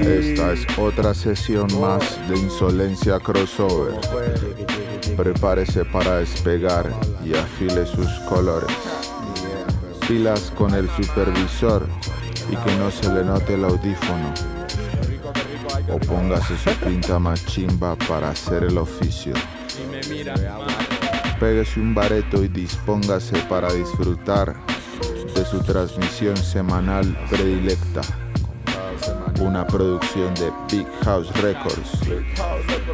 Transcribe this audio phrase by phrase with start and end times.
[0.00, 3.94] Esta es otra sesión más de insolencia crossover.
[5.16, 6.90] Prepárese para despegar
[7.24, 8.76] y afile sus colores.
[10.08, 11.86] Pilas con el supervisor
[12.50, 14.34] y que no se le note el audífono.
[15.88, 19.34] O póngase su pinta más chimba para hacer el oficio.
[21.38, 24.56] Péguese un bareto y dispóngase para disfrutar
[25.34, 28.02] de su transmisión semanal predilecta.
[29.40, 32.00] Una producción de Big House Records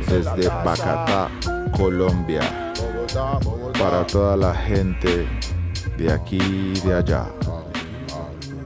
[0.06, 1.30] desde Bacatá,
[1.76, 2.72] Colombia.
[3.78, 5.26] Para toda la gente
[5.96, 7.26] de aquí y de allá.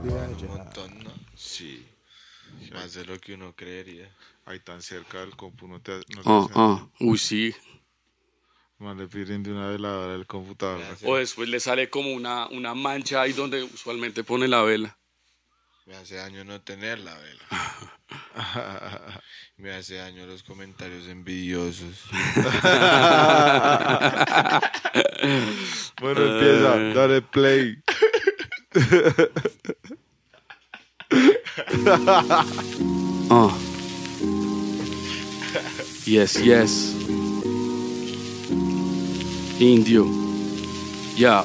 [0.02, 1.10] Un montón, ¿no?
[1.34, 1.86] Sí.
[2.72, 4.08] Más de lo que uno creería.
[4.46, 7.54] Ahí tan cerca del compu no te, no te Ah, ah, uy, sí.
[8.78, 10.80] Man, le piden de una veladora del computador.
[11.04, 14.98] O después le sale como una, una mancha ahí donde usualmente pone la vela.
[15.86, 17.44] Me hace daño no tener la vela.
[19.58, 22.04] Me hace daño los comentarios envidiosos.
[26.00, 26.78] bueno, empieza.
[26.94, 27.82] Dale play.
[33.30, 33.56] Ah.
[36.04, 36.94] Yes, yes.
[39.58, 40.06] Indio.
[41.16, 41.44] Ya.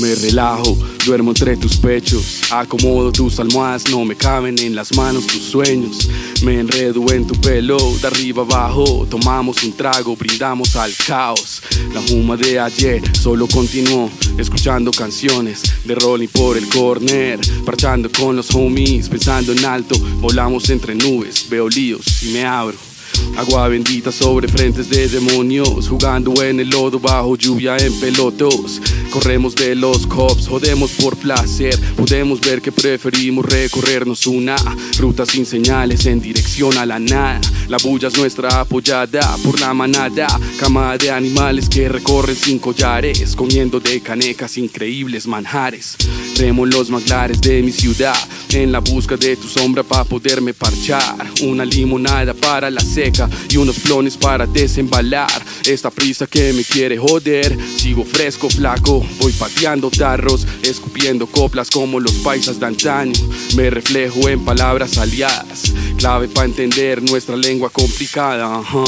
[0.00, 2.40] Me relajo, duermo entre tus pechos.
[2.50, 6.08] Acomodo tus almohadas, no me caben en las manos tus sueños.
[6.42, 9.06] Me enredo en tu pelo, de arriba abajo.
[9.10, 11.62] Tomamos un trago, brindamos al caos.
[11.92, 17.38] La juma de ayer solo continuó, escuchando canciones de Rolling por el corner.
[17.66, 19.98] Parchando con los homies, pensando en alto.
[20.20, 22.89] Volamos entre nubes, veo líos y me abro.
[23.36, 28.80] Agua bendita sobre frentes de demonios, jugando en el lodo bajo lluvia en pelotos.
[29.10, 31.76] Corremos de los cops, jodemos por placer.
[31.96, 34.56] Podemos ver que preferimos recorrernos una
[34.98, 37.40] ruta sin señales en dirección a la nada.
[37.68, 43.34] La bulla es nuestra apoyada por la manada, cama de animales que recorren sin collares,
[43.34, 45.96] comiendo de canecas increíbles manjares.
[46.36, 48.16] Remo los manglares de mi ciudad,
[48.50, 51.30] en la busca de tu sombra para poderme parchar.
[51.42, 53.09] Una limonada para la seca
[53.48, 55.30] y unos clones para desembalar.
[55.66, 59.04] Esta prisa que me quiere joder, sigo fresco, flaco.
[59.20, 63.12] Voy pateando tarros, escupiendo coplas como los paisas de antaño.
[63.56, 68.58] Me reflejo en palabras aliadas, clave para entender nuestra lengua complicada.
[68.58, 68.84] Ajá.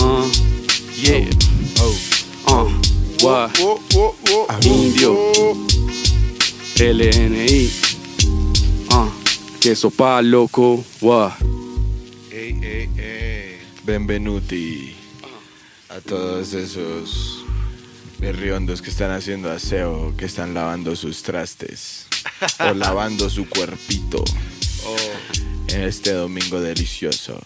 [1.03, 1.29] Yeah.
[2.47, 2.69] Uh,
[3.23, 3.51] what?
[3.61, 5.15] Oh, oh, oh, oh, Indio.
[5.15, 5.67] oh.
[6.79, 7.71] LNI.
[8.91, 9.09] Ah,
[9.61, 10.85] queso pa loco.
[11.01, 11.33] What?
[12.31, 13.52] Ey, ey, ey.
[13.85, 14.95] Benvenuti
[15.89, 17.45] a todos esos
[18.19, 22.07] berriondos que están haciendo aseo, que están lavando sus trastes
[22.61, 24.23] o lavando su cuerpito
[25.69, 27.41] en este domingo delicioso.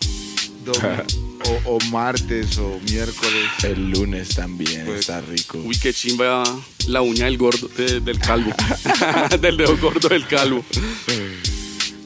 [1.65, 3.47] o, o martes o miércoles.
[3.63, 5.59] El lunes también Pues, está rico.
[5.59, 6.43] Uy, qué chimba
[6.89, 8.53] la uña del gordo, de- del calvo.
[9.41, 10.65] del dedo gordo del calvo.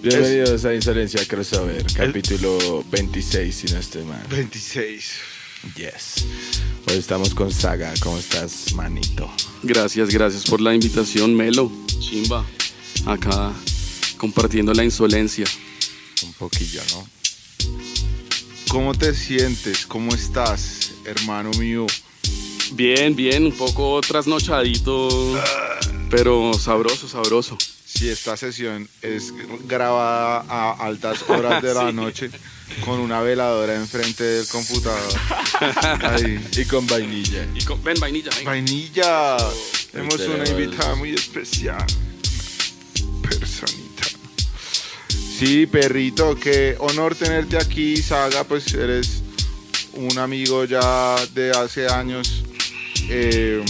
[0.03, 4.25] Bienvenidos a Insolencia Crossover, capítulo 26, si no estoy mal.
[4.31, 5.13] 26.
[5.77, 6.25] Yes.
[6.89, 7.93] Hoy estamos con Saga.
[8.03, 9.31] ¿Cómo estás, manito?
[9.63, 11.71] Gracias, gracias por la invitación, Melo.
[11.99, 12.47] Chimba.
[13.05, 13.53] Acá
[14.17, 15.45] compartiendo la insolencia.
[16.23, 17.07] Un poquillo, ¿no?
[18.69, 19.85] ¿Cómo te sientes?
[19.85, 21.87] ¿Cómo estás, hermano mío?
[22.73, 25.39] Bien, bien, un poco trasnochadito,
[26.09, 27.59] pero sabroso, sabroso.
[27.93, 29.33] Si esta sesión es
[29.67, 32.31] grabada a altas horas de la noche
[32.85, 35.13] con una veladora enfrente del computador.
[36.05, 36.41] Ahí.
[36.57, 37.45] Y con vainilla.
[37.55, 38.31] Y con, ven, vainilla.
[38.45, 39.37] Vainilla.
[39.91, 41.85] Tenemos una tenemos- invitada muy especial.
[43.29, 44.07] Personita.
[45.39, 48.45] Sí, perrito, qué honor tenerte aquí, Saga.
[48.45, 49.23] Pues eres
[49.95, 52.45] un amigo ya de hace años.
[53.09, 53.65] Eh,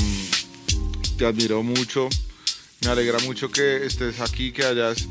[1.17, 2.09] te admiro mucho.
[2.85, 5.07] Me alegra mucho que estés aquí, que hayas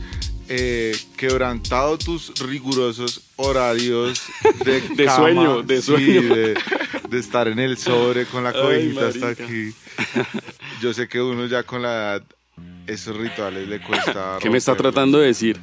[0.47, 4.21] eh, quebrantado tus rigurosos horarios
[4.65, 5.17] de, De cama.
[5.17, 6.21] sueño, de Sí, sueño.
[6.35, 6.55] de,
[7.09, 9.73] de estar en el sobre con la Ay, cobijita hasta aquí.
[10.81, 12.23] Yo sé que uno ya con la edad,
[12.87, 14.37] esos rituales le cuesta.
[14.41, 15.59] ¿Qué me está tratando de decir?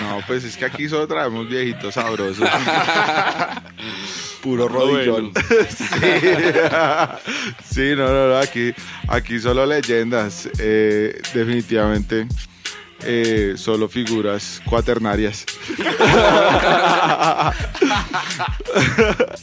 [0.00, 2.48] No, pues es que aquí solo traemos viejitos sabrosos.
[4.42, 5.32] Puro rodillón.
[7.70, 8.74] sí, no, no, no, aquí,
[9.08, 10.48] aquí solo leyendas.
[10.58, 12.26] eh, definitivamente,
[13.02, 15.46] eh, solo figuras cuaternarias.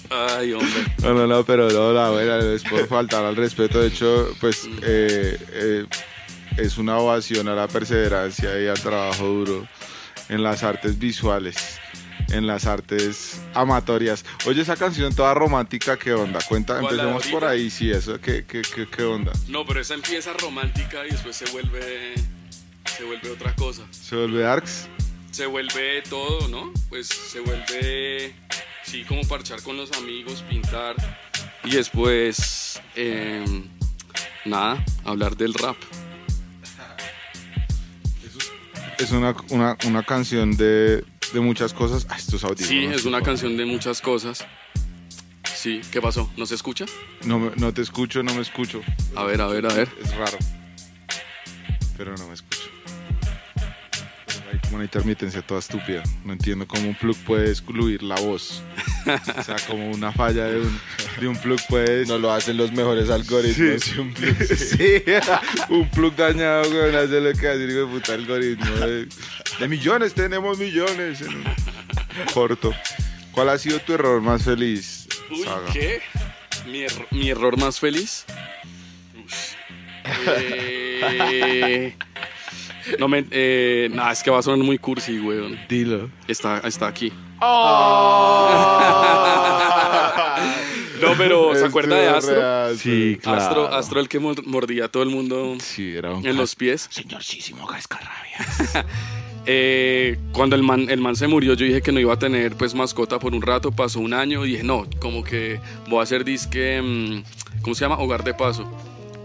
[0.09, 0.85] Ay, hombre.
[1.01, 3.79] No, no, no, pero no, la buena, es por faltar al respeto.
[3.81, 5.85] De hecho, pues eh, eh,
[6.57, 9.67] es una ovación a la perseverancia y al trabajo duro
[10.31, 11.77] en las artes visuales,
[12.29, 14.25] en las artes amatorias.
[14.45, 16.39] Oye, esa canción toda romántica, ¿qué onda?
[16.47, 19.33] Cuenta, ¿Cuál, la de empecemos por ahí, sí, eso, ¿qué, qué, qué, qué onda?
[19.49, 22.15] No, pero esa empieza romántica y después se vuelve.
[22.97, 23.83] Se vuelve otra cosa.
[23.91, 24.87] ¿Se vuelve Arcs?
[25.31, 26.71] Se vuelve todo, ¿no?
[26.89, 28.33] Pues se vuelve.
[28.83, 30.95] Sí, como parchar con los amigos, pintar.
[31.63, 32.81] Y después.
[32.95, 33.43] eh,
[34.45, 35.77] nada, hablar del rap.
[39.01, 41.03] Es una, una, una canción de,
[41.33, 42.05] de muchas cosas.
[42.09, 42.67] Ah, estos audífonos.
[42.69, 44.45] Sí, es una canción de muchas cosas.
[45.55, 46.31] Sí, ¿qué pasó?
[46.37, 46.85] ¿No se escucha?
[47.25, 48.81] No, me- no te escucho, no me escucho.
[49.15, 49.89] A ver, a ver, a ver.
[50.03, 50.37] Es raro.
[51.97, 52.69] Pero no me escucho.
[54.51, 56.03] Hay como una intermitencia toda estúpida.
[56.25, 58.61] No entiendo cómo un plug puede excluir la voz.
[59.37, 60.79] O sea, como una falla de un,
[61.19, 62.05] de un plug puede...
[62.05, 63.87] No lo hacen los mejores algoritmos.
[63.95, 65.03] y un plug- Sí,
[65.69, 68.75] un plug dañado, güey, hace lo que hace, de puta algoritmo.
[68.85, 69.07] De,
[69.59, 71.21] de millones, tenemos millones.
[71.21, 71.43] en un
[72.33, 72.73] corto.
[73.31, 75.71] ¿Cuál ha sido tu error más feliz, Uy, Saga?
[75.71, 76.01] ¿qué?
[76.67, 78.25] ¿Mi, erro- mi error más feliz?
[80.27, 81.95] Eh,
[82.99, 83.25] no me...
[83.31, 85.57] Eh, nada, es que va a sonar muy cursi, weón.
[85.69, 86.09] Dilo.
[86.27, 87.11] Está, está aquí.
[91.01, 92.75] No, pero ¿se acuerda de Astro?
[92.77, 93.41] Sí, claro.
[93.41, 96.55] Astro, Astro el que mor- mordía a todo el mundo Sí, era un en los
[96.55, 96.87] pies.
[96.91, 98.85] señorcísimo Gascarrabias.
[99.47, 102.55] Eh, cuando el man, el man se murió, yo dije que no iba a tener
[102.55, 105.59] pues mascota por un rato, pasó un año, y dije, no, como que
[105.89, 107.97] voy a hacer disque, mm, ¿cómo se llama?
[107.97, 108.71] Hogar de paso.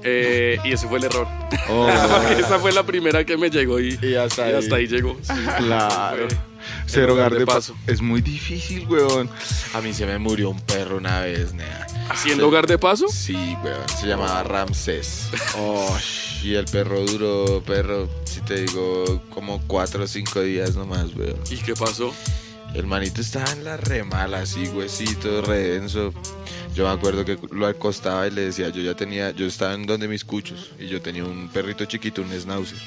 [0.03, 1.27] Eh, y ese fue el error.
[1.69, 1.87] Oh,
[2.39, 4.55] Esa fue la primera que me llegó y, Y hasta ahí.
[4.55, 5.19] hasta ahí llegó.
[5.21, 6.29] Sí, claro.
[6.29, 6.56] fue
[6.87, 7.77] Ser hogar de paso.
[7.87, 9.29] Es muy difícil, weón.
[9.75, 11.87] A mí se me murió un perro una vez, nea.
[12.09, 13.07] ¿Haciendo hogar de paso?
[13.09, 13.89] Sí, weón.
[13.99, 15.29] Se llamaba Ramsés.
[15.59, 15.97] Oh,
[16.43, 21.39] y el perro duró, perro, si te digo, como cuatro o cinco días nomás, weón.
[21.51, 22.13] ¿Y qué pasó?
[22.75, 26.13] El manito estaba en la remala, así, huesito, redenso.
[26.75, 29.87] Yo me acuerdo que lo acostaba y le decía, yo ya tenía, yo estaba en
[29.87, 32.79] donde mis cuchos y yo tenía un perrito chiquito, un schnauzer.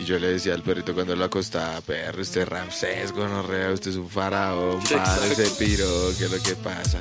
[0.00, 3.90] Y yo le decía al perrito cuando lo acostaba, perro, usted es Ramsés, gonorrea, usted
[3.90, 5.86] es un faraón, padre, ese piro,
[6.18, 7.00] ¿qué es lo que pasa?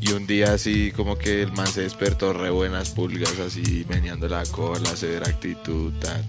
[0.00, 4.26] Y un día así como que el man se despertó re buenas pulgas, así meneando
[4.28, 6.24] la cola, severa actitud, tal.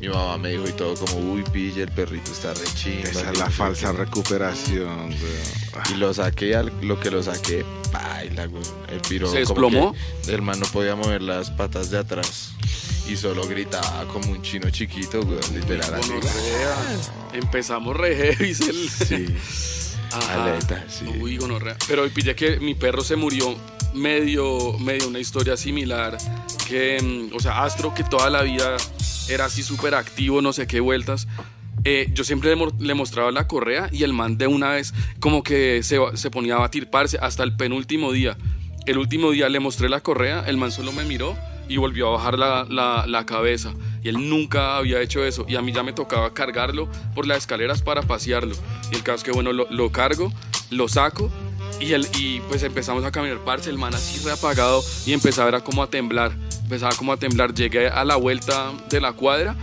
[0.00, 3.30] Mi mamá me dijo y todo como, uy, pille, el perrito está re chimba, Esa
[3.30, 3.98] es la falsa qué".
[3.98, 5.84] recuperación, weón.
[5.92, 7.62] Y lo saqué, al- lo que lo saqué,
[7.92, 8.62] baila, güey.
[8.90, 9.26] El piro.
[9.30, 9.94] ¿Se como desplomó?
[10.24, 12.52] que El man no podía mover las patas de atrás.
[13.08, 15.20] Y solo gritaba como un chino chiquito.
[15.54, 16.08] Literal así.
[16.10, 16.76] Gonorrea.
[17.34, 18.50] Empezamos re heavy.
[18.50, 19.26] el- Sí.
[20.30, 21.04] Aleta, sí.
[21.20, 21.76] Uy, gonorrea.
[21.88, 23.56] Pero pillé que mi perro se murió
[23.94, 26.16] medio, medio una historia similar.
[26.68, 28.76] Que, mm, o sea, Astro, que toda la vida
[29.28, 31.26] era así súper activo, no sé qué vueltas.
[31.86, 34.94] eh, yo siempre le, mo- le mostraba la correa y el man de una vez
[35.20, 38.38] como que se, se ponía a batir parce hasta el penúltimo día.
[38.86, 41.36] El último día le mostré la correa, el man solo me miró
[41.68, 42.64] y volvió a bajar la,
[43.06, 43.72] la- cabeza.
[44.02, 45.46] Y él nunca había hecho eso.
[45.48, 48.54] Y a mí ya me tocaba cargarlo por las escaleras para pasearlo.
[48.92, 50.32] Y el caso es que, bueno, lo, cargo,
[50.70, 51.30] lo saco
[51.80, 55.60] y, el, y pues empezamos a caminar parce, el man así reapagado y empezaba era
[55.60, 56.32] como a temblar.
[56.62, 57.54] Empezaba como a temblar.
[57.54, 59.56] Llegué a la vuelta de la cuadra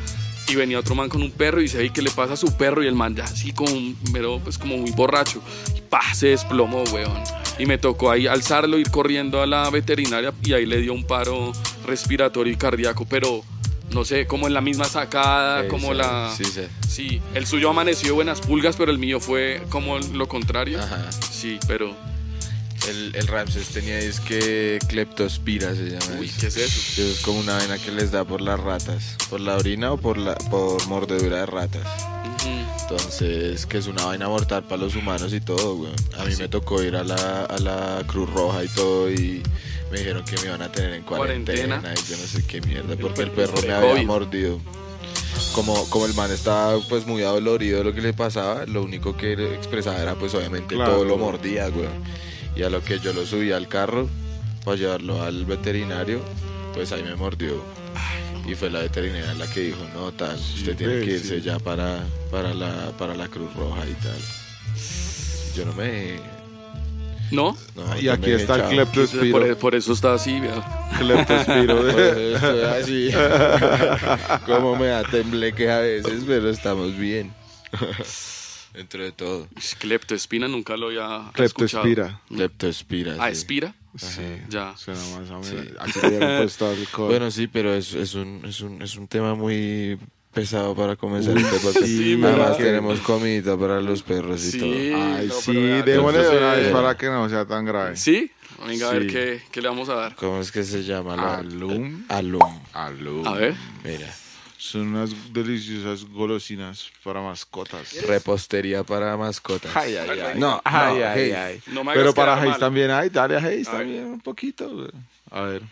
[0.47, 2.57] y venía otro man con un perro y dice, ¿y qué le pasa a su
[2.57, 2.83] perro?
[2.83, 3.71] Y el man ya así como,
[4.11, 5.40] pero pues como muy borracho.
[5.78, 7.21] Y pa, se desplomó, weón.
[7.59, 11.03] Y me tocó ahí alzarlo, ir corriendo a la veterinaria y ahí le dio un
[11.03, 11.51] paro
[11.85, 13.43] respiratorio y cardíaco, pero
[13.91, 16.33] no sé, como en la misma sacada, Sí, como sí, la...
[16.35, 16.61] sí, sí.
[16.87, 20.79] Sí, el suyo amaneció buenas pulgas, pero el mío fue como lo contrario.
[20.81, 21.09] Ajá.
[21.11, 21.93] Sí, pero...
[22.89, 26.19] El, el Ramses tenía es que cleptospira se llama.
[26.19, 26.31] Uy.
[26.39, 27.01] ¿qué es eso?
[27.01, 29.17] Eso es como una vaina que les da por las ratas.
[29.29, 31.85] Por la orina o por, la, por mordedura de ratas.
[31.85, 32.60] Ujú.
[32.92, 35.92] Entonces, que es una vaina mortal para los humanos y todo, güey.
[36.19, 39.42] A mí me tocó ir a la, a la Cruz Roja y todo y
[39.92, 41.94] me dijeron que me iban a tener en cuarentena, Cuarentena.
[41.94, 44.60] y yo no sé qué mierda, porque el perro me había mordido.
[45.56, 49.16] Como, como el man estaba pues muy adolorido de lo que le pasaba, lo único
[49.16, 50.94] que expresaba era pues obviamente Claro.
[50.94, 51.88] todo lo mordía, güey.
[52.56, 54.10] Y a lo que yo lo subí al carro
[54.66, 56.19] para llevarlo al veterinario,
[56.74, 57.64] pues ahí me mordió.
[58.51, 61.41] Y fue la veterinaria la que dijo, no, tal, usted tiene ve, que irse sí.
[61.41, 64.19] ya para, para, la, para la Cruz Roja y tal.
[65.55, 66.19] Yo no me...
[67.31, 67.55] ¿No?
[67.77, 69.39] no, Y aquí me está el cleptospiro.
[69.39, 70.89] Por, por eso está así, vea.
[70.97, 71.77] Cleptospiro.
[71.91, 73.09] Por eso estoy así.
[74.45, 77.33] Como me da tembleque a veces, pero estamos bien.
[78.73, 79.47] Dentro de todo.
[79.79, 82.05] Cleptoespina nunca lo había Cleptospira.
[82.05, 82.21] escuchado.
[82.37, 83.15] Leptospira.
[83.17, 83.29] Ah,
[83.98, 84.07] sí.
[84.07, 84.76] Sí, Ya.
[84.78, 85.48] Suena más o menos.
[85.94, 86.00] Sí.
[86.40, 87.10] Puesto alcohol.
[87.10, 89.98] Bueno, sí, pero es, es, un, es, un, es un tema muy
[90.33, 91.86] pesado para comenzar este podcast.
[91.86, 92.19] sí,
[92.57, 94.60] tenemos comida para los perros y Sí.
[94.60, 94.69] todo.
[94.71, 95.54] Ay, no, sí,
[95.86, 97.98] démosle de una vez para que no sea tan grave.
[97.98, 98.31] ¿Sí?
[98.66, 99.07] Venga, a ver Sí.
[99.10, 100.16] qué, qué le vamos a dar.
[100.16, 101.16] ¿Cómo es que se llama?
[101.16, 102.04] la- Alum.
[102.10, 102.60] Alum.
[102.74, 103.28] Alum.
[103.28, 103.56] A ver.
[103.83, 104.14] Mira.
[104.63, 107.99] Son unas deliciosas golosinas para mascotas.
[108.03, 109.75] Repostería para mascotas.
[109.75, 110.39] Ay, ay, ay.
[110.39, 111.31] No, Ay, no, ay, hey.
[111.31, 111.61] ay.
[111.65, 112.59] No me hagas Pero para Hayes mal.
[112.59, 113.81] también hay, dale a Hayes A ver.
[113.81, 114.69] también un poquito.
[114.69, 114.89] güey.
[115.31, 115.63] A ver,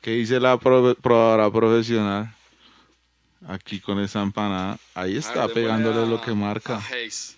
[0.00, 2.34] ¿qué dice la pro- probadora profesional?
[3.46, 4.78] Aquí con esa empanada.
[4.94, 6.76] Ahí está, pegándole lo que marca.
[6.76, 7.36] a Hayes.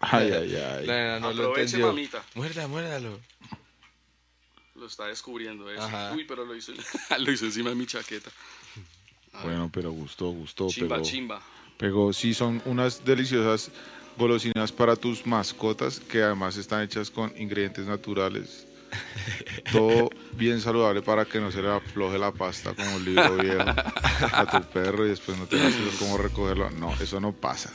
[0.00, 0.86] Ay, ay, ay.
[1.20, 1.86] No lo Aproveche, entendió.
[1.86, 2.22] mamita.
[2.34, 3.18] Muerda, muérdalo.
[4.74, 5.82] Lo está descubriendo eso.
[5.82, 6.12] Ajá.
[6.14, 6.72] Uy, pero lo hizo,
[7.18, 8.30] lo hizo encima de mi chaqueta.
[9.42, 10.68] Bueno, pero gustó, gustó.
[10.68, 11.06] Chimba, pegó.
[11.08, 11.42] chimba.
[11.76, 13.70] Pegó, sí, son unas deliciosas
[14.16, 18.66] golosinas para tus mascotas que además están hechas con ingredientes naturales.
[19.72, 23.60] Todo bien saludable para que no se le afloje la pasta como un libro viejo
[23.60, 26.70] a tu perro y después no tengas cómo recogerlo.
[26.70, 27.70] No, eso no pasa.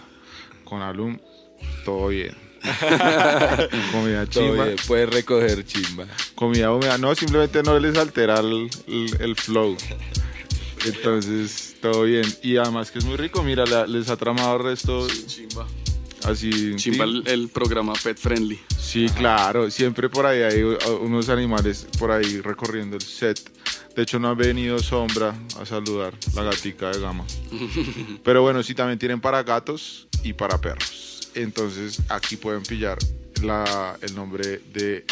[0.66, 1.20] Con Alum,
[1.86, 2.36] todo bien.
[3.92, 6.06] Comida chimba, bien, Puedes recoger chimba.
[6.36, 6.98] comida húmeda.
[6.98, 9.78] No, simplemente no les altera el, el- el flow.
[10.86, 12.26] Entonces, todo bien.
[12.42, 15.68] Y además que es muy rico, mira, la- les ha tramado el resto Chimba.
[16.26, 16.76] así.
[16.76, 17.24] Chimba sí.
[17.26, 18.60] el, programa Pet Friendly.
[18.78, 20.62] Sí, claro, siempre por ahí hay
[21.02, 23.40] unos animales por ahí recorriendo el set.
[23.96, 27.26] De hecho, no ha venido Sombra a saludar, la gatica de gama.
[28.24, 31.30] Pero bueno, sí, también tienen para gatos y para perros.
[31.36, 32.98] Entonces, aquí pueden pillar
[33.44, 35.06] la- el nombre de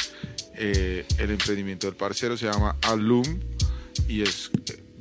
[0.56, 3.24] eh, el emprendimiento del parcero, se llama Alum
[4.08, 4.52] y es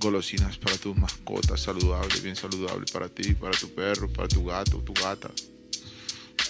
[0.01, 4.79] golosinas para tus mascotas, saludable, bien saludable para ti, para tu perro, para tu gato,
[4.79, 5.31] tu gata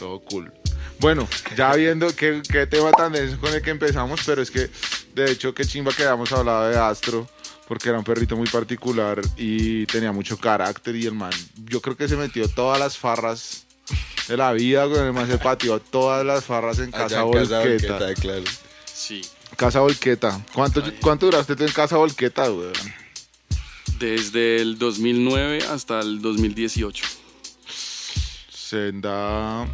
[0.00, 0.52] todo cool.
[0.98, 4.68] Bueno, ya viendo qué, qué tema tan denso con el que empezamos, pero es que
[5.14, 7.28] de hecho qué chimba que habíamos hablado de Astro,
[7.68, 11.32] porque era un perrito muy particular y tenía mucho carácter y el man,
[11.66, 13.66] yo creo que se metió todas las farras
[14.26, 17.58] de la vida, con el man se pateó todas las farras en Casa en Casa
[17.60, 17.98] Volqueta.
[17.98, 18.44] Volqueta, claro.
[18.86, 19.22] Sí.
[19.56, 20.40] Casa Volqueta.
[20.54, 22.72] ¿Cuánto, ¿Cuánto duraste tú en Casa Volqueta, güey?
[24.00, 27.04] Desde el 2009 hasta el 2018.
[28.50, 29.66] Senda...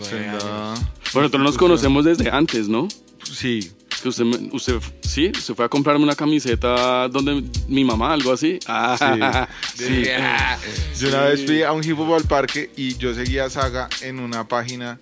[0.00, 0.74] Senda...
[1.12, 2.88] Bueno, nosotros nos conocemos desde antes, ¿no?
[3.24, 3.70] Sí,
[4.04, 8.58] usted, me- usted, sí, usted fue a comprarme una camiseta donde mi mamá, algo así.
[8.68, 10.04] Ah, sí.
[11.00, 13.88] Yo una vez fui a un hip hop al parque y yo seguía a Saga
[14.02, 14.98] en una página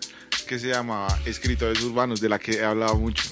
[0.48, 3.22] que se llamaba Escritores Urbanos, de la que he hablado mucho,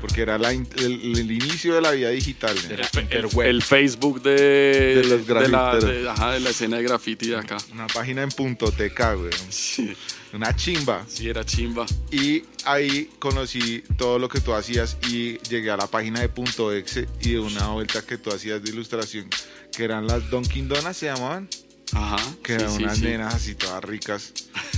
[0.00, 2.56] porque era la el, el inicio de la vida digital.
[2.68, 3.00] ¿no?
[3.00, 7.28] el, el- el Facebook de, los de, la, de- ajá, de la escena de graffiti
[7.28, 7.56] de acá.
[7.72, 9.30] Una página en punto teca, güey.
[9.50, 9.94] Sí,
[10.32, 11.04] Una chimba.
[11.08, 11.86] sí, era chimba.
[12.10, 16.72] Y ahí conocí todo lo que tú hacías y llegué a la página de punto
[16.72, 19.28] exe y de una vuelta que tú hacías de ilustración,
[19.72, 21.48] que eran las Dunkin' Donuts, se llamaban.
[21.92, 22.16] Ajá.
[22.42, 23.04] que sí, eran sí, unas sí.
[23.04, 24.32] nenas así todas ricas,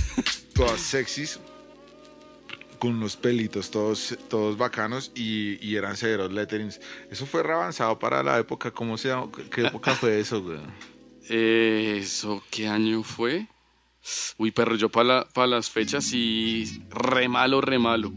[0.53, 1.39] todas sexys,
[2.79, 6.79] con unos pelitos todos, todos bacanos y, eran severos letterings.
[7.11, 9.29] Eso fue re avanzado para la época, ¿cómo se llama?
[9.51, 10.59] ¿Qué época fue eso, güey?
[11.29, 13.47] ¿Eso qué año fue?
[14.37, 18.11] Uy, perro, yo para las fechas sí, re malo, re malo.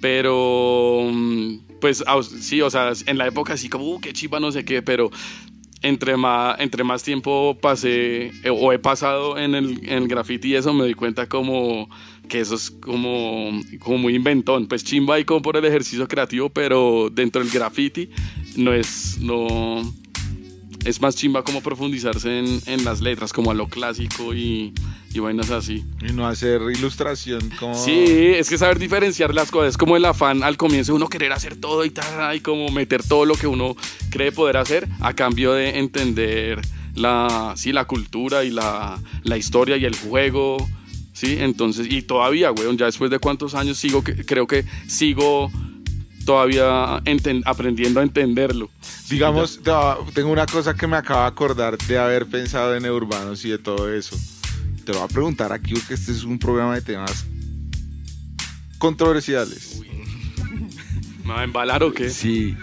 [0.00, 2.04] Pero, mm, pues,
[2.40, 5.10] sí, o sea, en la época sí como, uh, qué chiva, no sé qué, pero
[5.82, 10.48] entre más, entre más tiempo pasé eh, o he pasado en el, en el graffiti
[10.48, 11.88] y eso, me doy cuenta como
[12.28, 14.66] que eso es como, como muy inventón.
[14.66, 18.10] Pues chimba y como por el ejercicio creativo, pero dentro del graffiti
[18.56, 19.80] no es, no,
[20.84, 24.72] es más chimba como profundizarse en, en las letras, como a lo clásico y,
[25.12, 25.84] y vainas así.
[26.00, 27.74] Y no hacer ilustración como...
[27.74, 28.04] Sí,
[28.36, 29.70] es que saber diferenciar las cosas.
[29.70, 33.02] Es como el afán al comienzo, uno querer hacer todo y tal, y como meter
[33.02, 33.76] todo lo que uno
[34.10, 36.60] cree poder hacer a cambio de entender
[36.94, 40.56] la, sí, la cultura y la, la historia y el juego.
[41.12, 45.50] Sí, entonces, y todavía, weón, ya después de cuántos años sigo, que, creo que sigo
[46.24, 48.70] todavía enten- aprendiendo a entenderlo.
[49.08, 49.60] Digamos,
[50.14, 53.58] tengo una cosa que me acabo de acordar de haber pensado en urbanos y de
[53.58, 54.16] todo eso.
[54.90, 57.24] Te lo voy a preguntar aquí porque este es un programa de temas
[58.78, 59.80] controversiales.
[61.24, 62.10] ¿Me va a embalar o qué?
[62.10, 62.56] Sí.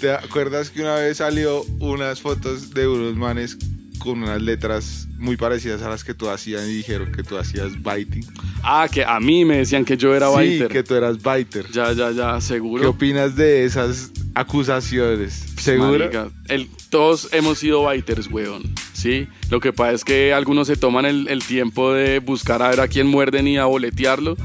[0.00, 3.56] ¿Te acuerdas que una vez salió unas fotos de unos manes
[4.00, 7.70] con unas letras muy parecidas a las que tú hacías y dijeron que tú hacías
[7.80, 8.26] biting?
[8.64, 10.66] Ah, que a mí me decían que yo era sí, biter.
[10.68, 11.70] que tú eras biter.
[11.70, 12.90] Ya, ya, ya, ¿Qué seguro.
[12.90, 15.44] opinas de esas acusaciones?
[15.56, 16.00] ¿Seguro?
[16.00, 18.74] Marica, el- todos hemos sido biters, weón.
[18.92, 19.28] Sí.
[19.54, 22.80] Lo que pasa es que algunos se toman el, el tiempo de buscar a ver
[22.80, 24.36] a quién muerden y a boletearlo.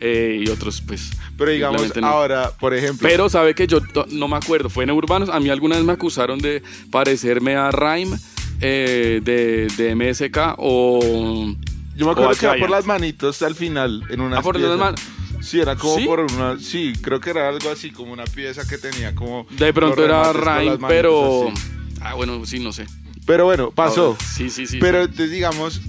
[0.00, 1.10] eh, y otros, pues.
[1.36, 2.06] Pero digamos, no.
[2.06, 3.06] ahora, por ejemplo...
[3.06, 5.28] Pero sabe que yo no me acuerdo, fue en Urbanos.
[5.28, 8.16] A mí alguna vez me acusaron de parecerme a Rhyme
[8.62, 11.54] eh, de, de MSK o...
[11.94, 14.78] Yo me acuerdo que era por las manitos al final, en una Ah, por las
[14.78, 14.94] man-
[15.42, 16.06] Sí, era como ¿Sí?
[16.06, 16.58] por una.
[16.58, 19.46] Sí, creo que era algo así, como una pieza que tenía como.
[19.50, 21.48] De pronto era manitos pero...
[21.50, 21.62] así.
[22.00, 22.86] Ah, bueno, sí, no sé.
[23.26, 24.16] Pero bueno, pasó.
[24.36, 24.78] Sí, sí, sí.
[24.80, 25.04] pero sí.
[25.04, 25.80] entonces, digamos,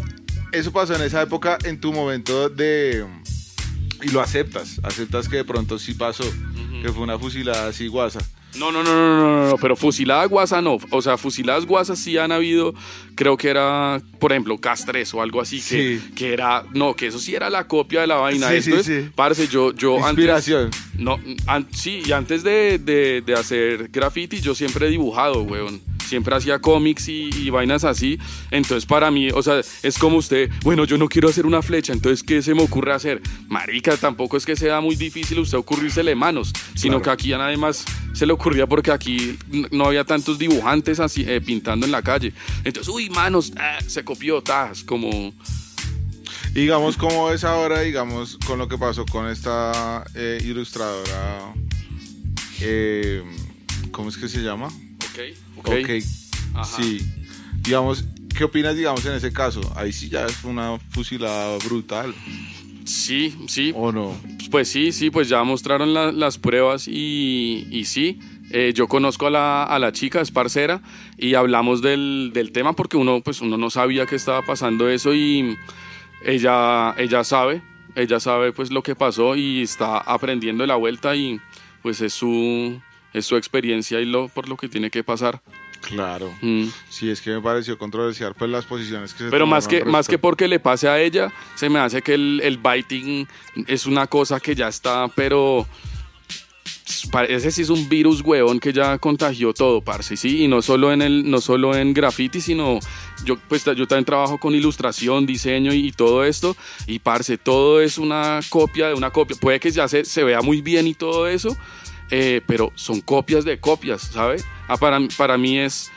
[0.51, 3.05] eso pasó en esa época, en tu momento de.
[4.03, 4.79] Y lo aceptas.
[4.83, 6.23] Aceptas que de pronto sí pasó.
[6.81, 8.19] Que fue una fusilada así guasa.
[8.57, 10.77] No, no, no, no, no, no, no, pero fusiladas guasa no.
[10.91, 12.73] O sea, fusiladas guasas sí han habido,
[13.15, 16.11] creo que era, por ejemplo, Castres o algo así, que, Sí.
[16.15, 18.47] que era, no, que eso sí era la copia de la vaina.
[18.49, 20.65] Sí, Esto sí, es, parce, yo, yo Inspiración.
[20.65, 20.81] antes...
[20.97, 25.81] No, an- sí, y antes de, de, de hacer graffiti yo siempre he dibujado, weón.
[26.07, 28.19] Siempre hacía cómics y, y vainas así.
[28.51, 31.93] Entonces para mí, o sea, es como usted, bueno, yo no quiero hacer una flecha,
[31.93, 33.21] entonces ¿qué se me ocurre hacer?
[33.47, 37.03] Marica, tampoco es que sea muy difícil usted ocurrírsele manos, sino Claro.
[37.03, 37.83] que aquí a nadie más
[38.13, 39.37] se le ocurría porque aquí
[39.71, 42.33] no había tantos dibujantes así eh, pintando en la calle.
[42.63, 45.33] Entonces, uy, manos, ah, se copió, tas, como...
[46.53, 51.53] Digamos, ¿cómo es ahora, digamos, con lo que pasó con esta eh, ilustradora?
[52.61, 53.21] eh,
[53.91, 54.69] ¿Cómo es que se llama?
[55.15, 55.67] Ok, ok.
[55.67, 55.89] Ok.
[56.55, 56.81] Ajá.
[56.81, 56.99] Sí.
[57.61, 58.05] Digamos,
[58.37, 59.61] ¿qué opinas, digamos, en ese caso?
[59.75, 62.13] Ahí sí ya es una fusilada brutal.
[62.85, 64.15] Sí, sí, ¿O no?
[64.51, 68.19] Pues sí, sí, pues ya mostraron la- las pruebas y, y sí,
[68.51, 70.81] eh, yo conozco a la, a la chica, es parcera,
[71.17, 75.15] y hablamos del, del tema porque uno, pues uno no sabía que estaba pasando eso
[75.15, 75.57] y
[76.23, 77.63] ella, ella sabe,
[77.95, 81.39] ella sabe pues lo que pasó y está aprendiendo la vuelta y
[81.81, 82.79] pues es su,
[83.15, 85.41] es su experiencia y lo, por lo que tiene que pasar.
[85.81, 86.33] Claro.
[86.41, 86.65] Mm.
[86.89, 90.07] Sí, es que me pareció controversial pues las posiciones que se Pero más que, más
[90.07, 93.27] que porque le pase a ella, se me hace que el, el biting
[93.67, 95.65] es una cosa que ya está, pero
[97.27, 100.91] ese sí es un virus, huevón, que ya contagió todo, parce, sí, y no solo
[100.91, 102.79] en el, no solo en graffiti, sino
[103.23, 106.55] yo, pues yo también trabajo con ilustración, diseño y, y todo esto,
[106.87, 109.37] y parce, todo es una copia de una copia.
[109.39, 111.55] Puede que ya se, se vea muy bien y todo eso,
[112.11, 114.37] eh, pero son copias de copias, ¿sabe?
[114.67, 115.91] Ah, para, para mí es...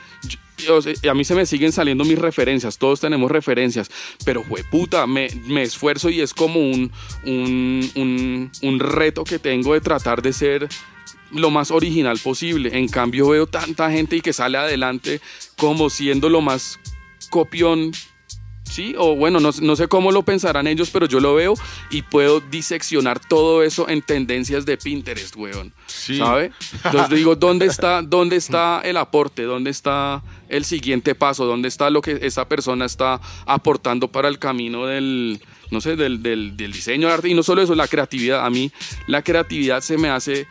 [1.09, 3.89] a mí se me siguen saliendo mis referencias, todos tenemos referencias,
[4.25, 6.91] pero puta, me, me esfuerzo y es como un,
[7.23, 10.67] un, un, un reto que tengo de tratar de ser
[11.31, 12.77] lo más original posible.
[12.77, 15.21] En cambio veo tanta gente y que sale adelante
[15.55, 16.79] como siendo lo más
[17.29, 17.91] copión.
[18.69, 21.55] Sí, o bueno, no, no sé cómo lo pensarán ellos, pero yo lo veo
[21.89, 25.73] y puedo diseccionar todo eso en tendencias de Pinterest, weón.
[25.87, 26.19] Sí.
[26.19, 26.51] ¿Sabe?
[26.83, 29.43] Entonces digo, ¿dónde está, ¿dónde está el aporte?
[29.43, 31.45] ¿Dónde está el siguiente paso?
[31.45, 36.21] ¿Dónde está lo que esa persona está aportando para el camino del, no sé, del,
[36.21, 37.29] del, del diseño de arte?
[37.29, 38.45] Y no solo eso, la creatividad.
[38.45, 38.71] A mí
[39.07, 40.47] la creatividad se me hace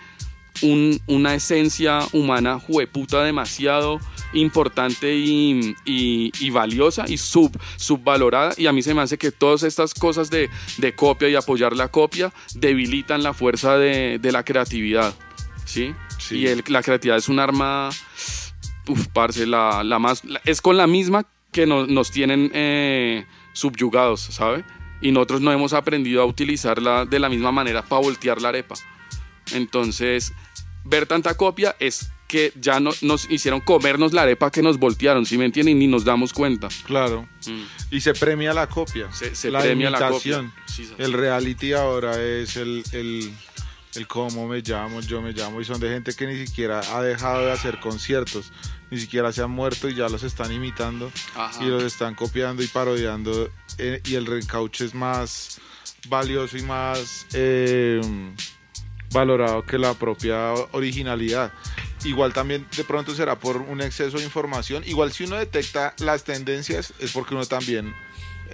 [0.62, 4.00] un- una esencia humana jueputa demasiado
[4.34, 8.52] importante y, y- y valiosa y sub, subvalorada.
[8.56, 11.74] Y a mí se me hace que todas estas cosas de, de copia y apoyar
[11.76, 15.14] la copia debilitan la fuerza de, de la creatividad.
[15.64, 15.94] ¿Sí?
[16.18, 16.38] Sí.
[16.38, 17.90] Y el- la creatividad es un arma,
[18.86, 23.24] uf, parce, la, la más, la- es con la misma que no- nos tienen eh,
[23.54, 24.64] subyugados, ¿sabe?
[25.00, 28.74] Y nosotros no hemos aprendido a utilizarla de la misma manera para voltear la arepa.
[29.54, 30.32] Entonces,
[30.84, 35.24] ver tanta copia es que ya no, nos hicieron comernos la arepa que nos voltearon,
[35.24, 35.76] ¿sí me entienden?
[35.76, 36.68] Y ni nos damos cuenta.
[36.84, 37.26] Claro.
[37.90, 39.10] Y se premia la copia.
[39.12, 40.50] Se- se la premia la imitación.
[40.50, 40.64] copia.
[40.66, 40.94] Sí, sí.
[40.98, 43.32] El reality ahora es el, el,
[43.94, 45.60] el cómo me llamo, yo me llamo.
[45.62, 48.52] Y son de gente que ni siquiera ha dejado de hacer conciertos.
[48.90, 51.10] Ni siquiera se han muerto y ya los están imitando.
[51.34, 51.64] Ajá.
[51.64, 53.50] Y los están copiando y parodiando.
[53.78, 55.60] eh, y el reencauche es más
[56.08, 58.00] valioso y más eh,
[59.12, 61.52] valorado que la propia originalidad.
[62.04, 64.82] Igual también de pronto será por un exceso de información.
[64.86, 67.92] Igual si uno detecta las tendencias es porque uno también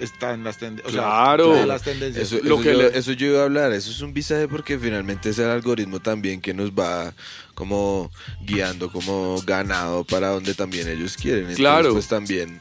[0.01, 0.93] está en las tendencias.
[0.95, 1.64] Claro.
[1.67, 2.33] las tendencias.
[2.33, 4.49] Eso, Lo eso que yo, le- eso yo iba a hablar, eso es un visaje
[4.49, 7.12] porque finalmente es el algoritmo también que nos va
[7.55, 8.11] como
[8.43, 11.40] guiando como ganado para donde también ellos quieren.
[11.43, 11.93] Entonces, Claro.
[11.93, 12.59] pues también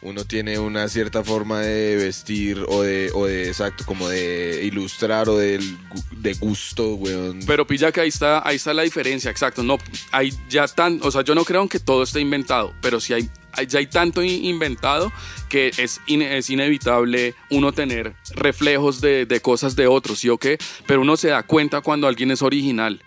[0.00, 5.28] uno tiene una cierta forma de vestir o de, o de exacto, como de ilustrar
[5.28, 7.40] o gu- de gusto, weón.
[7.46, 9.62] Pero pilla que ahí está, ahí está la diferencia, exacto.
[9.62, 9.76] No,
[10.12, 13.28] hay ya tan, o sea, yo no creo que todo esté inventado, pero sí hay,
[13.66, 15.12] ya hay tanto in- inventado
[15.48, 20.58] que es, es inevitable uno tener reflejos de, de cosas de otros, ¿sí o qué?
[20.86, 23.02] Pero uno se da cuenta cuando alguien es original.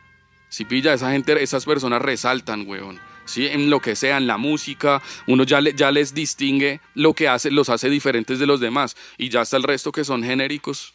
[0.50, 3.00] Si pilla, esa gente, esas personas resaltan, weón.
[3.32, 7.14] Sí, en lo que sea, en la música, uno ya, le- ya les distingue lo
[7.14, 8.96] que hace, los hace diferentes de los demás.
[9.18, 10.94] Y ya está el resto que son genéricos.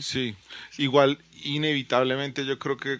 [0.00, 0.34] Sí,
[0.78, 2.98] igual inevitablemente yo creo que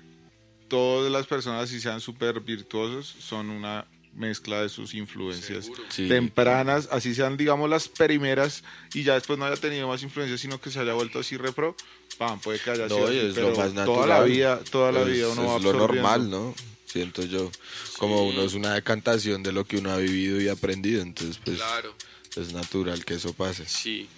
[0.68, 6.08] todas las personas, si sean súper virtuosos, son una mezcla de sus influencias Sí.
[6.08, 10.58] tempranas, así sean, digamos, las primeras, y ya después no haya tenido más influencias, sino
[10.60, 11.76] que se haya vuelto así repro,
[12.18, 13.86] pam, puede que haya No, sido así, es pero lo más natural.
[13.86, 16.08] toda la vida, toda la Es- vida uno va es lo absorbiendo.
[16.08, 16.54] normal, ¿no?
[16.86, 17.50] Siento yo.
[17.98, 21.56] Como uno es una decantación de lo que uno ha vivido y aprendido, entonces pues
[21.58, 21.94] Claro,
[22.36, 23.64] es natural que eso pase.
[23.66, 24.08] sí.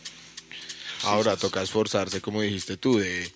[1.04, 3.30] Ahora toca esforzarse, como dijiste tú, de,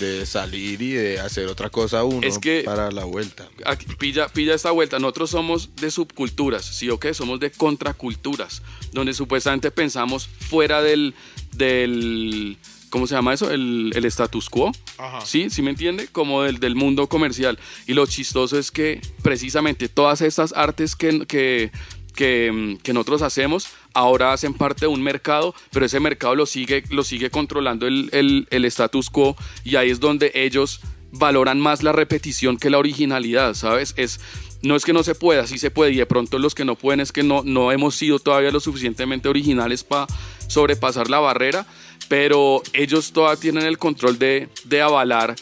[0.00, 3.48] de salir y de hacer otra cosa uno Es que- para la vuelta.
[3.66, 4.98] Aquí, pilla, pilla esta vuelta.
[4.98, 7.14] Nosotros somos de subculturas, ¿sí o qué?
[7.14, 11.14] Somos de contraculturas, donde supuestamente pensamos fuera del,
[11.52, 12.58] del
[12.90, 13.50] ¿cómo se llama eso?
[13.50, 14.72] El, el status quo.
[14.98, 15.20] Ajá.
[15.20, 15.50] ¿Sí?
[15.50, 16.08] ¿Sí me entiende?
[16.08, 17.58] Como del, del mundo comercial.
[17.86, 21.70] Y lo chistoso es que precisamente todas estas artes que, que,
[22.14, 26.46] que, mm, que nosotros hacemos ahora hacen parte de un mercado, pero ese mercado lo
[26.46, 31.58] sigue, lo sigue controlando el, el, el status quo y ahí es donde ellos valoran
[31.60, 33.94] más la repetición que la originalidad, ¿sabes?
[33.96, 34.20] Es,
[34.62, 36.74] no es que no se pueda, sí se puede y de pronto los que no
[36.74, 40.06] pueden es que no, no hemos sido todavía lo suficientemente originales para
[40.48, 41.66] sobrepasar la barrera,
[42.08, 45.36] pero ellos todavía tienen el control de, de avalar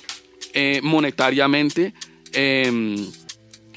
[0.52, 1.94] eh, monetariamente
[2.32, 3.06] em,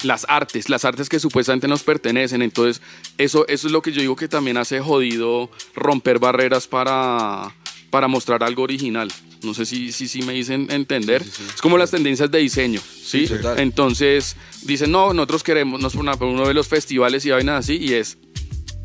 [0.02, 2.42] las artes, las artes que supuestamente nos pertenecen.
[2.42, 2.82] Entonces,
[3.18, 7.54] eso, eso es lo que yo digo que también hace jodido romper barreras para,
[7.90, 9.10] para mostrar algo original.
[9.42, 11.22] No sé si, si, si me dicen entender.
[11.22, 13.26] Es como las tendencias de diseño, ¿sí?
[13.26, 13.34] Sí.
[13.56, 17.94] Entonces, dicen, no, nosotros queremos, nos ponen uno de los festivales y vainas así, y
[17.94, 18.18] es,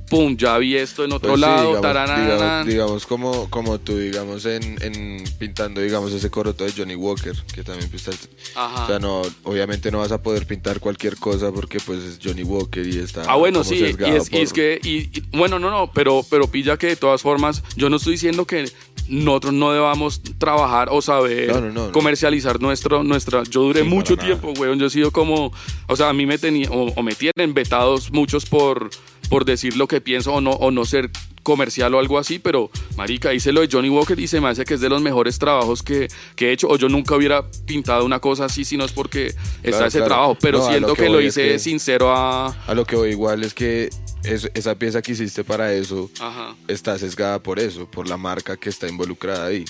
[0.09, 3.97] pum, ya vi esto en otro Pues sí, lado, digamos, digamos, digamos como, como tú,
[3.97, 8.27] digamos, en, en pintando, digamos, ese coroto de Johnny Walker, que también pintaste.
[8.55, 8.83] Ajá.
[8.83, 12.43] O sea, no, obviamente no vas a poder pintar cualquier cosa porque pues es Johnny
[12.43, 13.97] Walker y está Ah, bueno, sí, y es,
[14.31, 17.21] y es por- que, y, y- bueno, no, no, pero, pero pilla que de todas
[17.21, 18.71] formas, yo no estoy diciendo que
[19.07, 21.91] nosotros no debamos trabajar o saber No, no, no, no.
[21.91, 25.51] comercializar nuestro, nuestra, yo duré Sí, mucho tiempo, weón, yo he sido como,
[25.87, 28.89] o sea, a mí me tenía, o, o me tienen vetados muchos por,
[29.29, 31.09] por decir lo que pienso o no, o no ser
[31.43, 34.65] comercial o algo así, pero marica, hice lo de Johnny Walker y se me hace
[34.65, 38.03] que es de los mejores trabajos que, que he hecho, o yo nunca hubiera pintado
[38.03, 40.05] una cosa así si no es porque está ese claro.
[40.09, 42.47] trabajo, pero No, siento lo que, que lo es hice que- sincero a...
[42.47, 43.89] A lo que voy igual es que
[44.23, 46.55] es- esa pieza que hiciste para eso Ajá.
[46.67, 49.65] está sesgada por eso, por la marca que está involucrada ahí.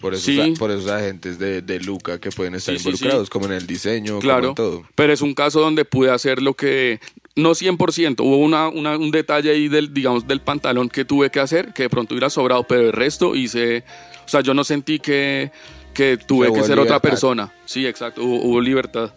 [0.00, 0.54] Por esos, Sí.
[0.58, 3.30] por esos agentes de, de Luca que pueden estar Sí, involucrados, sí.
[3.30, 4.84] como en el diseño, como Claro, en todo.
[4.94, 7.00] pero es un caso donde pude hacer lo que,
[7.36, 11.38] no 100%, hubo una, una- un detalle ahí del, digamos, del pantalón que tuve que
[11.40, 13.84] hacer, que de pronto hubiera sobrado, pero el resto hice,
[14.24, 15.50] o sea, yo no sentí que,
[15.94, 17.52] que tuve que ser otra persona.
[17.66, 19.12] Sí, exacto, hubo, hubo libertad.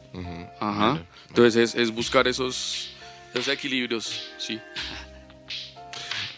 [0.60, 1.02] Ajá.
[1.30, 2.90] Entonces es, es buscar esos,
[3.34, 4.60] esos equilibrios, sí.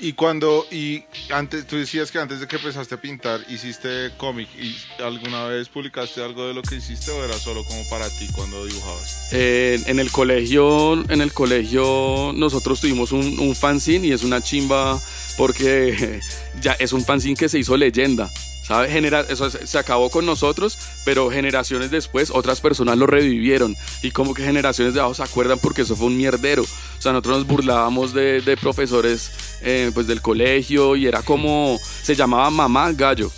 [0.04, 4.50] Y cuando, y antes, tú decías que antes de que empezaste a pintar, hiciste cómic,
[4.58, 8.28] ¿y alguna vez publicaste algo de lo que hiciste o era solo como para ti
[8.34, 9.28] cuando dibujabas?
[9.32, 14.42] Eh, en el colegio, en el colegio nosotros tuvimos un, un fanzine y es una
[14.42, 15.00] chimba
[15.38, 16.20] porque
[16.62, 18.28] ya es un fanzine que se hizo leyenda.
[18.72, 18.90] ¿Sabe?
[18.90, 23.76] Genera, eso se acabó con nosotros, pero generaciones después otras personas lo revivieron.
[24.02, 26.62] Y como que generaciones de abajo se acuerdan porque eso fue un mierdero.
[26.64, 29.32] O sea, nosotros nos burlábamos de, de profesores
[29.62, 33.30] eh, pues del colegio y era como, se llamaba Mamá Gallo.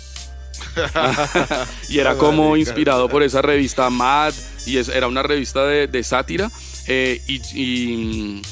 [1.88, 4.32] y era como inspirado por esa revista Mad
[4.66, 6.48] y es- era una revista de, de sátira
[6.86, 8.42] eh, y, y,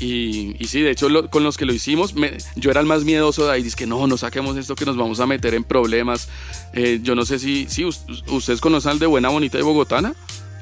[0.00, 2.86] y- y sí, de hecho lo- con los que lo hicimos me- yo era el
[2.86, 5.54] más miedoso de ahí, dice que no, no saquemos esto que nos vamos a meter
[5.54, 6.28] en problemas.
[6.72, 10.14] Eh, yo no sé si, si us- ustedes conocen al de Buena Bonita y Bogotana,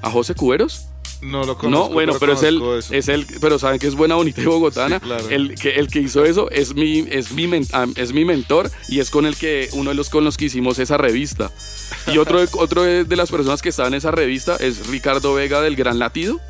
[0.02, 0.86] a José Cuberos.
[1.22, 1.88] No lo conozco.
[1.88, 4.98] no, bueno, pero, es el, es el, pero saben que es buena, bonita y bogotana.
[4.98, 5.26] Sí, claro.
[5.30, 8.70] el, que, el que hizo eso es mi, es mi, men- ah, es mi mentor
[8.88, 11.50] y es con el que, uno de los con los que hicimos esa revista.
[12.12, 15.62] Y otro, de- otro de las personas que estaba en esa revista es Ricardo Vega
[15.62, 16.40] del Gran Latido.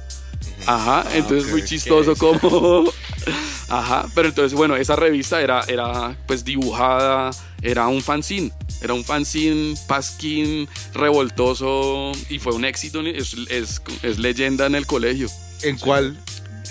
[0.66, 1.50] Ajá, entonces ok.
[1.52, 2.84] muy chistoso como...
[3.68, 7.30] Ajá, pero entonces, bueno, esa revista era, era pues dibujada,
[7.62, 8.52] era un fanzine,
[8.82, 14.86] era un fanzine pasquín revoltoso y fue un éxito, es, es, es leyenda en el
[14.86, 15.28] colegio,
[15.62, 16.18] ¿En cuál?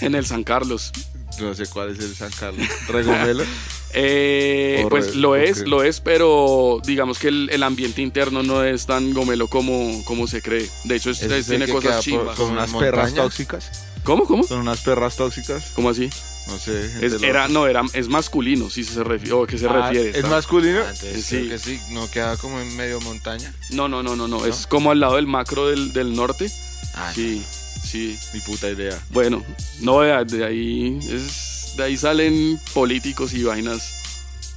[0.02, 0.92] en el San Carlos.
[1.40, 2.68] No sé cuál es el San Carlos.
[2.88, 3.44] ¿Regomelo?
[3.96, 8.86] Eh, pues lo es, lo es, pero digamos que el, el ambiente interno no es
[8.86, 10.68] tan gomelo como, como se cree.
[10.84, 12.36] De hecho, es- es el tiene que cosas chimbas.
[12.38, 13.86] ¿Son ¿Con unas perras tóxicas?
[14.04, 14.44] ¿Cómo, cómo?
[14.44, 15.72] ¿Son unas perras tóxicas?
[15.76, 16.10] ¿Cómo así?
[16.48, 16.92] No sé.
[17.06, 20.10] Es, era, no, era, es masculino, si se refiere, o que se Ah, refiere.
[20.10, 20.28] ¿Es está.
[20.30, 20.80] masculino?
[20.80, 21.38] Ah, entonces Sí.
[21.38, 23.54] creo que sí, no queda como en medio montaña.
[23.70, 26.52] No, no, no, no, no, es como al lado del macro del, del norte.
[26.96, 27.44] Ah, Sí,
[27.82, 28.18] sí.
[28.34, 29.00] Ni puta idea.
[29.12, 29.42] Bueno,
[29.80, 33.96] no, de, de ahí es, de ahí salen políticos y vainas.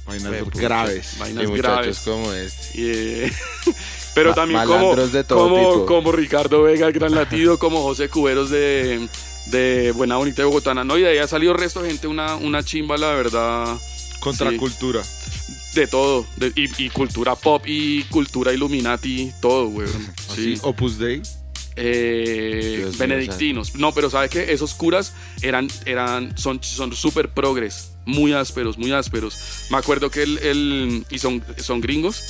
[0.05, 1.15] Vainas graves.
[1.19, 1.99] Vainas y muchachos graves.
[1.99, 3.25] como este.
[3.25, 3.31] Eh,
[4.15, 5.85] pero Ma- también como, malandros de todo como, tipo.
[5.85, 9.07] como Ricardo Vega, el gran latido, como José Cuberos de,
[9.47, 10.83] de Buena Bonita de Bogotana.
[10.85, 13.77] No, y de ahí ha salido resto de gente, una, una chimba, la verdad.
[14.21, 15.01] Contracultura.
[15.75, 16.25] De todo.
[16.37, 20.13] de- y, y cultura pop y cultura Illuminati, todo, weón.
[20.35, 20.57] Sí.
[20.61, 21.21] Opus Dei.
[21.77, 23.75] Eh, Dios benedictinos.
[23.75, 24.51] No, pero ¿sabe qué?
[24.51, 27.91] Esos curas eran, eran, son, son súper progres.
[28.05, 29.37] Muy ásperos, muy ásperos.
[29.69, 32.23] Me acuerdo que el, el- y son, son gringos.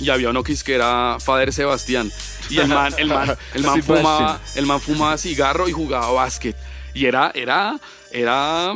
[0.00, 2.10] Y había uno que que era Fader Sebastián.
[2.50, 6.56] Y el man, el man, el man fumaba, el man fumaba cigarro y jugaba básquet.
[6.94, 7.78] Y era, era,
[8.12, 8.74] era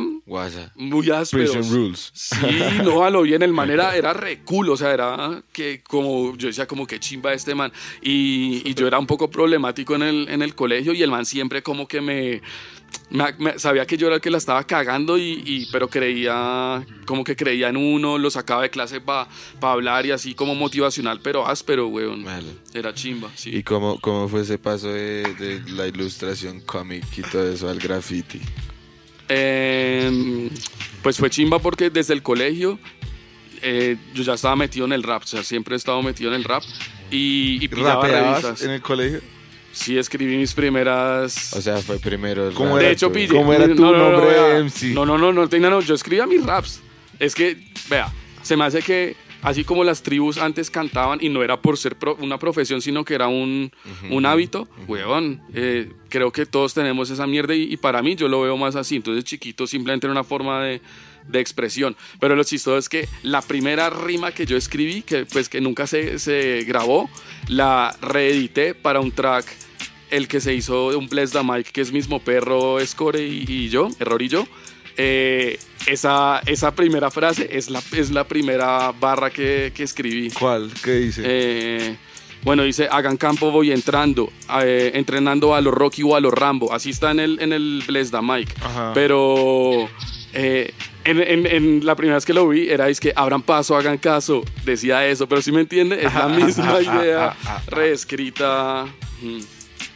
[0.75, 1.51] muy áspero.
[1.51, 2.11] Prison Rules.
[2.13, 2.37] Sí,
[2.83, 6.35] no, a lo bien, el man era, era re cool, o sea, era que como,
[6.35, 7.71] yo decía como que chimba este man.
[8.01, 11.25] Y, y yo era un poco problemático en el, en el colegio y el man
[11.25, 12.41] siempre como que me,
[13.09, 16.85] me- me- sabía que yo era el que la estaba cagando y, y- pero creía,
[17.05, 19.27] como que creía en uno, lo sacaba de clase para
[19.61, 22.23] hablar y así como motivacional, pero áspero, weón.
[22.73, 23.55] Era chimba, sí.
[23.55, 27.79] ¿Y cómo, cómo fue ese paso de, de la ilustración cómic y todo eso al
[27.79, 28.39] graffiti?
[29.29, 30.49] Eh,
[31.03, 32.79] pues fue chimba porque desde el colegio
[33.61, 36.35] eh, yo ya estaba metido en el rap, o sea, siempre he estado metido en
[36.35, 36.63] el rap
[37.11, 38.61] y, y pillaba ¿Rapeabas revistas.
[38.63, 39.21] en el colegio?
[39.71, 41.53] Sí, escribí mis primeras...
[41.53, 43.27] O sea, fue primero el ¿Cómo rap, era de hecho, pille.
[43.27, 44.43] ¿Cómo era tu nombre vea.
[44.55, 44.83] de MC?
[44.93, 46.81] No, no, no, no, no, no, yo escribía mis raps.
[47.19, 47.57] Es que,
[47.89, 48.11] vea,
[48.41, 51.95] se me hace que así como las tribus antes cantaban y no era por ser
[51.95, 53.71] pro- una profesión, sino que era un,
[54.09, 58.27] un hábito, weón, eh, creo que todos tenemos esa mierda y, y para mí yo
[58.27, 58.95] lo veo más así.
[58.95, 60.81] Entonces, chiquito simplemente era una forma de,
[61.27, 61.95] de expresión.
[62.19, 65.87] Pero lo chistoso es que la primera rima que yo escribí, que pues que nunca
[65.87, 67.09] se, se grabó,
[67.47, 69.45] la reedité para un track
[70.09, 73.43] el que se hizo de un Bless the Mike, que es mismo perro, Score y,
[73.47, 74.47] y yo, Error y yo.
[74.97, 80.29] Eh, esa, esa primera frase es la, es la primera barra que, que escribí.
[80.31, 80.71] ¿Cuál?
[80.83, 81.21] ¿Qué dice?
[81.25, 81.95] Eh,
[82.43, 84.31] bueno, dice, hagan campo, voy entrando,
[84.61, 86.73] eh, entrenando a los Rocky o a los Rambo.
[86.73, 88.53] Así está en el, en el Bless the Mike.
[88.61, 88.91] Ajá.
[88.93, 89.89] Pero
[90.33, 90.71] eh,
[91.03, 93.97] en, en- en la primera vez que lo vi era, es que abran paso, hagan
[93.97, 94.43] caso.
[94.65, 97.35] Decía eso, pero si me entiende, es la misma idea
[97.67, 98.85] reescrita.
[99.21, 99.39] Mm.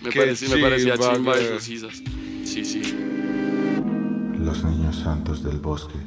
[0.04, 2.02] Me, Qué parecía, me parecía chimba, sisas.
[2.44, 2.82] Sí, sí.
[4.42, 6.00] Los niños santos del bosque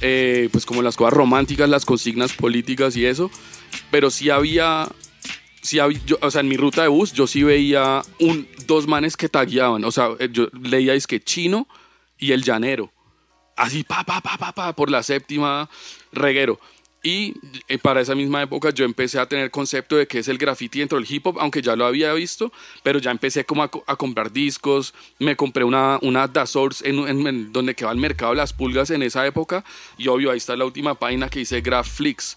[0.00, 3.30] eh, pues como las cosas románticas, las consignas políticas y eso,
[3.90, 4.88] pero sí había,
[5.62, 9.16] sí yo- o sea, en mi ruta de bus yo sí veía un, dos manes
[9.16, 11.66] que tagueaban, o sea, eh, yo leía es que chino
[12.18, 12.92] y el llanero
[13.60, 15.68] así pa, pa, pa, pa, pa, por la séptima
[16.12, 16.58] reguero.
[17.02, 17.34] Y
[17.68, 20.80] eh, para esa misma época yo empecé a tener concepto de qué es el graffiti
[20.80, 23.82] dentro del hip hop, aunque ya lo había visto, pero ya empecé como a, co-
[23.86, 28.34] a comprar discos, me compré una, una Da Source en, en- donde quedaba el mercado
[28.34, 29.64] las pulgas en esa época,
[29.96, 32.36] y obvio ahí está la última página que dice Grafflix,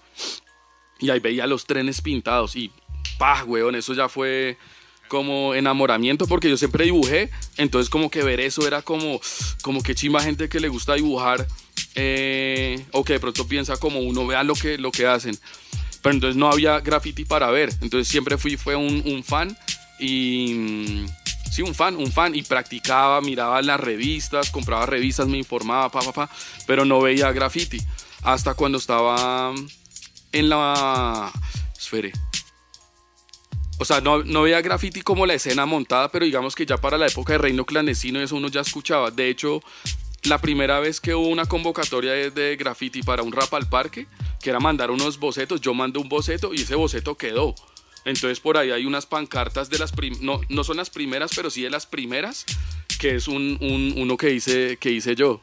[0.99, 2.71] y ahí veía los trenes pintados, y
[3.17, 4.57] pa, weón, eso ya fue
[5.13, 9.21] como enamoramiento porque yo siempre dibujé, entonces como que ver eso era como,
[9.61, 11.45] como que chimba gente que le gusta dibujar
[11.93, 15.37] eh, o que de pronto piensa como uno vea lo que, lo que hacen.
[16.01, 19.55] Pero entonces no había graffiti para ver, entonces siempre fui fue un, un fan
[19.99, 21.05] y
[21.51, 26.01] sí, un fan, un fan, y practicaba, miraba las revistas, compraba revistas, me informaba, pa,
[26.01, 26.29] pa, pa,
[26.65, 27.77] pero no veía graffiti.
[28.23, 29.53] Hasta cuando estaba
[30.31, 31.31] en la...
[31.77, 32.13] Espere.
[33.83, 36.97] O sea, no, no veía graffiti como la escena montada, pero digamos que ya para
[36.97, 39.11] la época de Reino Clandestino eso uno ya escuchaba.
[39.11, 39.61] De hecho,
[40.23, 44.07] la primera vez que hubo una convocatoria de, graffiti para un rap al parque,
[44.41, 47.55] que era mandar unos bocetos, yo mandé un boceto y ese boceto quedó.
[48.05, 49.91] Entonces por ahí hay unas pancartas de las
[50.21, 52.45] no, no son las primeras, pero sí de las primeras,
[53.01, 55.41] que es un, un- uno que hice, que hice yo.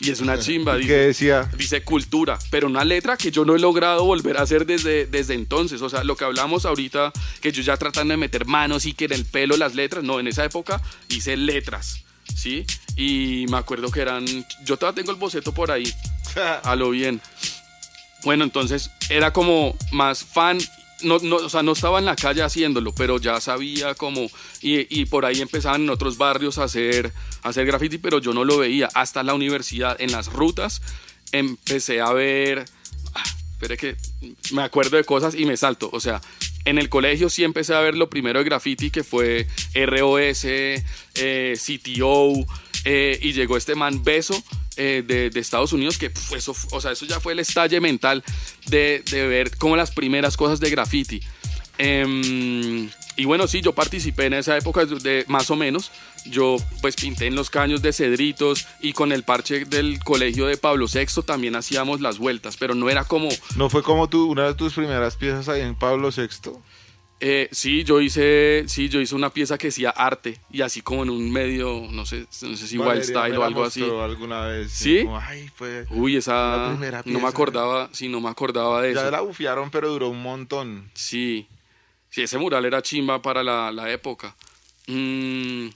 [0.00, 0.74] Y es una chimba.
[0.76, 1.50] ¿Y dice- qué decía?
[1.56, 5.34] Dice cultura, pero una letra que yo no he logrado volver a hacer desde, desde
[5.34, 5.82] entonces.
[5.82, 9.04] O sea, lo que hablamos ahorita, que yo ya tratando de meter manos y que
[9.04, 12.00] en el pelo las letras, no, en esa época hice letras,
[12.34, 12.64] ¿sí?
[12.96, 14.24] Y me acuerdo que eran,
[14.64, 15.92] yo todavía tengo el boceto por ahí,
[16.64, 17.20] a lo bien.
[18.24, 20.58] Bueno, entonces era como más fan,
[21.02, 25.00] no, no, o sea, no estaba en la calle haciéndolo, pero ya sabía como, y,
[25.00, 28.44] y por ahí empezaban en otros barrios a hacer, a hacer graffiti, pero yo no
[28.44, 28.88] lo veía.
[28.94, 30.82] Hasta la universidad, en las rutas,
[31.32, 32.64] empecé a ver,
[33.14, 33.96] ah, espere que
[34.52, 36.20] me acuerdo de cosas y me salto, o sea,
[36.64, 41.54] en el colegio sí empecé a ver lo primero de graffiti que fue ROS, eh,
[41.56, 42.32] CTO,
[42.84, 44.42] eh, y llegó este man Beso
[44.76, 48.22] eh, de, de Estados Unidos, que eso, o sea, eso ya fue el estalle mental
[48.66, 51.20] de, de ver como las primeras cosas de graffiti.
[51.82, 55.90] Em, y bueno, sí, yo participé en esa época de más o menos.
[56.26, 60.58] Yo pues pinté en los caños de cedritos y con el parche del colegio de
[60.58, 64.46] Pablo VI también hacíamos las vueltas, pero no era como, ¿No fue como tú, una
[64.46, 66.50] de tus primeras piezas ahí en Pablo VI?
[67.22, 71.02] Eh, sí, yo hice, sí, yo hice una pieza que decía arte y así como
[71.02, 73.82] en un medio, no sé, no sé si Wild Style o algo así.
[73.82, 74.72] alguna vez.
[74.72, 75.02] ¿Sí?
[75.04, 75.84] Como, ay, fue...
[75.90, 77.18] Uy, esa primera no pieza.
[77.20, 79.10] me acordaba, sí, no me acordaba de Ya eso.
[79.10, 80.90] la bufiaron, pero duró un montón.
[80.94, 81.46] Sí,
[82.08, 84.34] sí, ese mural era chimba para la, la época.
[84.86, 85.68] Mm,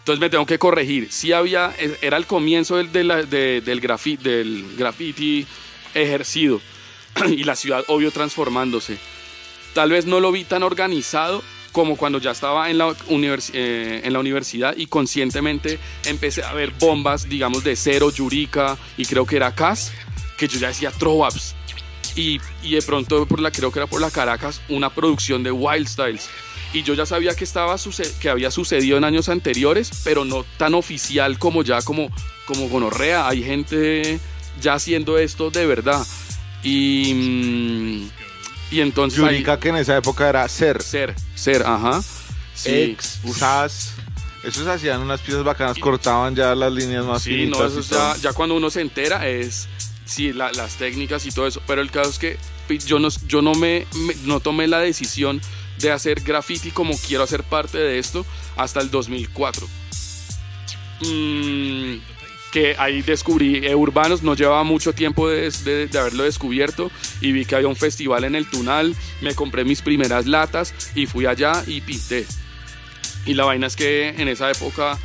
[0.00, 1.10] Entonces me tengo que corregir.
[1.10, 5.46] Sí había, e- era el comienzo del, grafi- del graffiti
[5.94, 6.60] ejercido
[7.28, 8.98] y la ciudad, obvio, transformándose.
[9.74, 14.00] Tal vez no lo vi tan organizado como cuando ya estaba en la, univers- eh,
[14.04, 19.26] en la universidad y conscientemente empecé a ver bombas, digamos, de Cero, Yurika y creo
[19.26, 19.92] que era Cas,
[20.38, 21.56] que yo ya decía throw-ups.
[22.14, 25.50] Y, y de pronto, por la, creo que era por la Caracas, una producción de
[25.50, 26.28] Wild Styles.
[26.72, 27.74] Y yo ya sabía que, estaba
[28.20, 32.08] que había sucedido en años anteriores, pero no tan oficial como ya como,
[32.46, 33.28] como gonorrea.
[33.28, 34.20] Hay gente
[34.60, 36.06] ya haciendo esto de verdad.
[36.62, 38.08] Y, mm,
[38.70, 39.18] y entonces...
[39.20, 42.02] ahí- Yurika, que en esa época era Ser, ser, ser, ajá.
[42.54, 42.70] Sí.
[42.70, 43.38] Ex, Uf.
[43.38, 43.92] Sas.
[44.44, 47.72] Esos hacían unas piezas bacanas, cortaban ya las líneas más Sí, finitas.
[47.72, 49.68] no, eso ya, ya cuando uno se entera es
[50.04, 51.62] sí, la- las técnicas y todo eso.
[51.66, 52.36] Pero el caso es que
[52.68, 55.40] pi- yo no, yo no me, me- no tomé la decisión
[55.78, 58.24] de hacer graffiti como quiero hacer parte de esto
[58.56, 59.66] hasta el 2004.
[61.00, 61.96] Mm,
[62.54, 66.88] que ahí descubrí eh, Urbanos, no llevaba mucho tiempo de, de- de haberlo descubierto
[67.20, 71.06] y vi que había un festival en el Tunal, me compré mis primeras latas y
[71.06, 72.24] fui allá y pinté.
[73.26, 74.96] Y la vaina es que en esa época,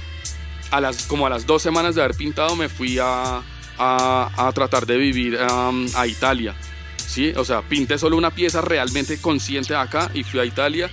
[0.69, 3.41] a las, como a las dos semanas de haber pintado, me fui a,
[3.79, 6.53] a- a tratar de vivir um, a Italia.
[6.97, 7.33] ¿sí?
[7.35, 10.91] O sea, pinté solo una pieza realmente consciente acá y fui a Italia,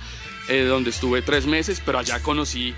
[0.49, 2.73] eh, donde estuve tres meses, pero allá conocí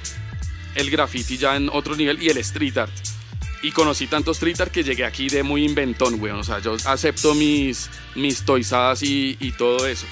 [0.75, 2.91] el graffiti ya en otro nivel y el street art.
[3.61, 6.39] Y conocí tanto street art que llegué aquí de muy inventón, weón.
[6.39, 10.05] O sea, yo acepto mis, mis toizadas y, y todo eso.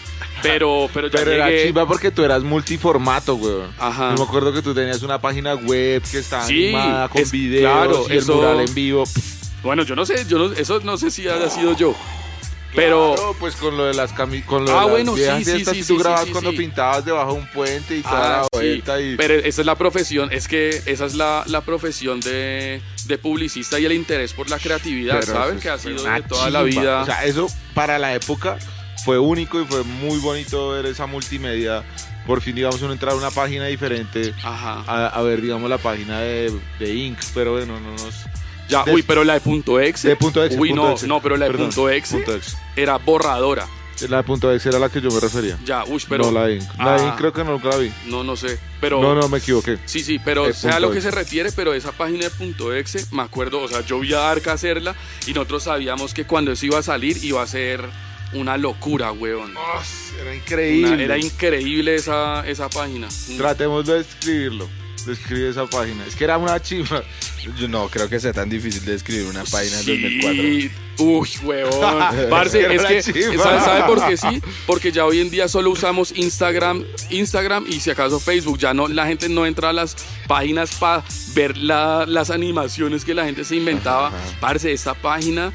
[0.44, 1.66] Pero, pero ya Pero era llegué...
[1.68, 3.72] chimba porque tú eras multiformato, weón.
[3.80, 4.12] Ajá.
[4.16, 7.32] Yo me acuerdo que tú tenías una página web que estaba Sí, animada con es-
[7.32, 9.04] videos claro, y el mural en vivo.
[9.64, 11.96] Bueno, yo no sé, yo no- eso no sé si haya sido yo.
[12.76, 15.38] Pero Claro, pues con lo de las cami con lo Ah, de las bueno, viejas
[15.40, 16.58] sí, sí, sí, que tú sí, grababas sí, cuando sí.
[16.58, 19.66] pintabas debajo de un puente y toda Ah, la sí, vuelta y pero esa es
[19.66, 24.34] la profesión, es que esa es la, la profesión de, de publicista y el interés
[24.34, 25.56] por la creatividad, Pero ¿saben?
[25.58, 27.02] eso Que ha es sido de toda la vida.
[27.02, 28.58] O sea, eso para la época
[29.06, 31.84] fue único y fue muy bonito ver esa multimedia.
[32.28, 34.84] Por fin, digamos, uno entrar a una página diferente Ajá.
[34.86, 37.18] a, a ver, digamos, la página de, de Inc.
[37.34, 38.16] Pero bueno, no nos...
[38.70, 40.10] Ya, de- uy, pero la de punto exe.
[40.10, 41.08] De punto exe, Uy, punto no, exe.
[41.08, 42.58] no, pero la de Perdón, punto exe punto exe.
[42.76, 43.68] era borradora.
[44.10, 45.58] La de punto exe era la que yo me refería.
[45.66, 46.26] Ya, uy, pero.
[46.26, 46.70] no la de Inc.
[46.78, 47.08] La de Ah.
[47.08, 47.92] Inc creo que nunca la vi.
[48.06, 48.60] No, no sé.
[48.80, 49.02] Pero.
[49.02, 49.80] No, no, me equivoqué.
[49.86, 53.24] Sí, sí, pero sea lo que se refiere, pero esa página de punto exe, me
[53.24, 56.78] acuerdo, o sea, yo vi a Arca hacerla y nosotros sabíamos que cuando eso iba
[56.78, 57.82] a salir iba a ser
[58.34, 59.54] una locura, weón.
[60.20, 61.04] era Una- increíble.
[61.04, 63.08] era increíble esa, esa página.
[63.38, 64.68] Tratemos de escribirlo.
[65.08, 66.06] Describe esa página.
[66.06, 67.04] Es que era una chiva.
[67.58, 70.32] Yo no creo que sea tan difícil de escribir una página en 2004.
[70.44, 70.72] Sí.
[71.00, 72.00] Uy, huevón.
[72.30, 73.38] Parce, es que.
[73.38, 74.42] ¿sabe, sabe por qué sí?
[74.66, 78.58] Porque ya hoy en día solo usamos Instagram, Instagram y si acaso Facebook.
[78.58, 79.96] Ya no, la gente no entra a las
[80.28, 81.04] páginas para
[81.34, 84.12] ver la- las animaciones que la gente se inventaba.
[84.42, 85.54] Parce, esta página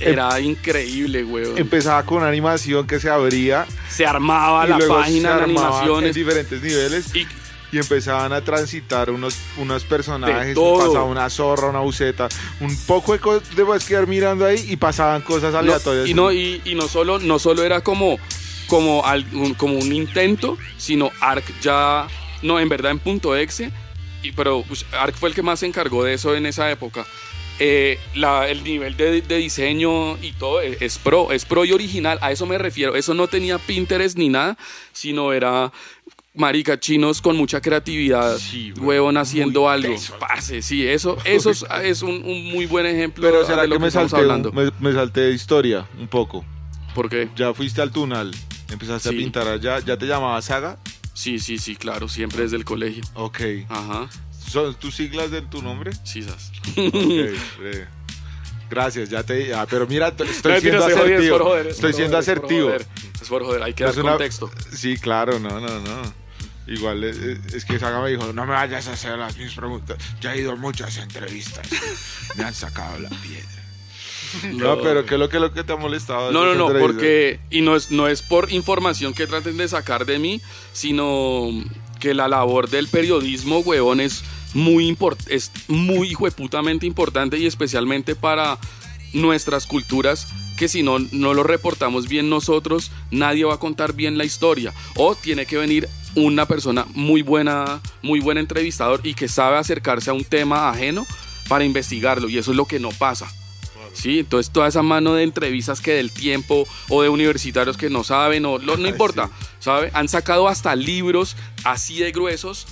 [0.00, 1.56] era increíble, weón.
[1.56, 3.66] Empezaba con una animación que se abría.
[3.88, 6.08] Se armaba y la luego página se de animaciones.
[6.08, 7.14] En diferentes niveles.
[7.14, 7.26] Y,
[7.72, 10.56] Y empezaban a transitar unos, unos personajes.
[10.56, 12.28] Pasaba una zorra, una buceta.
[12.60, 13.56] Un poco de cosas.
[13.56, 16.06] Debes quedar mirando ahí y pasaban cosas no, aleatorias.
[16.08, 18.18] y no, y, y no solo, no solo era como,
[18.68, 22.06] como, al- un, como un intento, sino Arc ya,
[22.42, 23.72] no, en verdad en punto exe,
[24.22, 27.04] y, pero pues, Arc fue el que más se encargó de eso en esa época.
[27.58, 31.72] Eh, la- el nivel de, de diseño y todo es, es pro, es pro y
[31.72, 32.94] original, a eso me refiero.
[32.96, 34.56] Eso no tenía Pinterest ni nada,
[34.92, 35.72] sino era
[36.36, 39.94] marica chinos con mucha creatividad, Sí, huevón haciendo Muy algo.
[40.20, 43.74] Parce, sí, eso, eso es, es un, un muy buen ejemplo Pero de será lo
[43.74, 44.52] que, me estamos salté, hablando.
[44.52, 46.44] me, me salté de historia un poco.
[46.94, 47.28] ¿Por qué?
[47.36, 48.30] Ya fuiste al túnel.
[48.70, 49.14] Empezaste Sí.
[49.14, 49.78] a pintar allá.
[49.80, 50.78] ¿Ya te llamabas Saga?
[51.14, 53.02] Sí, sí, sí, claro, siempre desde el colegio.
[53.14, 53.40] Ok.
[53.68, 54.08] Ajá,
[54.48, 55.90] ¿Son tus siglas de tu nombre?
[56.04, 56.52] sí, sas.
[56.70, 56.94] Ok,
[57.58, 57.86] breve.
[58.68, 59.54] Gracias, ya te.
[59.54, 61.38] ah, pero mira, estoy No, siendo es asertivo.
[61.38, 62.66] por joder, es estoy por siendo joder, es por asertivo.
[62.68, 62.86] joder.
[63.22, 64.50] Es por joder, hay que dar Es una- contexto.
[64.72, 66.25] Sí, claro, no, no, no.
[66.66, 69.98] Igual es, es que Saga me dijo, no me vayas a hacer las mismas preguntas.
[70.20, 71.68] Ya he ido a muchas entrevistas.
[72.34, 73.46] Me han sacado la piedra.
[74.52, 76.26] No, pero ¿qué es lo que, lo que te ha molestado?
[76.26, 76.92] de No, no, no, entrevistas?
[76.92, 80.40] porque, y no es, no es por información que traten de sacar de mí,
[80.72, 81.48] sino
[82.00, 88.14] que la labor del periodismo, huevón, es muy, import es muy hijueputamente importante y especialmente
[88.14, 88.58] para
[89.12, 94.18] nuestras culturas, que si no, no lo reportamos bien nosotros, nadie va a contar bien
[94.18, 94.74] la historia.
[94.96, 100.10] O tiene que venir una persona muy buena, muy buen entrevistador y que sabe acercarse
[100.10, 101.06] a un tema ajeno
[101.48, 103.32] para investigarlo, y eso es lo que no pasa.
[103.92, 108.04] Sí, entonces toda esa mano de entrevistas que del tiempo o de universitarios que no
[108.04, 109.90] saben o lo- no importa, ¿sabe?
[109.94, 112.66] Han sacado hasta libros así de gruesos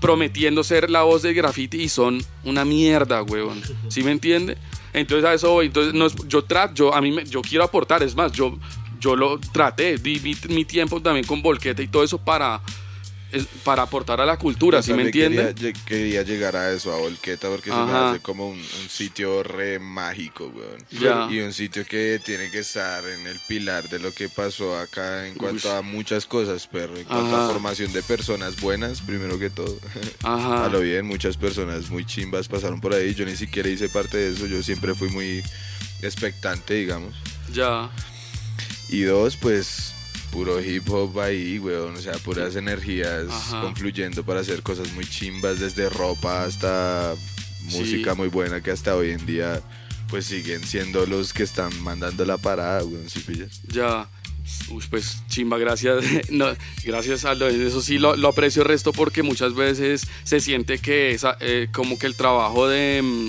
[0.00, 3.62] prometiendo ser la voz del graffiti y son una mierda, huevón.
[3.88, 4.56] ¿Sí me entiende?
[4.92, 5.66] Entonces a eso voy.
[5.66, 8.58] Entonces no es- yo trato, yo a mí me- yo quiero aportar, es más, yo
[9.00, 12.60] yo lo traté, di mi, mi tiempo también con Volqueta y todo eso para
[13.62, 15.54] para aportar a la cultura, ¿sí me También entiende?
[15.54, 18.10] Quería, quería llegar a eso, a Volqueta, porque se me Ajá.
[18.10, 20.84] hace como un, un sitio re mágico, weón.
[20.90, 21.28] Ya.
[21.30, 25.28] Y un sitio que tiene que estar en el pilar de lo que pasó acá
[25.28, 25.74] en cuanto Ush.
[25.76, 27.44] a muchas cosas, pero en cuanto Ajá.
[27.46, 29.78] a formación de personas buenas, primero que todo.
[30.24, 30.64] Ajá.
[30.64, 33.14] A lo bien, muchas personas muy chimbas pasaron por ahí.
[33.14, 35.40] Yo ni siquiera hice parte de eso, yo siempre fui muy
[36.02, 37.14] expectante, digamos.
[37.52, 37.88] Ya.
[38.90, 39.94] Y dos, pues
[40.32, 41.94] puro hip hop ahí, weón.
[41.96, 43.62] O sea, puras energías Ajá.
[43.62, 47.14] confluyendo para hacer cosas muy chimbas, desde ropa hasta
[47.64, 48.16] música Sí.
[48.16, 49.60] muy buena que hasta hoy en día
[50.08, 53.60] pues siguen siendo los que están mandando la parada, weón, si pillas.
[53.68, 54.08] Ya.
[54.70, 56.04] Uy, pues chimba, gracias.
[56.30, 56.46] No,
[56.84, 57.46] gracias Aldo.
[57.48, 61.96] Eso sí lo, lo aprecio resto porque muchas veces se siente que esa, eh, como
[61.98, 63.28] que el trabajo de mm,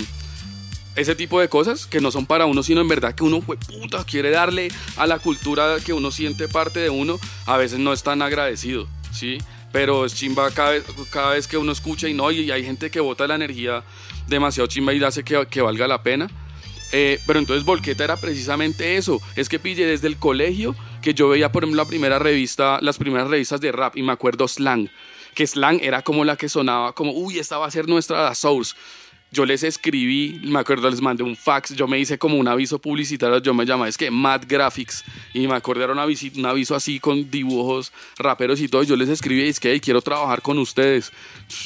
[0.96, 3.56] ese tipo de cosas que no son para uno, sino en verdad que uno fue
[3.56, 7.92] puta, quiere darle a la cultura que uno siente parte de uno, a veces no
[7.92, 9.38] es tan agradecido, ¿sí?
[9.72, 12.90] Pero es chimba cada vez, cada vez que uno escucha y no, y hay gente
[12.90, 13.82] que bota la energía
[14.28, 16.28] demasiado chimba y hace que, que valga la pena.
[16.94, 19.20] Eh, pero entonces Volqueta era precisamente eso.
[19.34, 22.98] Es que pille desde el colegio que yo veía, por ejemplo, la primera revista, las
[22.98, 24.90] primeras revistas de rap y me acuerdo Slang.
[25.34, 28.34] Que Slang era como la que sonaba como, uy, esta va a ser nuestra Da
[28.34, 28.74] Source.
[29.32, 32.78] Yo les escribí, me acuerdo, les mandé un fax, yo me hice como un aviso
[32.78, 36.74] publicitario, yo me llamaba, es que Mad Graphics, y me era un aviso, un aviso
[36.74, 40.58] así con dibujos raperos y todo, yo les escribí, es que "Hey, quiero trabajar con
[40.58, 41.12] ustedes.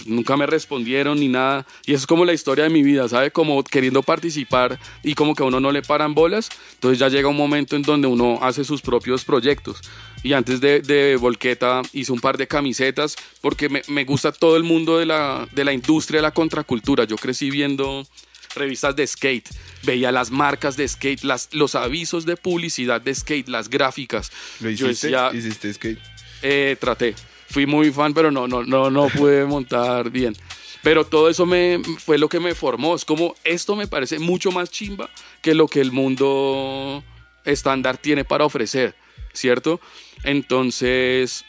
[0.06, 3.32] Nunca me respondieron ni nada, y eso es como la historia de mi vida, ¿sabe?
[3.32, 7.28] Como queriendo participar y como que a uno no le paran bolas, entonces ya llega
[7.28, 9.80] un momento en donde uno hace sus propios proyectos.
[10.22, 14.56] Y antes de, de Volqueta hice un par de camisetas porque me, me gusta todo
[14.56, 17.04] el mundo de la, de la industria de la contracultura.
[17.04, 18.06] Yo crecí viendo
[18.54, 19.48] revistas de skate,
[19.82, 24.30] veía las marcas de skate, las, los avisos de publicidad de skate, las gráficas.
[24.60, 25.08] ¿Lo Yo hiciste?
[25.08, 25.98] decía, ¿Hiciste skate?
[26.42, 27.14] eh, traté.
[27.48, 30.34] Fui muy fan, pero no, no, no, no pude montar bien.
[30.82, 32.94] Pero todo eso me, fue lo que me formó.
[32.94, 35.08] Es como, esto me parece mucho más chimba
[35.42, 37.02] que lo que el mundo
[37.44, 38.94] estándar tiene para ofrecer,
[39.32, 39.80] ¿cierto?
[40.24, 41.44] Entonces,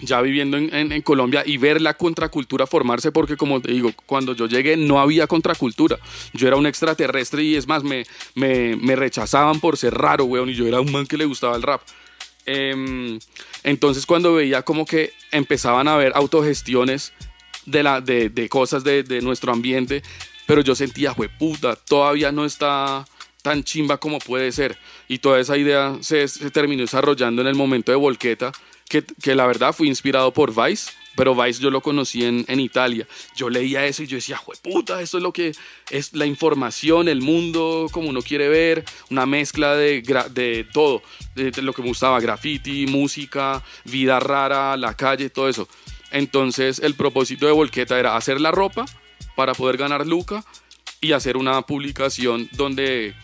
[0.00, 3.92] ya viviendo en, en- en Colombia y ver la contracultura formarse, porque como te digo,
[4.06, 5.98] cuando yo llegué no había contracultura.
[6.32, 10.50] Yo era un extraterrestre y es más, me, me, me rechazaban por ser raro, weón,
[10.50, 11.80] y yo era un man que le gustaba el rap.
[12.44, 13.18] Em,
[13.64, 17.12] entonces cuando veía como que empezaban a haber autogestiones
[17.64, 20.02] de, la, de, de cosas de, de nuestro ambiente,
[20.46, 23.04] pero yo sentía, puta, todavía no está
[23.42, 24.78] tan chimba como puede ser.
[25.08, 28.52] Y toda esa idea se, se terminó desarrollando en el momento de Volqueta,
[28.88, 32.60] que, que la verdad fui inspirado por Vice, pero Vice yo lo conocí en, en
[32.60, 33.06] Italia.
[33.34, 35.52] Yo leía eso y yo decía, puta, esto es lo que
[35.90, 41.02] es la información, el mundo como uno quiere ver, una mezcla de, de todo,
[41.34, 45.68] de, de lo que me gustaba, graffiti, música, vida rara, la calle, todo eso.
[46.10, 48.86] Entonces el propósito de Volqueta era hacer la ropa
[49.34, 50.44] para poder ganar Luca
[51.00, 53.14] y hacer una publicación donde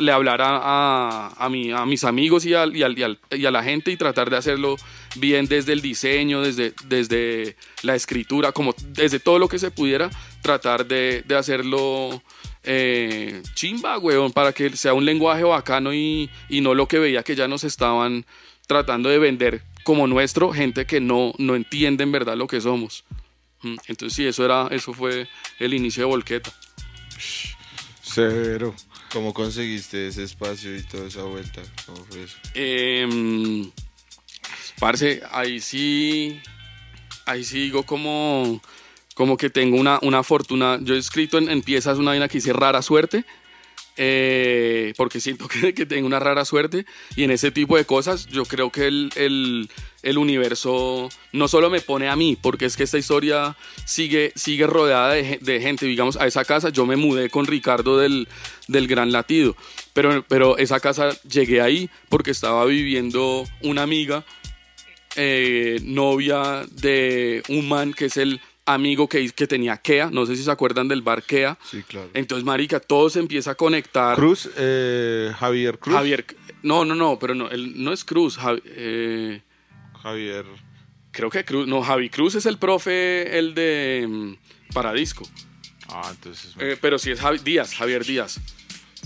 [0.00, 3.96] le hablara a, a, a mis amigos y, y y y a la gente y
[3.96, 4.76] tratar de hacerlo
[5.16, 10.10] bien desde el diseño, desde, desde la escritura, como desde todo lo que se pudiera,
[10.42, 12.22] tratar de, de hacerlo
[12.62, 17.22] eh, chimba, weón, para que sea un lenguaje bacano y, y no lo que veía
[17.22, 18.24] que ya nos estaban
[18.66, 23.04] tratando de vender como nuestro, gente que no, no entiende en verdad lo que somos.
[23.62, 25.26] Mm, Entonces sí, eso, era, eso fue
[25.58, 26.52] el inicio de Volqueta.
[28.02, 28.74] Cero.
[29.12, 31.62] ¿Cómo conseguiste ese espacio y toda esa vuelta?
[31.86, 32.36] ¿Cómo fue eso?
[32.54, 33.68] Eh,
[34.78, 36.40] parce, ahí sí,
[37.26, 38.60] ahí sí digo como,
[39.14, 40.78] como que tengo una, una fortuna.
[40.82, 43.24] Yo he escrito en, en piezas una vaina que dice rara suerte,
[43.96, 46.86] eh, porque siento que, que tengo una rara suerte.
[47.16, 49.68] Y en ese tipo de cosas, yo creo que el-
[50.02, 54.66] el universo no solo me pone a mí, porque es que esta historia sigue, sigue
[54.66, 55.86] rodeada de, ge- de gente.
[55.86, 58.26] Digamos, a esa casa yo me mudé con Ricardo del,
[58.68, 59.56] del Gran Latido.
[59.92, 64.24] Pero, pero esa casa llegué ahí porque estaba viviendo una amiga
[65.16, 70.36] eh, novia de un man que es el amigo que, que tenía Kea, no sé
[70.36, 71.58] si se acuerdan del bar Kea.
[71.68, 72.08] Sí, claro.
[72.14, 74.14] Entonces, marica, todo se empieza a conectar.
[74.14, 75.96] Cruz, eh, Javier Cruz.
[75.96, 76.24] Javier,
[76.62, 78.38] no, no, no, pero no, él no es Cruz.
[78.38, 79.42] Javi- eh,
[80.02, 80.44] Javier.
[81.12, 85.28] creo que Cruz, no, Javi Cruz es el profe, el de mm, Paradisco.
[85.88, 86.54] Ah, entonces.
[86.58, 88.40] Eh, pero sí es Javi- Díaz, Javier Díaz.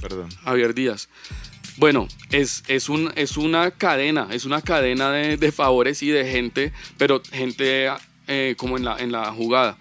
[0.00, 0.28] Perdón.
[0.44, 1.08] Javier Díaz.
[1.76, 6.30] Bueno, es, es, un, es una cadena, es una cadena de, de favores y de
[6.30, 7.88] gente, pero gente
[8.28, 9.76] eh, como en la, en la jugada.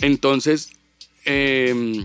[0.00, 0.70] Entonces,
[1.24, 2.04] eh,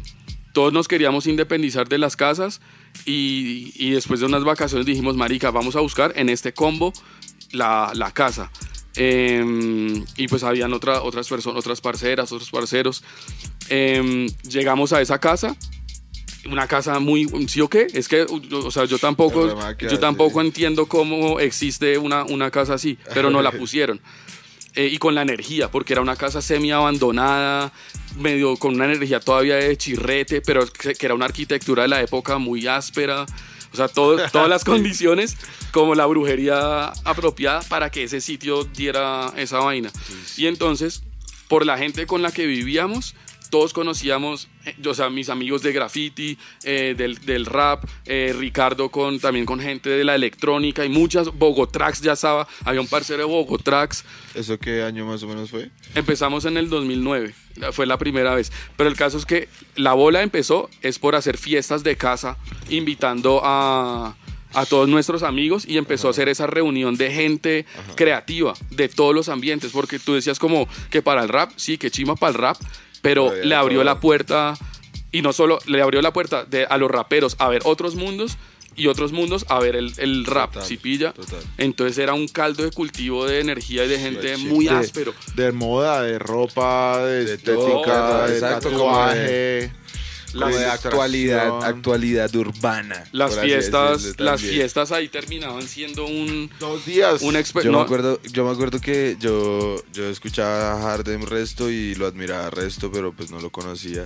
[0.53, 2.61] todos nos queríamos independizar de las casas
[3.05, 6.93] y, y después de unas vacaciones dijimos, marica, vamos a buscar en este combo
[7.55, 8.51] la, la casa.
[8.97, 13.03] Eh, y pues habían otra, otras personas, otras parceras, otros parceros.
[13.69, 15.55] Eh, llegamos a esa casa.
[16.49, 20.85] Una casa muy sí o qué es que o sea yo tampoco yo tampoco entiendo
[20.85, 23.99] cómo existe una, una casa así pero no la pusieron.
[24.75, 27.71] Eh, y con la energía porque era una casa semi abandonada
[28.19, 32.01] medio con una energía todavía de chirrete pero que, que era una arquitectura de la
[32.03, 33.25] época muy áspera
[33.75, 35.35] o sea todo- todas las condiciones
[35.71, 39.91] como la brujería apropiada para que ese sitio diera esa vaina.
[40.37, 41.03] Y entonces
[41.47, 43.13] por la gente con la que vivíamos
[43.55, 48.89] todos conocíamos, eh, o sea, mis amigos de graffiti, eh, del, del rap, eh, Ricardo
[48.91, 53.19] con, también con gente de la electrónica y muchas, Bogotrax ya estaba, había un parcero
[53.19, 54.03] de Bogotrax.
[54.33, 55.69] ¿Eso qué año más o menos fue?
[55.95, 58.51] Empezamos en el 2009, la- fue la primera vez.
[58.75, 59.47] Pero el caso es que
[59.77, 62.35] la bola empezó es por hacer fiestas de casa,
[62.69, 64.17] invitando a,
[64.53, 69.15] a todos nuestros amigos y empezó a hacer esa reunión de gente creativa de todos
[69.15, 72.37] los ambientes, porque tú decías como que para el rap, sí, que chima para el
[72.37, 72.57] rap,
[73.05, 74.55] pero le abrió la puerta
[75.11, 78.37] y no solo le abrió la puerta de, a los raperos a ver otros mundos
[78.75, 81.13] y otros mundos a ver el, el rap, Total, si pilla.
[81.13, 81.39] total.
[81.57, 84.45] Entonces era un caldo de cultivo de energía y de gente sí.
[84.47, 85.13] muy De- áspero.
[85.35, 89.71] De moda, de ropa, de, De estética, todo, de exacto, tatuaje.
[90.39, 90.91] De ilustración.
[90.91, 93.03] actualidad, actualidad urbana.
[93.11, 97.21] Las fiestas, decirlo las fiestas ahí terminaban siendo un, Dos días.
[97.21, 101.69] un Yo, no, me acuerdo, yo me acuerdo que yo, yo escuchaba a Hardem resto
[101.69, 104.03] y lo admiraba resto, pero pues no lo conocía.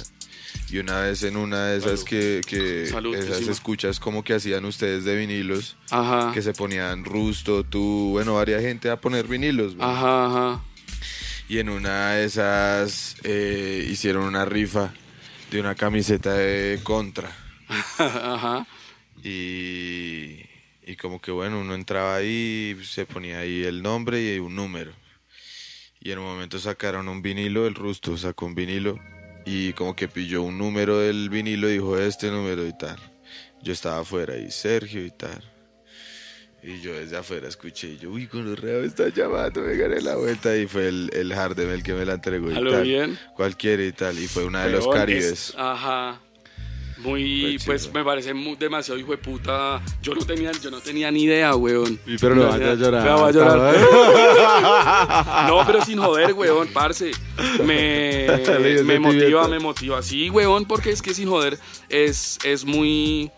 [0.72, 4.66] Y una vez en una de esas que, que Salud, esas escuchas como que hacían
[4.66, 9.76] ustedes de vinilos, Ajá, que se ponían Rusto, tú, bueno, varias gente a poner vinilos.
[9.80, 10.62] ajá, ajá.
[11.48, 14.94] Y en una de esas eh, hicieron una rifa
[15.52, 17.32] de una camiseta de contra.
[17.98, 18.68] Ajá.
[19.24, 20.42] Y,
[20.86, 24.94] y como que bueno, uno entraba ahí, se ponía ahí el nombre y un número.
[26.00, 28.98] Y en un momento sacaron un vinilo, el Rusto sacó un vinilo
[29.46, 32.98] y como que pilló un número del vinilo y dijo este número y tal.
[33.62, 35.49] Yo estaba afuera y Sergio y tal.
[36.62, 40.02] Y yo desde afuera escuché y yo, uy, con los reos está llamando, me gané
[40.02, 42.72] la vuelta y fue el, el Hardem el que me la entregó y A lo
[42.72, 42.84] tal.
[42.84, 43.18] bien.
[43.36, 44.20] Cualquiera y tal.
[44.20, 45.26] Y fue una de los Caribes.
[45.32, 46.20] es- Ajá.
[46.98, 49.82] Muy, Pues pues me parece muy- demasiado hijo de puta.
[50.02, 51.98] Yo no tenía, yo no tenía ni idea, weón.
[52.06, 53.08] Y pero no No, vaya a llorar.
[53.08, 53.76] va a llorar.
[55.48, 57.12] No, pero sin joder, weón, parce.
[57.64, 58.28] Me,
[58.84, 60.02] me motiva, me motiva.
[60.04, 61.58] Sí, weón, porque es que sin joder
[61.88, 63.32] es, es muy,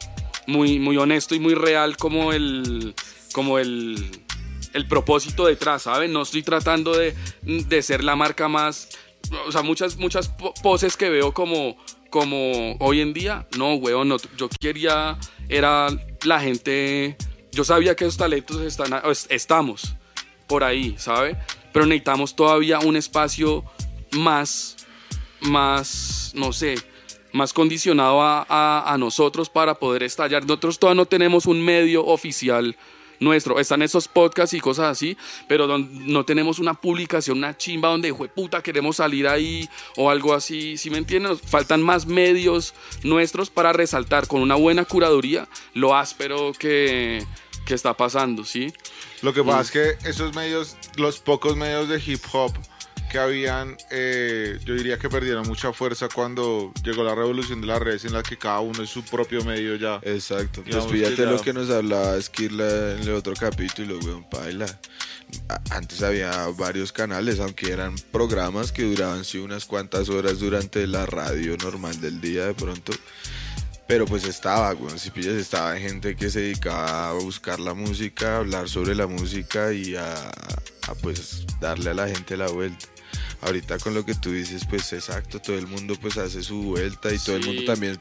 [0.48, 2.94] muy, muy honesto y muy real como el,
[3.34, 4.10] como el,
[4.74, 6.12] el propósito detrás, ¿saben?
[6.14, 8.90] No estoy tratando de, de ser la marca más,
[9.48, 11.78] o sea, muchas, muchas po- poses que veo como,
[12.10, 15.18] como hoy en día, no, weón, no, yo quería,
[15.50, 15.88] era
[16.24, 17.16] la gente,
[17.52, 19.96] yo sabía que esos talentos están, es- estamos
[20.48, 21.38] por ahí, ¿sabe?
[21.72, 23.64] Pero necesitamos todavía un espacio
[24.12, 24.76] más,
[25.42, 26.76] más, no sé,
[27.34, 30.44] más condicionado a, a- a nosotros para poder estallar.
[30.44, 32.76] Nosotros todavía no tenemos un medio oficial
[33.20, 33.60] nuestro.
[33.60, 35.16] Están esos podcasts y cosas así,
[35.48, 40.34] pero don- no tenemos una publicación, una chimba donde, puta, queremos salir ahí o algo
[40.34, 41.32] así, ¿sí me entienden?
[41.34, 42.74] Nos faltan más medios
[43.04, 47.24] nuestros para resaltar con una buena curaduría lo áspero que,
[47.66, 48.74] que está pasando, ¿sí?
[49.22, 49.72] Lo que pasa es
[50.02, 52.52] que esos medios, los pocos medios de hip hop
[53.12, 57.80] que habían, eh, yo diría que perdieron mucha fuerza cuando llegó la revolución de las
[57.82, 60.00] redes en la que cada uno es su propio medio ya.
[60.04, 60.62] Exacto.
[60.64, 64.24] Pues Digamos fíjate que ya- lo que nos hablaba Skirla en el otro capítulo, weón,
[64.30, 64.66] paila.
[65.70, 71.06] Antes había varios canales, aunque eran programas que duraban sí unas cuantas horas durante la
[71.06, 72.94] radio normal del día de pronto.
[73.88, 78.36] Pero pues estaba, weón, si pillas, estaba gente que se dedicaba a buscar la música,
[78.36, 82.88] a hablar sobre la música y a, a, pues darle a la gente la vuelta.
[83.42, 87.14] Ahorita con lo que tú dices, pues exacto, todo el mundo pues hace su vuelta
[87.14, 88.00] y todo el mundo también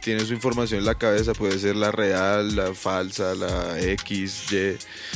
[0.00, 4.56] tiene su información en la cabeza, puede ser la real, la falsa, la X, Y.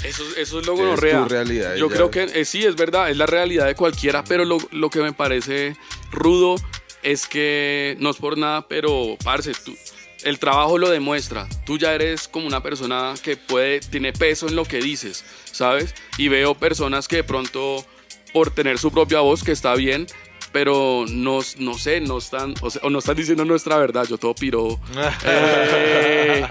[0.04, 1.24] Eso, eso es lo Es tu gonorrea.
[1.26, 1.94] realidad, Yo ya.
[1.94, 5.00] creo que eh, sí, es verdad, es la realidad de cualquiera, pero lo, lo que
[5.00, 5.76] me parece
[6.10, 6.56] rudo
[7.04, 9.76] es que no es por nada, pero parce, tú,
[10.24, 11.48] el trabajo lo demuestra.
[11.64, 15.94] Tú ya eres como una persona que puede, tiene peso en lo que dices, ¿sabes?
[16.18, 17.86] Y veo personas que de pronto,
[18.32, 20.06] por tener su propia voz, que está bien,
[20.52, 24.18] pero no, no sé, no están, o, sea, o no están diciendo nuestra verdad, yo
[24.18, 24.80] todo piro.
[25.24, 26.46] Eh,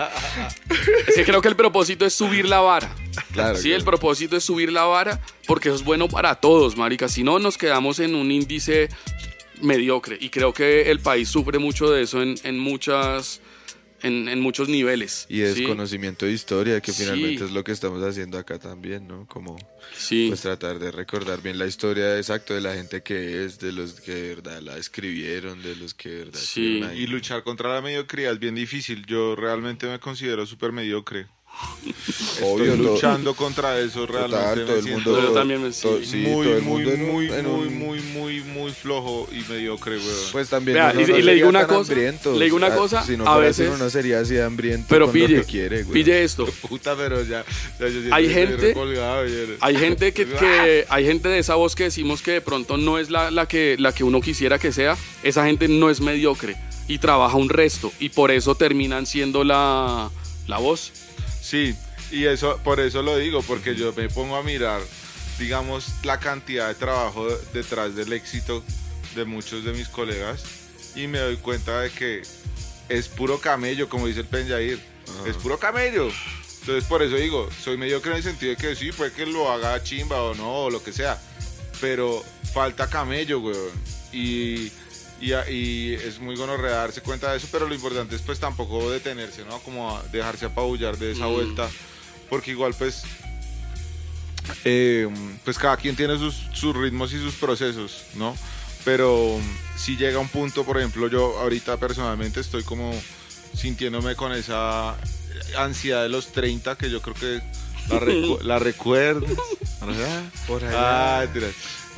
[1.07, 2.93] es que creo que el propósito es subir la vara.
[3.33, 3.77] Claro, Sí, claro.
[3.77, 7.07] el propósito es subir la vara porque eso es bueno para todos, marica.
[7.09, 8.89] Si no, nos quedamos en un índice
[9.61, 10.17] mediocre.
[10.19, 13.41] Y creo que el país sufre mucho de eso en, en muchas...
[14.01, 15.25] En, en muchos niveles.
[15.29, 15.63] Y es ¿sí?
[15.63, 17.03] conocimiento de historia, que Sí.
[17.03, 19.25] finalmente es lo que estamos haciendo acá también, ¿no?
[19.27, 19.57] Como
[19.97, 20.27] Sí.
[20.29, 23.99] pues tratar de recordar bien la historia exacto de la gente que es, de los
[23.99, 26.81] que de verdad la escribieron, de los que de verdad Sí.
[26.95, 29.05] Y luchar contra la mediocridad es bien difícil.
[29.05, 31.27] Yo realmente me considero súper mediocre.
[32.41, 34.37] Obvio, Estoy todo- luchando contra eso realmente.
[34.37, 35.27] Total, me todo el siento mundo.
[35.27, 35.81] Yo también me- sí.
[35.81, 38.41] to- sí, muy, todo el muy, mundo en un- muy, en muy, un- muy, muy,
[38.41, 40.15] muy flojo y mediocre, weón.
[40.31, 40.75] Pues también.
[40.75, 43.27] Vea, uno y- no y le digo una cosa, le digo una cosa, Si no
[43.27, 45.93] a veces- uno no sería así hambriento Pero con pille, lo que quiere, güey.
[45.93, 46.45] pille esto.
[46.69, 47.43] Puta, pero ya.
[47.79, 48.73] ya yo siento Hay gente-.
[49.61, 52.99] Hay gente que, que- hay gente de esa voz que decimos que de pronto no
[52.99, 54.97] es la, la que, la que uno quisiera que sea.
[55.23, 56.55] Esa gente no es mediocre
[56.87, 60.09] y trabaja un resto y por eso terminan siendo la,
[60.47, 60.91] la voz.
[61.49, 61.75] Sí,
[62.11, 64.83] y eso, por eso lo digo, porque yo me pongo a mirar,
[65.39, 68.63] digamos, la cantidad de trabajo detrás del éxito
[69.15, 70.43] de muchos de mis colegas
[70.95, 72.21] y me doy cuenta de que
[72.87, 74.79] es puro camello, como dice el Penjair,
[75.25, 76.11] es puro camello.
[76.59, 79.51] Entonces por eso digo, soy mediocre en el sentido de que sí, puede que lo
[79.51, 81.19] haga chimba o no, o lo que sea,
[81.81, 82.23] pero
[82.53, 83.71] falta camello, weón.
[84.13, 84.71] Y,
[85.21, 88.89] y, y es muy bueno darse cuenta de eso, pero lo importante es pues tampoco
[88.91, 89.59] detenerse, ¿no?
[89.59, 91.33] Como dejarse apabullar de esa Mm.
[91.33, 91.69] vuelta,
[92.29, 93.03] porque igual pues...
[94.65, 95.07] eh,
[95.43, 98.35] pues cada quien tiene sus, sus ritmos y sus procesos, ¿no?
[98.85, 99.39] Pero
[99.77, 102.93] si llega un punto, por ejemplo, yo ahorita personalmente estoy como
[103.53, 104.95] sintiéndome con esa
[105.57, 107.41] ansiedad de los 30 que yo creo que
[107.89, 109.29] la, recu- la recuerdas.
[109.85, 110.23] ¿verdad?
[110.47, 111.25] Por Ah, allá.
[111.31, 111.47] mentira.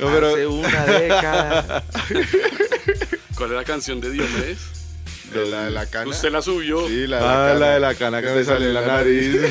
[0.00, 1.84] No, pero Hace una década.
[3.36, 4.58] ¿Cuál es la canción de Diomedes?
[5.32, 6.10] de la de la cana.
[6.10, 6.86] Usted la subió.
[6.88, 7.78] Sí, la, Ah, la la de cana.
[7.78, 9.36] la cana que Que me me sale en la nariz.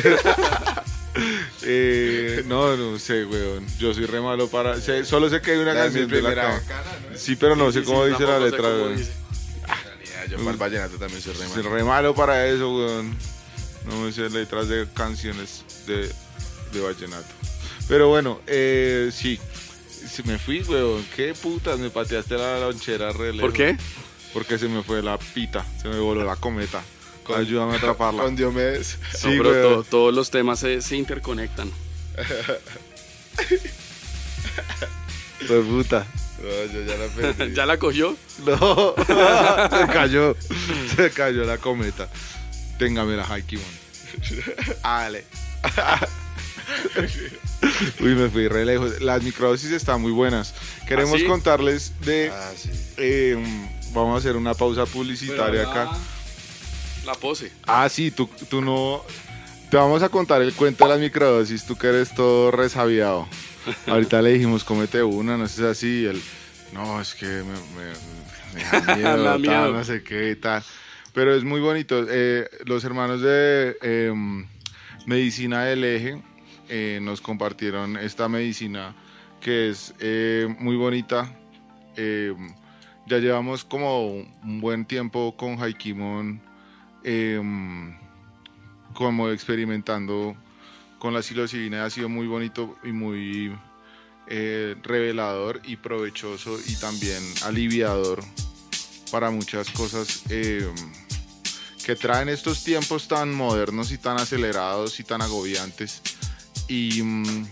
[1.64, 3.66] Eh, no, no sé, weón.
[3.78, 4.80] Yo soy re malo para.
[4.80, 6.68] sé- solo sé que hay una La de mi canción de la primera cana.
[6.68, 7.18] cana, ¿no?
[7.18, 8.98] Sí, pero no sé Sí, cómo sí, dice la letra, cómo weón.
[8.98, 9.12] dice.
[10.30, 11.76] Yo para el vallenato también soy re Soy malo.
[11.76, 13.16] re malo para eso, weón.
[13.86, 16.10] No me sé letras de canciones de,
[16.72, 17.28] de vallenato.
[17.88, 19.40] Pero bueno, eh, sí.
[20.12, 21.06] Se me fui, weón.
[21.16, 23.42] Qué putas, me pateaste la lonchera re lejos.
[23.42, 23.78] ¿Por qué?
[24.34, 26.82] Porque se me fue la pita, se me voló la cometa.
[27.24, 28.24] Con- Ayúdame a atraparla.
[28.24, 28.98] Con Diomedes.
[29.16, 29.74] Sí, No, pero weón.
[29.76, 31.72] to- todos los temas se, se interconectan.
[35.48, 36.06] Pues puta.
[36.40, 37.54] No, yo ya la perdí.
[37.56, 38.16] ¿Ya la cogió?
[38.46, 40.36] No, se cayó.
[40.96, 42.08] Se cayó la cometa.
[42.78, 43.66] Téngame la Haikimon.
[44.84, 45.26] Ale.
[48.02, 49.02] Uy, me fui re lejos.
[49.02, 50.54] Las microdosis están muy buenas.
[50.88, 51.26] Queremos ¿Ah, sí?
[51.26, 52.32] contarles de.
[52.34, 52.70] Ah, sí.
[52.98, 53.38] eh,
[53.94, 55.92] vamos a hacer una pausa publicitaria acá.
[57.06, 57.52] La pose.
[57.66, 59.04] Ah, sí, tú, tú no.
[59.70, 63.28] Te vamos a contar el cuento de las microdosis, tú que eres todo resabiado.
[63.88, 65.88] Ahorita le dijimos, cómete una, no sé si así.
[66.02, 66.22] y él,
[66.74, 69.72] no, es que me, me- me da miedo, tal, miedo.
[69.72, 70.64] no sé qué y tal.
[71.14, 72.06] Pero es muy bonito.
[72.10, 74.14] Eh, los hermanos de eh,
[75.06, 76.22] Medicina del Eje
[76.72, 78.96] eh, nos compartieron esta medicina
[79.42, 81.30] que es eh, muy bonita.
[81.98, 82.34] Eh,
[83.08, 86.40] ya llevamos como un buen tiempo con Haikimon
[87.04, 87.98] em,
[88.94, 90.38] como experimentando
[90.98, 93.52] con la psilocibina ha sido muy bonito y muy
[94.28, 98.24] eh, revelador y provechoso y también aliviador
[99.12, 100.74] para muchas cosas em,
[101.84, 106.02] que traen estos tiempos tan modernos y tan acelerados y tan agobiantes
[106.72, 107.48] y mm,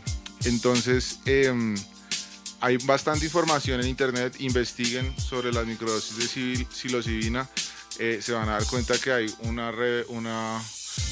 [0.45, 1.75] entonces em,
[2.61, 7.49] hay bastante información en internet, investiguen sobre las microdosis de sil- psilocibina,
[7.99, 10.61] eh, se van a dar cuenta que hay una, re- una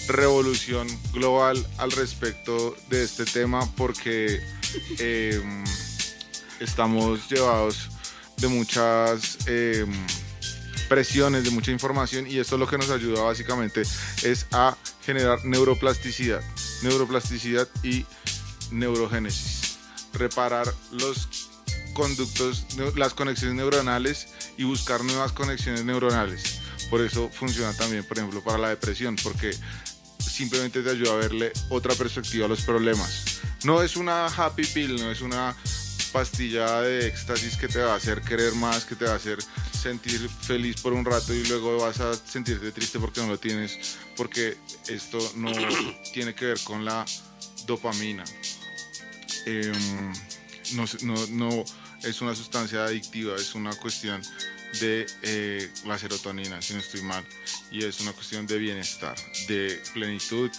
[0.08, 4.42] revolución global al respecto de este tema porque
[5.00, 5.42] eh,
[6.60, 7.90] estamos llevados
[8.38, 9.86] de muchas eh,
[10.88, 13.82] presiones, de mucha información y esto lo que nos ayuda básicamente
[14.24, 16.42] es a generar neuroplasticidad,
[16.82, 18.06] neuroplasticidad y
[18.72, 19.78] neurogénesis,
[20.14, 21.28] reparar los
[21.94, 22.66] conductos,
[22.96, 26.60] las conexiones neuronales y buscar nuevas conexiones neuronales.
[26.90, 29.56] Por eso funciona también, por ejemplo, para la depresión, porque
[30.20, 33.42] simplemente te ayuda a verle otra perspectiva a los problemas.
[33.64, 35.56] No es una happy pill, no es una
[36.12, 39.38] pastilla de éxtasis que te va a hacer querer más, que te va a hacer
[39.80, 43.98] sentir feliz por un rato y luego vas a sentirte triste porque no lo tienes,
[44.16, 45.52] porque esto no
[46.14, 47.06] tiene que ver con la
[47.66, 48.24] dopamina.
[49.46, 50.14] Em,
[50.74, 51.64] no, se- no- no
[52.04, 54.22] es una sustancia adictiva, es una cuestión
[54.82, 57.26] de eh, la serotonina, si no estoy mal,
[57.72, 59.16] y es una cuestión de bienestar,
[59.48, 60.52] de plenitud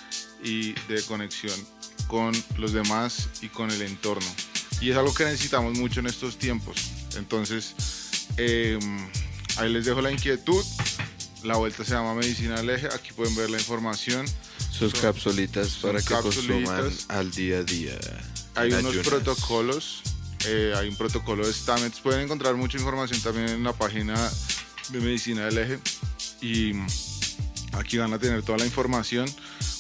[0.42, 1.54] y de conexión
[2.06, 4.26] con los demás y con el entorno.
[4.80, 6.76] Y es algo que necesitamos mucho en estos tiempos.
[7.16, 7.74] Entonces,
[8.36, 9.08] em,
[9.56, 10.64] ahí les dejo la inquietud.
[11.44, 12.88] La vuelta se llama Medicina del Eje.
[12.94, 14.26] Aquí pueden ver la información.
[14.70, 17.98] Sus Son- capsulitas para que consuman al día a día.
[18.54, 19.06] Hay unos ayunas.
[19.06, 20.02] protocolos,
[20.46, 22.00] eh, hay un protocolo de Stamets.
[22.00, 24.14] Pueden encontrar mucha información también en la página
[24.90, 25.78] de Medicina del Eje.
[26.40, 26.72] Y
[27.72, 29.28] aquí van a tener toda la información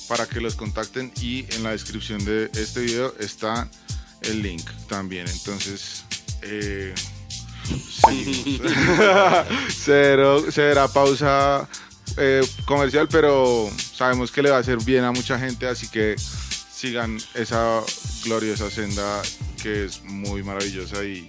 [0.08, 1.12] para que los contacten.
[1.20, 3.68] Y en la descripción de este video está
[4.22, 5.26] el link también.
[5.28, 6.04] Entonces,
[6.42, 6.94] eh.
[9.68, 11.68] Cero, será pausa
[12.16, 16.16] eh, comercial, pero sabemos que le va a hacer bien a mucha gente, así que
[16.18, 17.82] sigan esa
[18.24, 19.22] gloriosa senda
[19.62, 21.26] que es muy maravillosa y,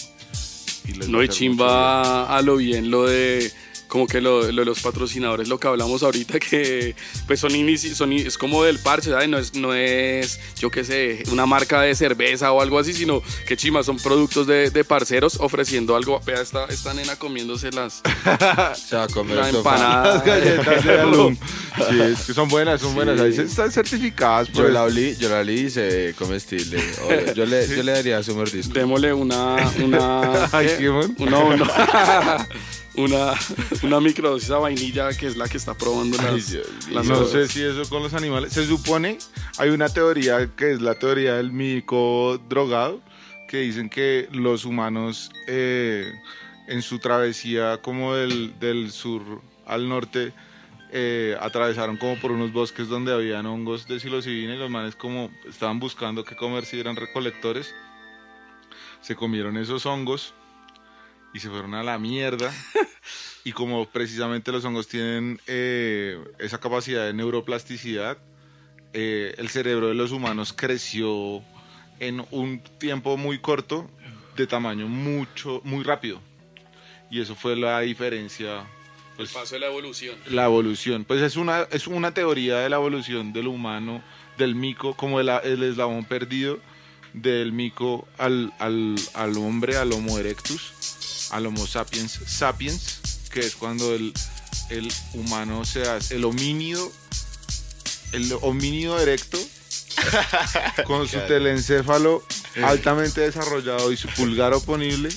[0.85, 3.51] y les No, y chimba a lo bien lo de
[3.89, 6.95] como que lo, lo de los patrocinadores, lo que hablamos ahorita, que
[7.27, 9.27] pues son, inici- son es como del parche, ¿sabes?
[9.27, 13.21] No es, no es, yo qué sé, una marca de cerveza o algo así, sino
[13.47, 16.21] que chimba, son productos de, de parceros ofreciendo algo.
[16.25, 18.01] Vea, esta, esta nena comiéndose las,
[18.87, 19.71] Se va a comer la el sofá.
[19.75, 20.13] empanada.
[20.15, 21.35] Las galletas de Alum.
[21.89, 23.19] Sí, es que son buenas, son buenas.
[23.19, 24.47] Ahí se- están certificadas.
[24.49, 26.79] Yo por la olí, yo la olí y se comestible.
[27.35, 28.71] Yo le, yo le daría su mordisco.
[28.73, 30.75] Démosle una, una, ¿qué?
[30.77, 31.13] qué bueno.
[31.17, 32.47] una,
[32.99, 33.33] una,
[33.83, 36.95] una, microdosis a vainilla que es la que está probando las, Ay, Dios mío.
[36.95, 37.31] las No cosas.
[37.31, 38.53] sé si eso con los animales.
[38.53, 39.17] Se supone,
[39.57, 43.01] hay una teoría que es la teoría del mico drogado,
[43.47, 46.11] que dicen que los humanos eh,
[46.67, 49.21] en su travesía como del, del sur
[49.65, 50.33] al norte
[50.91, 55.29] eh, atravesaron como por unos bosques donde habían hongos de psilocibina y los manes como
[55.47, 57.73] estaban buscando qué comer si eran recolectores.
[59.01, 60.33] Se comieron esos hongos
[61.33, 62.51] y se fueron a la mierda.
[63.45, 68.17] Y como precisamente los hongos tienen eh, esa capacidad de neuroplasticidad,
[68.91, 71.41] eh, el cerebro de los humanos creció
[71.99, 73.89] en un tiempo muy corto,
[74.35, 76.21] de tamaño mucho, muy rápido.
[77.09, 80.15] Y eso fue la diferencia, El pues, paso de la evolución.
[80.27, 81.05] la evolución.
[81.05, 84.03] Pues es una, es una teoría de la evolución del humano,
[84.37, 86.59] del mico, como el, el eslabón perdido
[87.13, 90.73] del mico al, al, al hombre, al Homo erectus,
[91.31, 92.99] al Homo sapiens sapiens,
[93.31, 94.13] que es cuando el,
[94.69, 96.91] el humano se hace, el homínido,
[98.13, 99.37] el homínido erecto,
[100.85, 102.23] con su telencéfalo
[102.63, 105.09] altamente desarrollado y su pulgar oponible,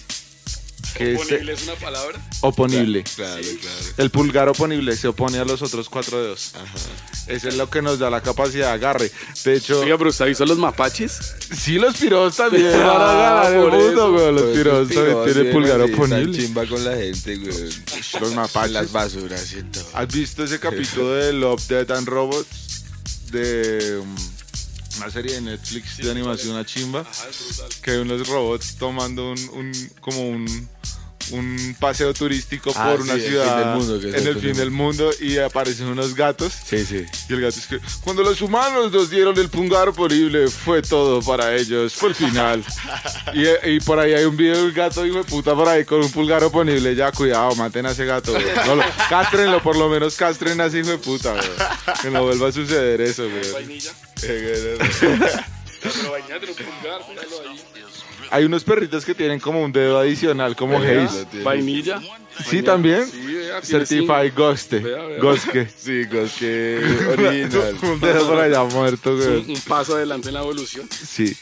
[0.96, 2.20] que es Oponible es una palabra.
[2.40, 3.04] oponible.
[3.14, 3.76] Claro, claro.
[3.96, 6.52] El pulgar oponible se opone a los otros cuatro dedos.
[7.26, 9.10] Eso es lo que nos da la capacidad de agarre.
[9.44, 11.18] De hecho, Oiga, pero ¿usted ha visto los mapaches?
[11.56, 14.12] sí los piros también van a Ah, ganar el mundo, eso.
[14.12, 14.32] güey.
[14.32, 16.38] Los Pues, piros también tienen pulgar oponible.
[16.38, 17.70] chimba con la gente, güey.
[18.20, 18.72] Los mapaches.
[18.72, 19.84] Las basuras y todo.
[19.94, 22.84] ¿Has visto ese capítulo de Love, Death and Robots?
[23.30, 24.16] De um,
[24.96, 27.06] una serie de Netflix de animación a chimba.
[27.82, 30.68] Que hay unos robots tomando un, un- como un,
[31.30, 34.52] un paseo turístico Ah, por sí, una el ciudad del mundo, en el el fin
[34.54, 36.52] del mundo y aparecen unos gatos.
[36.64, 37.04] Sí, sí.
[37.28, 41.20] Y el gato es que cuando los humanos nos dieron el pulgar oponible fue todo
[41.22, 42.64] para ellos, fue el final.
[43.34, 46.00] y, y por ahí hay un video del gato, hijo de puta, por ahí con
[46.02, 46.94] un pulgar oponible.
[46.94, 48.32] Ya, cuidado, maten a ese gato.
[48.32, 48.44] güey.
[48.66, 51.32] No lo, cástrenlo, por lo menos castren a ese hijo de puta.
[51.32, 51.44] güey.
[52.02, 53.28] Que no vuelva a suceder eso.
[53.28, 53.52] güey.
[53.52, 53.90] Vainilla.
[54.22, 54.78] Eh,
[55.82, 57.60] Pero vainilla tiene un pulgar, míralo ahí.
[58.32, 61.26] Hay unos perritos que tienen como un dedo adicional, como Haze.
[61.44, 62.00] Vainilla.
[62.46, 63.06] Sí, también.
[63.06, 63.60] Sí, vea.
[64.80, 65.18] Vea, vea.
[65.20, 65.68] Ghoste.
[65.68, 66.04] Sí,
[67.12, 67.76] original.
[67.82, 69.52] un dedo por allá muerto, güey.
[69.52, 70.88] Un paso adelante en la evolución.
[70.90, 71.36] Sí.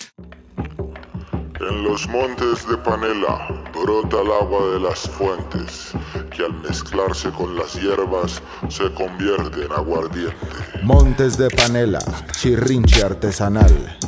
[1.61, 5.93] En los montes de Panela brota el agua de las fuentes,
[6.35, 10.35] que al mezclarse con las hierbas se convierte en aguardiente.
[10.83, 12.01] Montes de Panela,
[12.33, 13.99] chirrinche artesanal.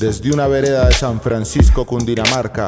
[0.00, 2.64] Desde una vereda de San Francisco, Cundinamarca,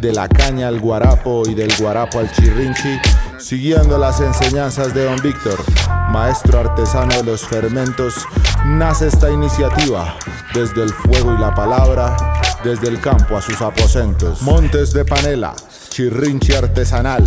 [0.00, 2.98] de la caña al guarapo y del guarapo al chirrinchi,
[3.38, 5.62] siguiendo las enseñanzas de don Víctor,
[6.08, 8.26] maestro artesano de los fermentos,
[8.64, 10.16] nace esta iniciativa
[10.54, 12.16] desde el fuego y la palabra,
[12.64, 14.40] desde el campo a sus aposentos.
[14.40, 15.54] Montes de Panela,
[15.90, 17.24] chirrinchi artesanal.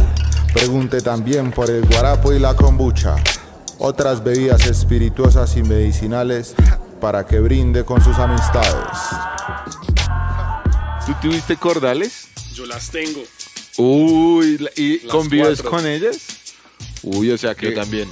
[0.51, 3.17] Pregunte también por el guarapo y la kombucha
[3.77, 6.55] otras bebidas espirituosas y medicinales
[6.99, 9.32] para que brinde con sus amistades.
[11.05, 12.27] ¿Tú tuviste cordales?
[12.53, 13.23] Yo las tengo.
[13.77, 15.71] Uy, ¿y Las convives cuatro.
[15.71, 16.17] con ellas?
[17.01, 17.71] Uy, o sea que...
[17.71, 18.09] Yo también.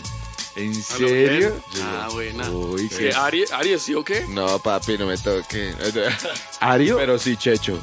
[0.58, 1.64] ¿En ¿A lo serio?
[1.82, 2.50] Ah, buena.
[2.50, 3.14] Uy, ¿Qué, qué...
[3.14, 4.26] Aries, Aries, ¿sí o qué?
[4.28, 5.74] No, papi, no me toque.
[6.60, 6.98] ¿Ario?
[6.98, 7.80] Pero sí, Checho.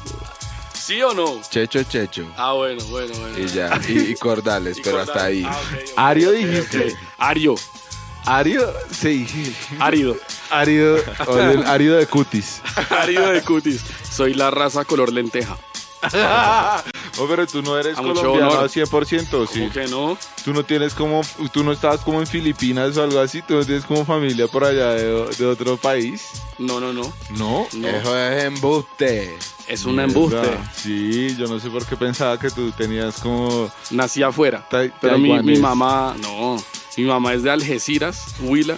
[0.73, 1.41] ¿Sí o no?
[1.49, 2.31] Checho, Checho.
[2.37, 3.39] Ah, bueno, bueno, bueno.
[3.39, 3.79] Y ya.
[3.87, 5.43] Y, y cordales, Y pero hasta ahí.
[5.45, 6.87] Ah, ¿Ario ok, dijiste?
[6.93, 6.99] ok.
[7.17, 7.55] Ario,
[8.25, 8.61] ¿Ario?
[8.91, 9.55] Sí.
[9.79, 10.15] árido.
[10.51, 10.97] Árido,
[11.27, 12.61] o del árido de cutis.
[12.89, 13.81] árido de cutis.
[14.11, 15.57] Soy la raza color lenteja.
[17.21, 18.63] Oh, pero tú no eres A mucho colombiano honor.
[18.63, 19.59] al 100%, ¿sí?
[19.59, 20.17] ¿Cómo que no?
[20.45, 21.19] Tú no tienes como,
[21.51, 24.63] tú no estabas como en Filipinas o algo así, tú no tienes como familia por
[24.63, 26.23] allá de, de otro país.
[26.57, 27.11] No, no, no.
[27.31, 27.67] No.
[27.73, 27.87] no.
[27.89, 29.37] Eso es embuste.
[29.67, 30.57] Es un embuste.
[30.73, 33.69] Sí, yo no sé por qué pensaba que tú tenías como...
[33.91, 34.65] Nací afuera.
[34.69, 36.63] Tai- Pero mi, mi mamá, no.
[36.97, 38.77] Mi mamá es de Algeciras, Huila.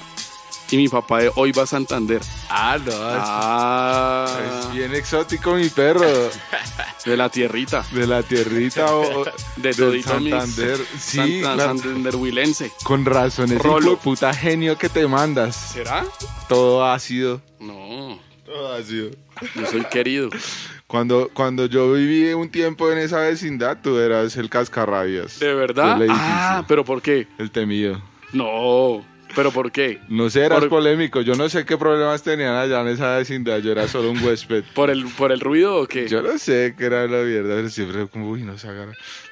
[0.69, 2.21] Y mi papá de Oiva, Santander.
[2.49, 2.91] Ah, no.
[2.95, 4.25] Ah,
[4.67, 6.05] Es bien exótico mi perro.
[7.05, 7.85] de la tierrita.
[7.91, 9.25] De la tierrita o
[9.57, 10.77] De del todito mis- Santander.
[10.97, 11.77] Sí, Santa- claro.
[11.79, 12.71] Santanderhuilense.
[12.83, 13.45] con razón.
[13.51, 13.97] Ese Rolo.
[13.97, 15.55] puta genio que te mandas.
[15.73, 16.05] ¿Será?
[16.47, 17.41] Todo ácido.
[17.59, 19.11] No, Todo así.
[19.55, 20.29] yo soy querido.
[20.91, 25.39] Cuando, cuando yo viví un tiempo en esa vecindad, tú eras el cascarrabias.
[25.39, 25.97] ¿De verdad?
[26.09, 27.27] Ah, pero ¿por qué?
[27.37, 28.01] El temido.
[28.33, 29.01] No,
[29.33, 29.99] pero ¿por qué?
[30.09, 31.21] No sé, eras Por- polémico.
[31.21, 33.59] Yo no sé qué problemas tenían allá en esa vecindad.
[33.59, 34.65] Yo era solo un huésped.
[34.75, 36.09] ¿Por el, por el ruido o qué?
[36.09, 38.87] Yo no sé qué era la mierda, pero siempre como, uy, no, Saga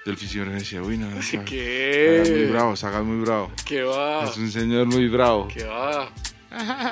[0.05, 2.47] del fisión decía, uy, no, Saga, Saga es muy ¿Qué?
[2.53, 3.51] bravo, Saga muy bravo.
[3.65, 4.23] ¿Qué va?
[4.23, 5.49] Es un señor muy bravo.
[5.53, 6.09] ¿Qué va?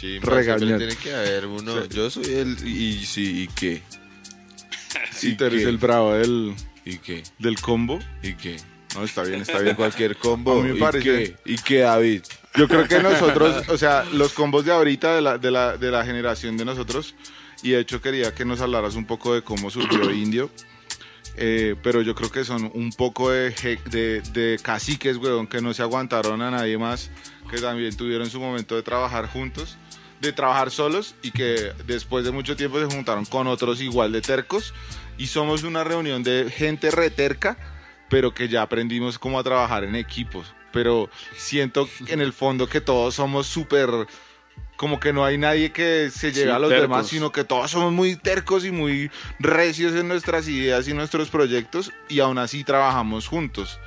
[0.00, 0.58] Chimba, Regañar.
[0.60, 1.84] siempre tiene que haber uno.
[1.86, 2.66] Yo soy el.
[2.68, 3.82] Y sí, ¿y qué?
[5.12, 5.68] Sí, ¿Y tú eres qué?
[5.68, 7.22] el bravo del, ¿Y qué?
[7.38, 7.98] del combo.
[8.22, 8.56] ¿Y qué?
[8.94, 9.74] No, está bien, está bien.
[9.74, 10.60] Cualquier combo.
[10.60, 11.36] A mí me ¿Y parece- qué?
[11.44, 12.22] ¿Y qué, David?
[12.54, 15.90] Yo creo que nosotros, o sea, los combos de ahorita, de la, de la, de
[15.90, 17.14] la generación de nosotros,
[17.62, 20.50] y de hecho quería que nos hablaras un poco de cómo surgió Indio,
[21.36, 23.50] eh, pero yo creo que son un poco de,
[23.90, 27.10] de, de caciques, weón, que no se aguantaron a nadie más,
[27.50, 29.76] que también tuvieron su momento de trabajar juntos,
[30.20, 34.20] de trabajar solos, y que después de mucho tiempo se juntaron con otros igual de
[34.20, 34.74] tercos,
[35.16, 37.56] y somos una reunión de gente reterca,
[38.08, 40.54] pero que ya aprendimos cómo a trabajar en equipos.
[40.72, 43.88] Pero siento en el fondo que todos somos súper,
[44.76, 46.88] como que no hay nadie que se lleve Sí, a los tercos.
[46.88, 51.28] demás, sino que todos somos muy tercos y muy recios en nuestras ideas y nuestros
[51.30, 53.78] proyectos y aún así trabajamos juntos,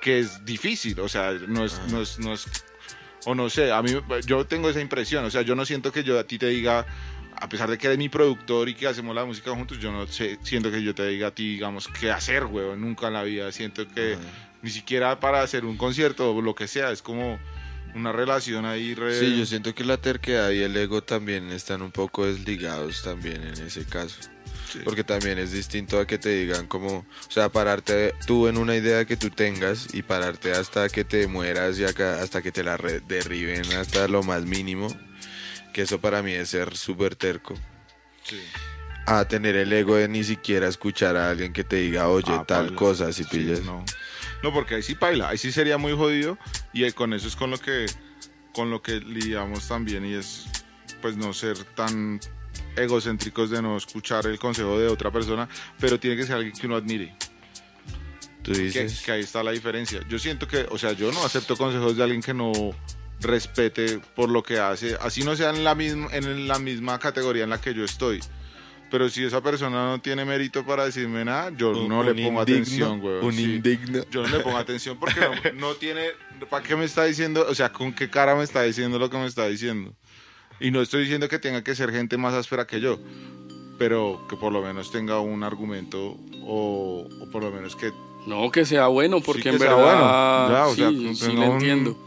[0.00, 2.46] que es difícil, o sea, no es, no es, no es
[3.24, 3.92] o no sé, a mí
[4.26, 6.86] yo tengo esa impresión, o sea, yo no siento que yo a ti te diga,
[7.36, 10.06] a pesar de que eres mi productor y que hacemos la música juntos, yo no
[10.06, 13.22] sé, siento que yo te diga a ti, digamos, qué hacer, weón, nunca en la
[13.22, 14.16] vida, siento que
[14.62, 17.38] ni siquiera para hacer un concierto o lo que sea, es como
[17.94, 19.18] una relación ahí re...
[19.18, 23.42] Sí, yo siento que la terquedad y el ego también están un poco desligados también
[23.42, 24.31] en ese caso.
[24.84, 28.74] Porque también es distinto a que te digan como, o sea, pararte tú en una
[28.76, 32.62] idea que tú tengas y pararte hasta que te mueras y acá, hasta que te
[32.64, 34.88] la derriben hasta lo más mínimo,
[35.72, 37.54] que eso para mí es ser súper terco.
[39.06, 42.44] A tener el ego de ni siquiera escuchar a alguien que te diga, oye, Ah,
[42.46, 42.76] tal paila.
[42.76, 43.60] cosa, si Sí, pillas.
[43.62, 43.84] no.
[44.42, 46.38] No, porque ahí sí paila, ahí sí sería muy jodido
[46.72, 47.86] y ahí con eso es con lo que
[48.54, 50.44] con lo que lidiamos también y es
[51.00, 52.20] pues no ser tan
[52.76, 55.48] egocéntricos de no escuchar el consejo de otra persona,
[55.78, 57.14] pero tiene que ser alguien que uno admire.
[58.42, 60.00] Tú Que, dices, que ahí está la diferencia.
[60.08, 62.52] Yo siento que, o sea, yo no acepto consejos de alguien que no
[63.20, 67.44] respete por lo que hace, así no sea en la misma en la misma categoría
[67.44, 68.20] en la que yo estoy.
[68.90, 72.12] Pero si esa persona no tiene mérito para decirme nada, yo Un- no un le
[72.14, 73.14] pongo indigno, atención, güey.
[73.22, 73.44] un Sí.
[73.44, 74.04] indigno.
[74.10, 75.20] Yo no le pongo atención porque
[75.54, 76.08] no, no tiene.
[76.50, 77.46] ¿Para qué me está diciendo?
[77.48, 79.94] O sea, ¿con qué cara me está diciendo lo que me está diciendo?
[80.62, 82.98] Y no estoy diciendo que tenga que ser gente más áspera que yo,
[83.78, 87.92] pero que por lo menos tenga un argumento o, o por lo menos que.
[88.26, 90.48] No, que sea bueno, porque Sí, en verdad bueno.
[90.50, 91.98] Ya, o sí, sea, sí le un- entiendo.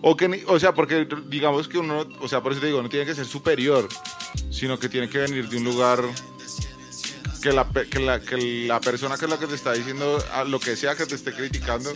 [0.00, 2.88] O, que, o sea, porque digamos que uno, o sea, por eso te digo, no
[2.88, 3.86] tiene que ser superior,
[4.50, 6.00] sino que tiene que venir de un lugar
[7.42, 8.36] que la, que la, que
[8.66, 11.14] la persona que es la que te está diciendo, a lo que sea que te
[11.14, 11.92] esté criticando,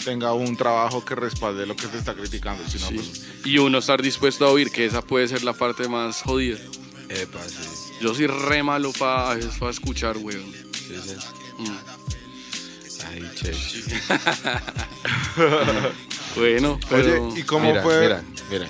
[0.00, 2.64] tenga un trabajo que respalde lo que te está criticando.
[2.68, 2.94] Si no, Sí.
[2.94, 6.58] pues, Y uno estar dispuesto a oír, que esa puede ser la parte más jodida.
[7.08, 7.56] epa, sí,
[8.00, 9.38] Yo soy re malo para
[9.70, 10.50] escuchar, weón.
[10.72, 11.14] sí, sí.
[11.58, 11.76] Mm.
[13.12, 13.52] Ay, che.
[16.36, 17.26] Bueno, pero...
[17.28, 18.00] Oye, ¿y cómo mira, fue?
[18.00, 18.68] Mira, mira.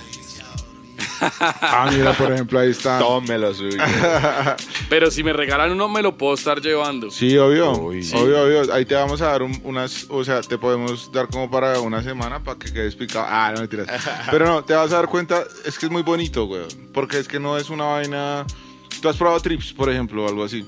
[1.61, 2.99] Ah, mira, por ejemplo, ahí está.
[2.99, 3.77] Tómelo suyo.
[4.89, 7.09] Pero si me regalan uno, me lo puedo estar llevando.
[7.11, 8.03] Sí, obvio, Uy.
[8.03, 8.15] Sí.
[8.15, 8.73] obvio, obvio.
[8.73, 12.01] Ahí te vamos a dar un- unas, o sea, te podemos dar como para una
[12.03, 13.25] semana para que quede explicado.
[13.27, 13.87] Ah, no mentiras.
[14.31, 16.63] Pero no, te vas a dar cuenta, es que es muy bonito, güey.
[16.93, 18.45] Porque es que no es una vaina.
[19.01, 20.65] Tú has probado trips, por ejemplo, o algo así.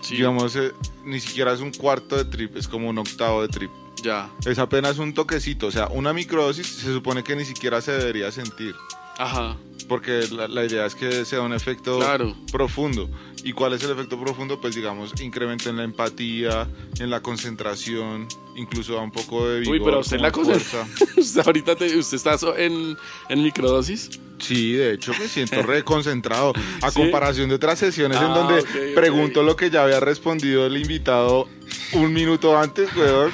[0.00, 0.72] Sí, Digamos, eh,
[1.04, 3.70] ni siquiera es un cuarto de trip, es como un octavo de trip.
[4.02, 4.30] ya.
[4.46, 8.30] Es apenas un toquecito, o sea, una microdosis se supone que ni siquiera se debería
[8.30, 8.74] sentir.
[9.18, 9.56] Ajá.
[9.88, 12.36] Porque la, la idea es que sea un efecto Claro.
[12.52, 13.08] profundo.
[13.42, 14.60] ¿Y cuál es el efecto profundo?
[14.60, 19.74] Pues digamos, incremento en la empatía, en la concentración, incluso da un poco de vigor.
[19.74, 20.56] Uy, pero usted como la
[21.16, 22.96] usted ahorita te- usted está en,
[23.30, 24.10] en microdosis.
[24.40, 26.52] Sí, de hecho me siento reconcentrado.
[26.82, 27.00] A ¿Sí?
[27.00, 28.94] comparación de otras sesiones en Ah, donde ok, ok.
[28.94, 31.48] pregunto lo que ya había respondido el invitado
[31.92, 33.32] un minuto antes, weón.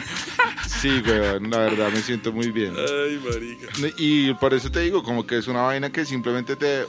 [0.84, 2.74] Sí, weón, la verdad me siento muy bien.
[2.76, 3.68] Ay, marica.
[3.96, 6.82] Y por eso te digo, como que es una vaina que simplemente te,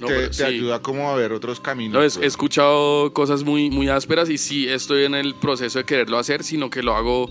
[0.00, 0.42] No, te, pero te sí.
[0.42, 1.92] ayuda como a ver otros caminos.
[1.94, 5.84] No, es- he escuchado cosas muy, muy ásperas y sí estoy en el proceso de
[5.84, 7.30] quererlo hacer, sino que lo hago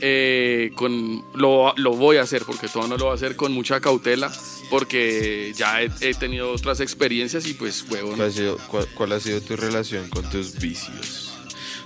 [0.00, 1.24] eh, con...
[1.34, 4.30] Lo, lo voy a hacer, porque todo no lo voy a hacer con mucha cautela,
[4.68, 8.16] porque ya he, he tenido otras experiencias y pues, huevón.
[8.16, 11.30] ¿Cuál ha, sido, cuál, cuál ha sido tu relación con tus vicios?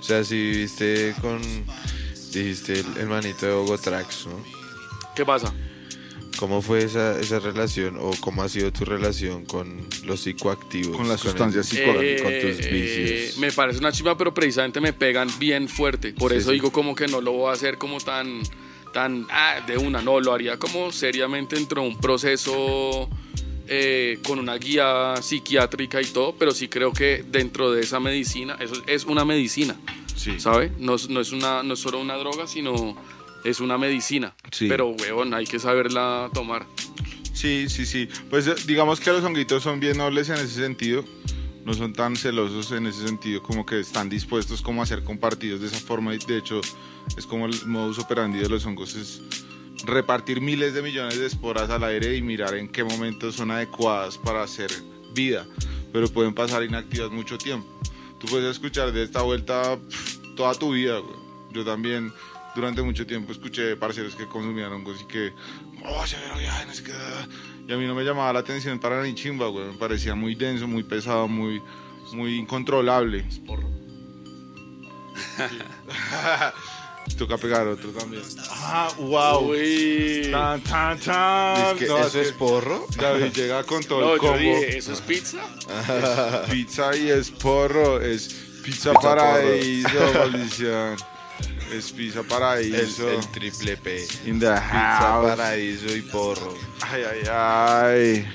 [0.01, 1.41] O sea, si viviste con,
[2.33, 4.43] dijiste el, el manito de Bogotrax, ¿no?
[5.15, 5.53] ¿Qué pasa?
[6.39, 10.97] ¿Cómo fue esa, esa relación o cómo ha sido tu relación con los psicoactivos?
[10.97, 12.23] Con las sustancias con, psicodélicas.
[12.23, 13.39] con tus Eh, vicios.
[13.39, 16.13] me parece una chimba, pero precisamente me pegan bien fuerte.
[16.13, 16.55] Por Sí, eso sí.
[16.55, 18.43] digo como que no lo voy a hacer como tan,
[18.95, 23.09] tan, ah, de una, no, lo haría como seriamente dentro de un proceso
[23.67, 28.57] eh, con una guía psiquiátrica y todo, pero sí creo que dentro de esa medicina,
[28.61, 29.75] eso es una medicina,
[30.19, 30.41] Sí.
[30.41, 30.73] ¿sabe?
[30.79, 32.97] No, no, es una, no es solo una droga, sino
[33.45, 34.35] es una medicina.
[34.51, 34.67] Sí.
[34.69, 36.67] Pero, huevón, hay que saberla tomar.
[37.33, 38.09] Sí, sí, sí.
[38.29, 41.05] Pues eh, digamos que los honguitos son bien nobles en ese sentido.
[41.65, 45.61] No son tan celosos en ese sentido, como que están dispuestos como a ser compartidos
[45.61, 46.15] de esa forma.
[46.15, 46.61] Y de hecho,
[47.17, 49.23] es como el modus operandi de los hongos es
[49.85, 54.19] repartir miles de millones de esporas al aire y mirar en qué momentos son adecuadas
[54.19, 54.71] para hacer
[55.15, 55.47] vida.
[55.93, 57.69] Pero pueden pasar inactivas mucho tiempo.
[58.19, 59.79] Tú puedes escuchar de esta vuelta
[60.37, 61.17] toda tu vida, güey.
[61.53, 62.13] Yo también
[62.55, 65.33] durante mucho tiempo escuché parceros que consumían hongos y que,
[65.85, 66.93] oh, severo viaje, no sé qué.
[67.69, 69.67] Y a mí no me llamaba la atención para ni chimba, güey.
[69.67, 71.63] Me parecía muy denso, muy pesado, muy,
[72.13, 73.25] muy incontrolable.
[77.19, 78.23] Toca pegar otro también.
[78.49, 79.51] Ah, wow.
[79.51, 80.29] Uy.
[80.31, 81.75] Tan, tan, tan.
[81.75, 82.87] Es que No, ¿Eso es es porro?
[82.97, 84.39] David llega con todo No, el yo combo.
[84.39, 85.39] dije, ¿eso es pizza?
[86.51, 88.29] Pizza y es porro, es
[88.63, 90.97] pizza, Pizza paraíso, maldición.
[91.73, 93.11] Es pizza El, paraíso.
[93.11, 94.07] el triple P.
[94.27, 95.29] In the Pizza, house.
[95.37, 96.55] paraíso y porro.
[96.83, 98.33] Ay, ay, ay.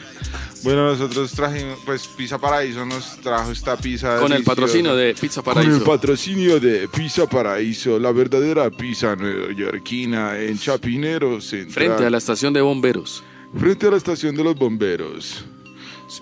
[0.63, 4.17] Bueno, nosotros trajimos, pues Pizza Paraíso nos trajo esta pizza.
[4.19, 5.83] Con el patrocinio de Pizza Con el Paraíso.
[5.85, 11.73] patrocinio de Pizza Paraíso, la verdadera pizza neoyorquina en Chapinero Central.
[11.73, 13.23] Frente a la estación de bomberos.
[13.57, 15.43] Frente a la estación de los bomberos.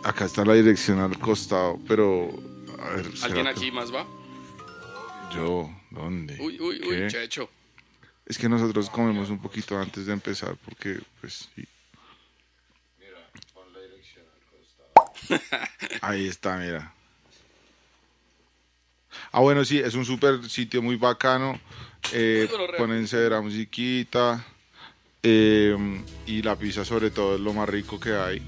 [0.04, 2.30] Acá está la dirección al costado, pero
[2.80, 4.08] A ver, ¿será ¿Alguien que- aquí más va?
[5.36, 6.36] Yo, ¿dónde?
[6.39, 6.88] Uy, uy, ¿Qué?
[7.04, 7.48] uy, Checho.
[8.26, 11.64] Es que nosotros comemos un poquito antes de empezar porque, pues, sí.
[16.02, 16.94] Ahí está, mira.
[19.32, 21.60] Ah, bueno, sí, es un súper sitio muy bacano.
[22.14, 24.44] Eh, pónense de la musiquita.
[25.24, 25.76] eh,
[26.26, 28.42] y la pizza, sobre todo, es lo más rico que hay.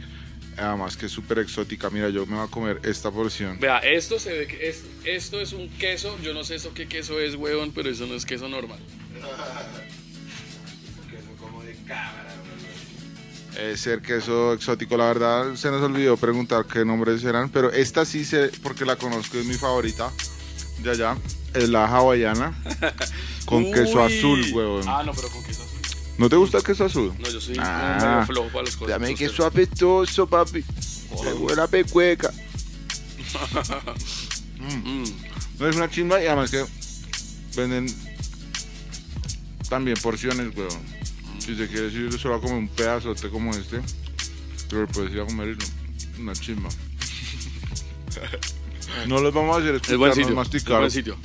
[0.57, 1.89] Además, que es súper exótica.
[1.89, 3.59] Mira, yo me voy a comer esta porción.
[3.59, 6.17] Vea, esto se ve que es, esto es un queso.
[6.21, 8.79] Yo no sé eso qué queso es, huevón, pero eso no es queso normal.
[13.57, 18.03] Es ser queso exótico, la verdad se nos olvidó preguntar qué nombres eran, pero esta
[18.03, 20.11] sí sé porque la conozco, es mi favorita.
[20.79, 21.15] De allá,
[21.53, 22.53] es la hawaiana
[23.45, 24.83] con queso azul, huevón.
[24.87, 25.79] Ah, no, pero con queso azul.
[26.17, 27.13] ¿No te gusta el queso azul?
[27.19, 27.97] No, yo soy Ah.
[28.01, 28.99] medio flojo para las cosas.
[28.99, 30.63] Dame queso apestoso, papi.
[31.23, 32.31] Me huele a pecueca.
[34.59, 35.03] mm,
[35.59, 36.65] No es una chimba y además que
[37.55, 37.85] venden
[39.69, 41.02] también porciones, huevón.
[41.45, 43.81] Si te quieres ir solo a comer un pedazote como este,
[44.69, 45.57] pero puedes ir a comer
[46.19, 46.69] una chimba.
[49.07, 50.29] No los vamos a hacer Es buen sitio.
[50.29, 51.17] Es masticar, buen sitio.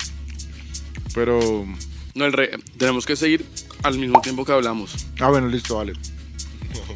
[1.15, 1.67] pero...
[2.15, 3.45] No, el re- tenemos que seguir
[3.83, 5.07] al mismo tiempo que hablamos.
[5.21, 5.93] Ah, bueno, listo, vale.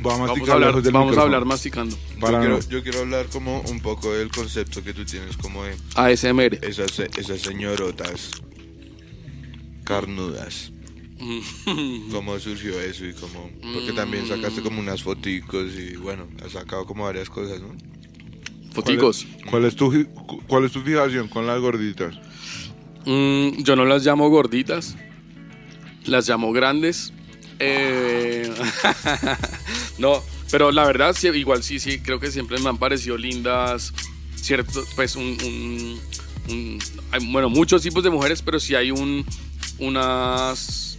[0.01, 1.97] Vamos a hablar, del vamos a hablar masticando.
[2.21, 5.63] Para yo, quiero, yo quiero hablar como un poco del concepto que tú tienes como
[5.65, 6.59] de ASMR.
[6.63, 8.31] esas, esas señorotas
[9.85, 10.73] carnudas.
[12.11, 13.05] ¿Cómo surgió eso?
[13.07, 17.61] y cómo, Porque también sacaste como unas foticos y bueno, has sacado como varias cosas,
[17.61, 17.75] ¿no?
[18.73, 19.27] Foticos.
[19.51, 19.93] ¿Cuál es, tu,
[20.47, 22.15] ¿Cuál es tu fijación con las gorditas?
[23.05, 24.97] Mm, yo no las llamo gorditas,
[26.07, 27.13] las llamo grandes.
[27.59, 28.51] Eh,
[29.99, 33.93] no, pero la verdad, igual sí, sí, creo que siempre me han parecido lindas,
[34.37, 36.01] cierto, pues un, un-
[36.49, 36.79] un-
[37.11, 39.25] hay, bueno, muchos tipos de mujeres, pero sí hay un,
[39.79, 40.92] unas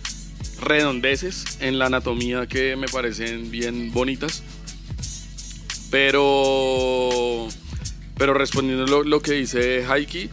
[0.64, 4.44] redondeces en la anatomía que me parecen bien bonitas.
[5.92, 7.48] Pero,
[8.18, 10.30] pero respondiendo lo, lo que dice Haiki,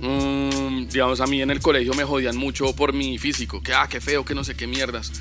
[0.00, 3.88] mm, digamos, a mí en el colegio me jodían mucho por mi físico, que ah,
[3.90, 5.12] qué feo, que no sé qué mierdas.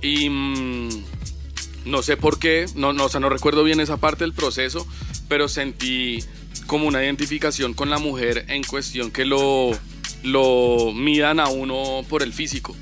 [0.00, 0.88] Y mm,
[1.86, 4.86] no sé por qué, no, no, o sea, no recuerdo bien esa parte del proceso,
[5.28, 6.22] pero sentí
[6.66, 9.70] como una identificación con la mujer en cuestión que lo,
[10.22, 12.76] lo midan a uno por el físico,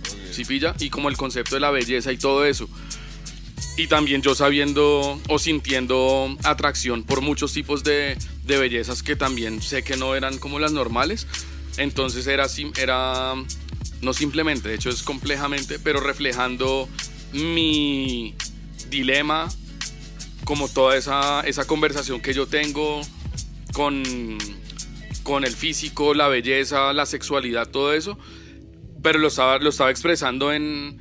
[0.79, 2.69] Y como el concepto de la belleza y todo eso.
[3.77, 9.63] Y también yo sabiendo o sintiendo atracción por muchos tipos de, de bellezas que también
[9.63, 11.27] sé que no eran como las normales.
[11.77, 13.35] Entonces era, era,
[14.01, 16.89] no simplemente, de hecho es complejamente, pero reflejando
[17.33, 18.35] mi
[18.91, 19.49] dilema,
[20.45, 23.01] como toda esa, esa conversación que yo tengo
[23.73, 24.03] con,
[25.23, 28.19] con el físico, la belleza, la sexualidad, todo eso.
[29.03, 31.01] Pero lo estaba, lo estaba expresando en...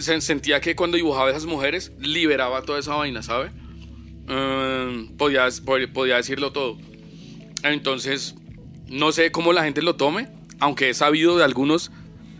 [0.00, 3.50] Sentía que cuando dibujaba esas mujeres liberaba toda esa vaina, ¿sabe?
[4.26, 6.78] Mm, podía, pod- podía decirlo todo.
[7.62, 8.34] Entonces,
[8.88, 10.28] no sé cómo la gente lo tome,
[10.60, 11.90] aunque he sabido de algunos,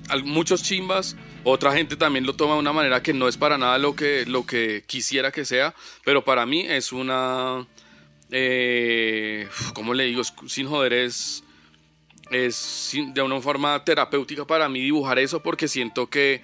[0.08, 3.58] al- muchos chimbas, otra gente también lo toma de una manera que no es para
[3.58, 5.74] nada lo que, lo que quisiera que sea,
[6.04, 7.66] pero para mí es una,
[8.30, 10.22] eh, ¿cómo le digo?
[10.46, 11.43] Sin joder, es,
[12.30, 16.40] es de una forma terapéutica para mí dibujar eso porque siento que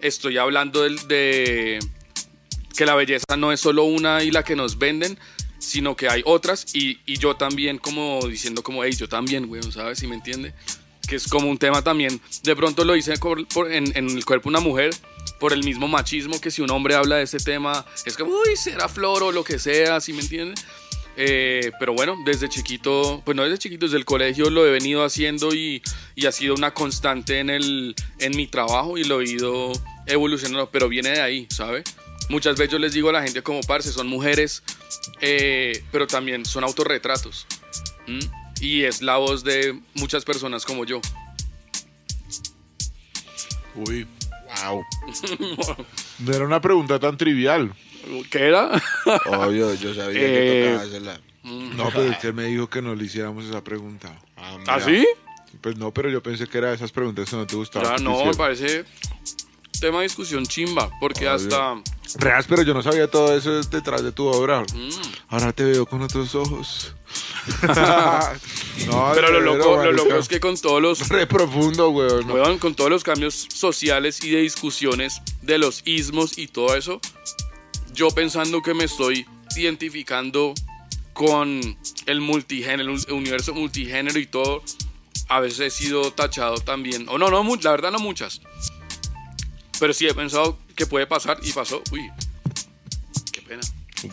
[0.00, 1.78] estoy hablando del- de,
[2.76, 5.18] que la belleza no es solo una y la que nos venden,
[5.58, 9.70] sino que hay otras y, y yo también como diciendo como, hey, yo también, weón,
[9.72, 9.98] ¿sabes?
[9.98, 10.54] ¿Sí me entiende?
[11.06, 13.14] Que es como un tema también, de pronto lo hice
[13.70, 14.94] en, en el cuerpo de una mujer
[15.38, 18.56] por el mismo machismo que si un hombre habla de este tema es como, uy,
[18.56, 20.54] será flor o lo que sea, ¿sí me entiende?
[21.22, 25.04] Eh, pero bueno, desde chiquito, pues no desde chiquito, desde el colegio lo he venido
[25.04, 25.82] haciendo y,
[26.14, 29.70] y ha sido una constante en, el, en mi trabajo y lo he ido
[30.06, 31.84] evolucionando, pero viene de ahí, ¿sabe?
[32.30, 34.62] Muchas veces yo les digo a la gente como parce, son mujeres,
[35.20, 37.46] eh, pero también son autorretratos.
[38.06, 38.20] ¿m?
[38.62, 41.02] Y es la voz de muchas personas como yo.
[43.74, 44.06] Uy,
[44.62, 44.82] wow.
[46.18, 47.74] No era una pregunta tan trivial.
[48.30, 48.70] ¿Qué era?
[49.26, 51.20] Obvio, yo sabía Eh, que tocaba hacerla.
[51.42, 54.12] No, pero él me dijo que no le hiciéramos esa pregunta.
[54.36, 54.58] Ah.
[54.66, 55.06] ¿Ah, sí?
[55.60, 57.98] Pues no, pero yo pensé que era de esas preguntas que no te gustaban.
[57.98, 58.84] Ya no, me parece
[59.80, 61.82] tema de discusión chimba, porque hasta...
[62.16, 64.60] Reas, pero yo no sabía todo eso detrás de tu obra.
[64.60, 64.90] Mm.
[65.28, 66.94] Ahora te veo con otros ojos.
[68.86, 72.26] no, Pero lo loco, lo loco es que con todos los Re profundo, weón.
[72.26, 72.34] ¿no?
[72.34, 77.00] Weón, con todos los cambios sociales y de discusiones de los ismos y todo eso,
[77.92, 79.26] yo pensando que me estoy
[79.56, 80.54] identificando
[81.12, 81.76] con
[82.06, 84.62] el multigénero, el universo multigénero y todo,
[85.28, 87.08] a veces he sido tachado también.
[87.08, 88.40] O no, no, la verdad no muchas.
[89.78, 91.82] Pero sí he pensado que puede pasar y pasó.
[91.92, 92.10] Uy,
[93.32, 93.62] qué pena.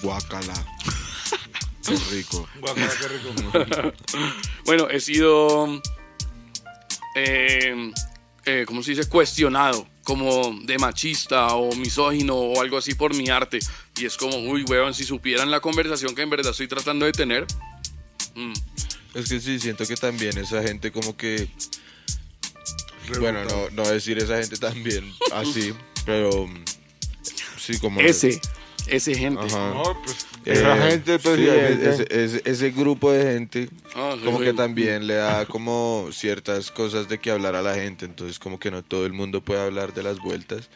[0.02, 0.54] Guacala.
[1.86, 2.48] qué rico.
[2.60, 3.94] Guacala, qué rico.
[4.66, 5.82] bueno, he sido,
[7.16, 7.92] eh,
[8.46, 9.10] eh, ¿cómo se dice?
[9.10, 13.60] Cuestionado como de machista o misógino o algo así por mi arte.
[13.98, 17.12] Y es como, uy, weón, si supieran la conversación que en verdad estoy tratando de
[17.12, 17.46] tener.
[18.34, 18.54] Mm.
[19.16, 21.50] Es que sí, siento que también esa gente como que...
[23.20, 25.74] Bueno, no, no decir esa gente también así,
[26.06, 26.50] pero...
[27.60, 28.00] Sí, como...
[28.00, 28.40] Ese,
[28.88, 29.46] ese gente.
[29.46, 31.40] No, pues esa eh, gente, pues,
[32.46, 37.32] ese, grupo de gente, ah, como que también le da como ciertas cosas de que
[37.32, 40.20] hablar a la gente, entonces como que no todo el mundo puede hablar de las
[40.20, 40.70] vueltas.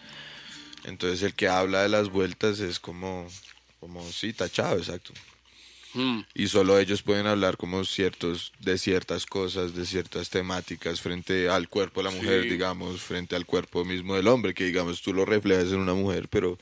[0.84, 3.28] Entonces el que habla de las vueltas es como,
[3.80, 5.14] como sí, tachado, exacto.
[5.94, 6.22] Hmm.
[6.34, 11.68] Y solo ellos pueden hablar como ciertos, de ciertas cosas, de ciertas temáticas frente al
[11.68, 15.26] cuerpo de la mujer, digamos, frente al cuerpo mismo del hombre, que digamos tú lo
[15.26, 16.58] reflejas en una mujer, pero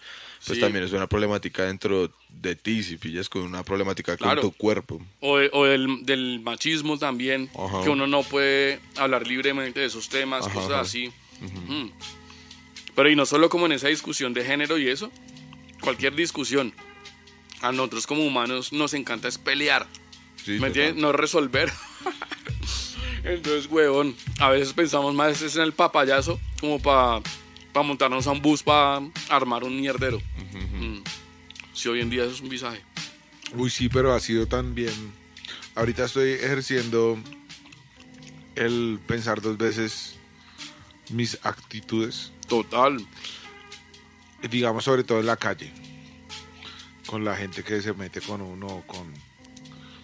[0.46, 4.52] pues también es una problemática dentro de ti, si pillas con una problemática con tu
[4.52, 5.02] cuerpo.
[5.20, 7.50] O, o del machismo también,
[7.84, 11.12] que uno no puede hablar libremente de esos temas, cosas así.
[11.68, 11.90] Mm.
[12.96, 15.12] Pero y no solo como en esa discusión de género y eso,
[15.82, 16.74] cualquier discusión.
[17.62, 19.88] A nosotros como humanos nos encanta es pelear.
[20.48, 20.96] ¿Me entiendes?
[20.96, 21.72] No resolver.
[23.24, 27.22] Entonces, huevón, a veces pensamos más en el papayazo como para
[27.74, 30.20] para montarnos a un bus para armar un mierdero.
[30.20, 30.98] Mm.
[31.74, 32.84] Si hoy en día eso es un visaje.
[33.54, 34.94] Uy, sí, pero ha sido también.
[35.76, 37.18] Ahorita estoy ejerciendo
[38.56, 40.16] el pensar dos veces
[41.10, 42.32] mis actitudes.
[42.48, 43.06] Total.
[44.50, 45.72] Digamos, sobre todo en la calle.
[47.10, 49.14] Con la gente que se mete con uno, con.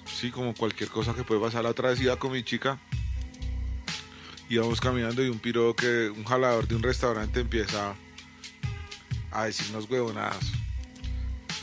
[0.06, 1.64] Sí, como cualquier cosa que puede pasar.
[1.64, 2.80] La otra vez iba con mi chica
[4.50, 7.96] íbamos caminando y un piro que un jalador de un restaurante empieza
[9.32, 10.52] a decirnos huevonadas.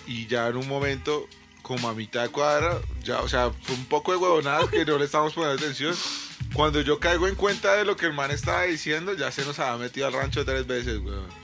[0.07, 1.29] Y ya en un momento,
[1.63, 4.99] como a mitad de cuadra, ya, o sea, fue un poco de huevonadas que no
[4.99, 5.95] le estamos poniendo atención.
[6.55, 9.59] Cuando yo caigo en cuenta de lo que el man estaba diciendo, ya se nos
[9.59, 11.42] había metido al rancho tres veces, weón.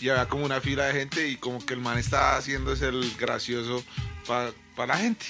[0.00, 3.14] Y había como una fila de gente y como que el man estaba haciéndose el
[3.16, 3.82] gracioso
[4.26, 4.52] para
[4.86, 5.26] la gente.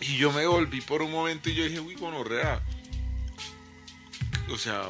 [0.00, 2.62] Y yo me volví por un momento y yo dije, uy, gonorrea
[4.50, 4.84] o sea,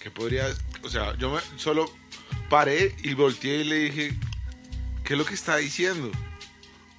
[0.00, 0.46] que podría,
[0.82, 1.90] o sea, yo me, solo
[2.48, 4.14] paré y volteé y le dije,
[5.04, 6.10] ¿qué es lo que está diciendo?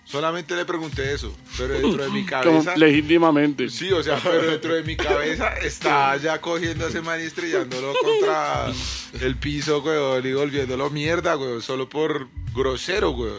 [0.07, 2.75] Solamente le pregunté eso, pero dentro de mi cabeza.
[2.77, 3.69] legítimamente.
[3.69, 7.23] Sí, o sea, pero dentro de mi cabeza está ya cogiendo a ese man y
[7.23, 8.71] estrellándolo contra
[9.19, 13.33] el piso, güey, y volviéndolo mierda, güey, solo por grosero, güey.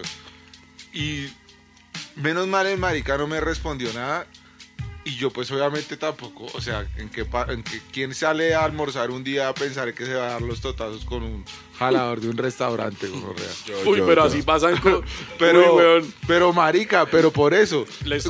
[0.93, 1.29] Y
[2.17, 4.27] menos mal el marica no me respondió nada
[5.09, 9.25] y yo pues obviamente tampoco, o sea, ¿en qué, en quién sale a almorzar un
[9.25, 11.45] día a pensar que se va a dar los totazos con un
[11.79, 13.09] jalador de un restaurante?
[13.87, 15.05] Uy, pero así pasan con...
[15.39, 17.85] pero, pero marica, pero por eso,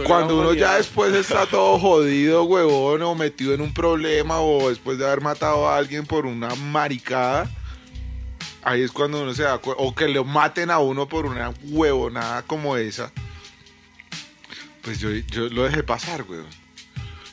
[0.04, 4.98] cuando uno ya después está todo jodido, huevón, o metido en un problema, o después
[4.98, 7.50] de haber matado a alguien por una maricada,
[8.62, 11.52] ahí es cuando uno se da cuenta, o que le maten a uno por una
[11.64, 13.12] huevonada como esa.
[14.82, 16.46] Pues yo, yo lo dejé pasar, huevón.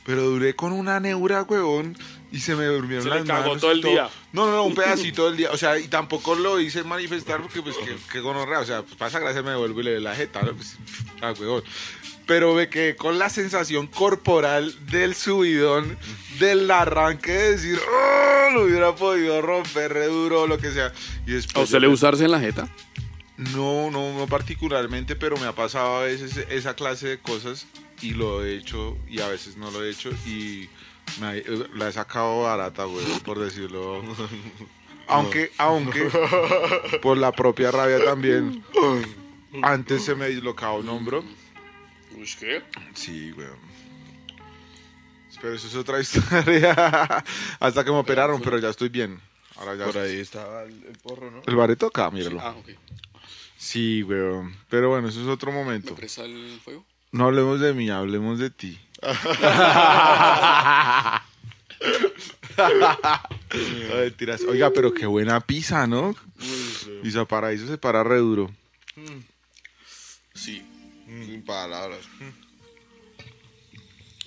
[0.06, 1.98] Pero duré con una neura, huevón,
[2.36, 4.10] y se me durmieron se las le cagó todo el día.
[4.34, 5.52] No, no, no, un pedacito del día.
[5.52, 8.60] O sea, y tampoco lo hice manifestar porque, pues, que, que gonorrea.
[8.60, 10.42] O sea, pues, pasa gracia, me devuelvo y le doy la jeta.
[10.42, 10.54] ¿no?
[10.54, 10.76] Pues,
[11.22, 11.64] ah, huevón.
[12.26, 15.98] Pero me quedé con la sensación corporal del subidón,
[16.38, 20.92] del arranque de decir, oh, lo hubiera podido romper re duro lo que sea.
[21.26, 22.68] Y después, ¿A usted le usarse en la jeta?
[23.38, 27.66] No, no, no particularmente, pero me ha pasado a veces esa clase de cosas
[28.02, 30.68] y lo he hecho y a veces no lo he hecho y
[31.20, 31.44] me,
[31.76, 34.02] la he sacado barata, güey, por decirlo.
[35.08, 36.10] Aunque, aunque,
[37.00, 38.64] por la propia rabia también.
[39.62, 41.24] Antes se me dislocaba un hombro.
[42.40, 42.64] ¿Qué?
[42.96, 43.48] Sí, güey.
[45.42, 47.24] Pero eso es otra historia.
[47.60, 49.20] Hasta que me operaron, pero ya estoy bien.
[49.58, 51.42] Ahora ya por ahí estaba el, porro, ¿no?
[51.46, 52.42] El bareto acá, míralo.
[52.42, 52.70] Ah, ok.
[53.56, 54.52] Sí, güey.
[54.70, 55.92] Pero bueno, eso es otro momento.
[55.92, 56.86] ¿Me presa el fuego?
[57.12, 58.80] No hablemos de mí, hablemos de ti.
[64.48, 66.16] Oiga, pero qué buena pizza, ¿no?
[67.02, 68.52] Pizza Paraíso se para re duro.
[70.34, 70.66] Sí.
[71.06, 72.00] Sin palabras.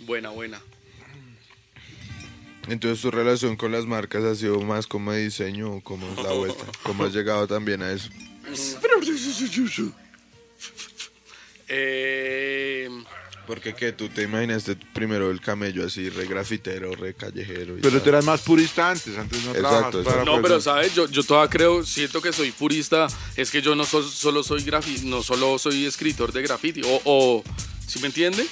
[0.01, 0.61] Buena, buena.
[2.69, 6.33] Entonces tu relación con las marcas ha sido más como diseño o cómo es la
[6.33, 6.65] vuelta?
[6.83, 8.11] ¿Cómo has llegado también a eso?
[11.69, 12.89] Eh,
[13.49, 17.79] Porque que tú te imaginaste primero el camello así, re grafitero, re callejero.
[17.79, 18.03] y Pero tal.
[18.03, 21.49] tú eras más purista antes, antes no Exacto, para no, pero sabes, yo, yo todavía
[21.49, 23.07] creo, siento que soy purista,
[23.37, 27.01] es que yo no so- solo soy grafi no solo soy escritor de graffiti, o,
[27.07, 27.43] o
[27.87, 28.47] ¿sí me entiende?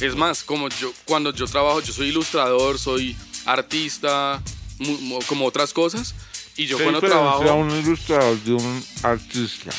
[0.00, 4.42] Es más, como yo, cuando yo trabajo, yo soy ilustrador, soy artista,
[4.78, 6.14] mu- mu- como otras cosas,
[6.58, 7.54] y yo ¿Qué cuando trabajo...
[7.54, 9.70] un ilustrador de un artista?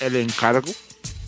[0.00, 0.72] ¿El encargo?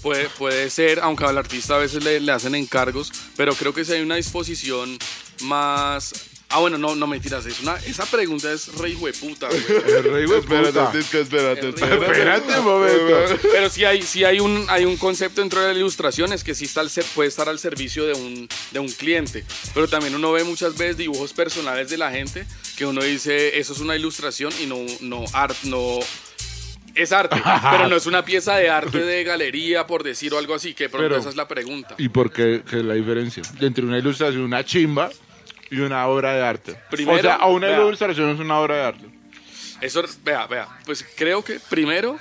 [0.02, 3.84] Puede, puede ser, aunque al artista a veces le, le hacen encargos, pero creo que
[3.84, 4.98] si hay una disposición
[5.42, 6.12] más...
[6.48, 9.64] Ah, bueno, no, no mentiras, es una, esa pregunta es re hijueputa, güey.
[9.88, 10.60] El rey de puta.
[10.62, 12.04] Espérate, es espérate, espérate.
[12.04, 13.38] Espérate un momento.
[13.50, 16.54] Pero sí hay, sí hay un, hay un concepto dentro de la ilustración, es que
[16.54, 19.44] sí está al ser, puede estar al servicio de un, de un cliente.
[19.74, 22.46] Pero también uno ve muchas veces dibujos personales de la gente
[22.76, 25.98] que uno dice, eso es una ilustración y no, no art, no...
[26.96, 27.36] Es arte,
[27.70, 30.88] pero no es una pieza de arte de galería, por decir o algo así, que
[30.88, 31.94] por Pero- esa es la pregunta.
[31.98, 33.42] ¿Y por qué, qué es la diferencia?
[33.60, 35.10] Entre una ilustración, una chimba
[35.70, 36.76] y una obra de arte.
[36.90, 37.78] Primero, o sea, a una vea.
[37.84, 39.06] ilustración es una obra de arte.
[39.82, 42.18] Eso, vea, vea, pues creo que primero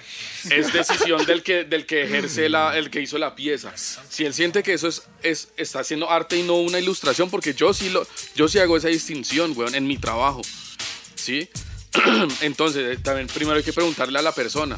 [0.49, 3.71] es decisión del que, del que ejerce la, el que hizo la pieza.
[3.77, 7.53] Si él siente que eso es, es, está haciendo arte y no una ilustración, porque
[7.53, 10.41] yo sí lo, yo sí hago esa distinción, weón, en mi trabajo.
[11.15, 11.47] ¿Sí?
[12.41, 14.77] Entonces, eh, también primero hay que preguntarle a la persona.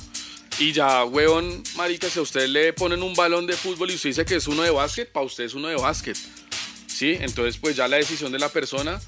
[0.60, 4.10] Y ya, weón, marica, si a usted le ponen un balón de fútbol y usted
[4.10, 6.18] dice que es uno de básquet, para usted es uno de básquet.
[6.88, 7.16] ¿Sí?
[7.20, 9.00] Entonces, pues ya la decisión de la persona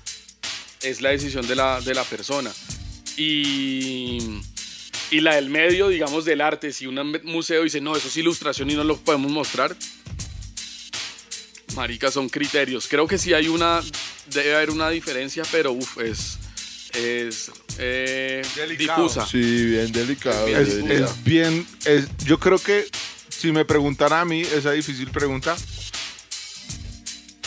[0.81, 2.51] es la decisión de la, de la persona.
[3.17, 4.41] Y,
[5.11, 8.69] y la del medio, digamos, del arte, si un museo dice, no, eso es ilustración
[8.69, 9.75] y no lo podemos mostrar,
[11.75, 12.87] marica, son criterios.
[12.87, 13.81] Creo que sí hay una,
[14.27, 16.38] debe haber una diferencia, pero uff, es,
[16.93, 18.41] es eh,
[18.77, 19.25] difusa.
[19.25, 20.45] Sí, bien delicado.
[20.45, 21.15] Bien Es, difusa.
[21.23, 22.85] bien, es, yo creo que
[23.29, 25.55] si me preguntara a mí esa difícil pregunta,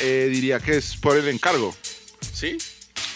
[0.00, 1.74] eh, diría que es por el encargo.
[2.32, 2.56] ¿Sí?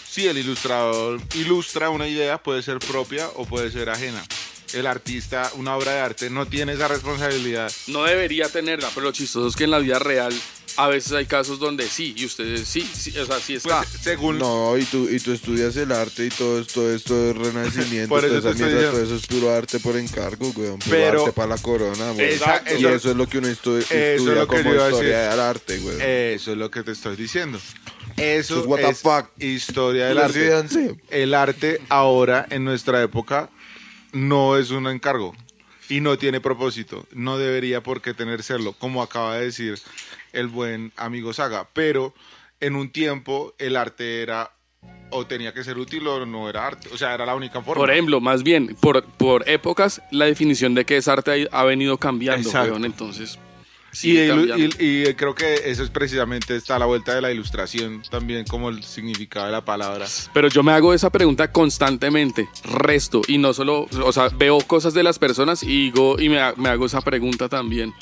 [0.08, 4.24] Si el ilustrador ilustra una idea, puede ser propia o puede ser ajena.
[4.72, 7.70] El artista, una obra de arte, no tiene esa responsabilidad.
[7.86, 10.34] No debería tenerla, pero lo chistoso es que en la vida real
[10.76, 13.78] a veces hay casos donde sí, y ustedes sí, sí, o sea, sí está.
[13.78, 17.36] Pues, según No, y tú, y tú estudias el arte y todo esto, esto es
[17.36, 18.90] renacimiento, Por eso mierda, diciendo.
[18.90, 20.78] todo eso es puro arte por encargo, weón.
[20.78, 22.20] Puro Pero- arte para la corona, weón.
[22.20, 24.74] Esa- y eso- eso es lo que uno estu- eso es estudia lo que como
[24.74, 26.00] historia del arte, weón.
[26.02, 27.58] Eso es lo que te estoy diciendo.
[28.16, 29.26] Eso es what the es fuck.
[29.38, 30.96] historia del arte.
[31.10, 33.50] El arte ahora, en nuestra época,
[34.12, 35.34] no es un encargo
[35.88, 37.06] y no tiene propósito.
[37.12, 39.78] No debería por qué tener serlo, como acaba de decir
[40.32, 41.68] el buen amigo Saga.
[41.72, 42.14] Pero
[42.60, 44.52] en un tiempo el arte era
[45.10, 46.88] o tenía que ser útil o no era arte.
[46.92, 47.80] O sea, era la única forma.
[47.80, 51.64] Por ejemplo, más bien, por, por épocas, la definición de qué es arte ha, ha
[51.64, 53.38] venido cambiando, weón, entonces...
[54.04, 58.68] Y, creo que eso es precisamente está a la vuelta de la ilustración también como
[58.68, 60.06] el significado de la palabra.
[60.32, 64.94] Pero yo me hago esa pregunta constantemente, resto, y no solo, o sea, veo cosas
[64.94, 67.92] de las personas y digo, y me, ha- me hago esa pregunta también.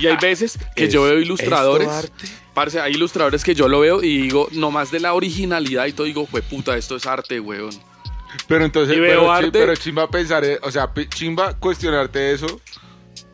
[0.00, 1.88] Y hay veces que ¿Es yo veo ilustradores,
[2.54, 6.06] parce, hay ilustradores que yo lo veo y digo, nomás de la originalidad y todo,
[6.06, 7.70] digo, fue puta, esto es arte, weón.
[8.46, 9.50] Pero entonces, Y veo pero, arte.
[9.52, 12.60] pero chimba pensar, eh, o sea, chimba cuestionarte eso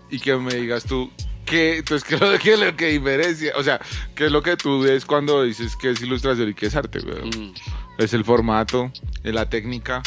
[0.09, 1.11] y que me digas tú,
[1.45, 3.53] ¿qué, entonces, ¿qué es lo, que diferencia?
[3.57, 3.81] O sea,
[4.15, 7.01] ¿qué es lo que tú ves cuando dices que es ilustración y que es arte,
[7.01, 7.29] weón?
[7.29, 7.55] Mm.
[7.99, 8.93] Es el formato,
[9.23, 10.03] es la técnica.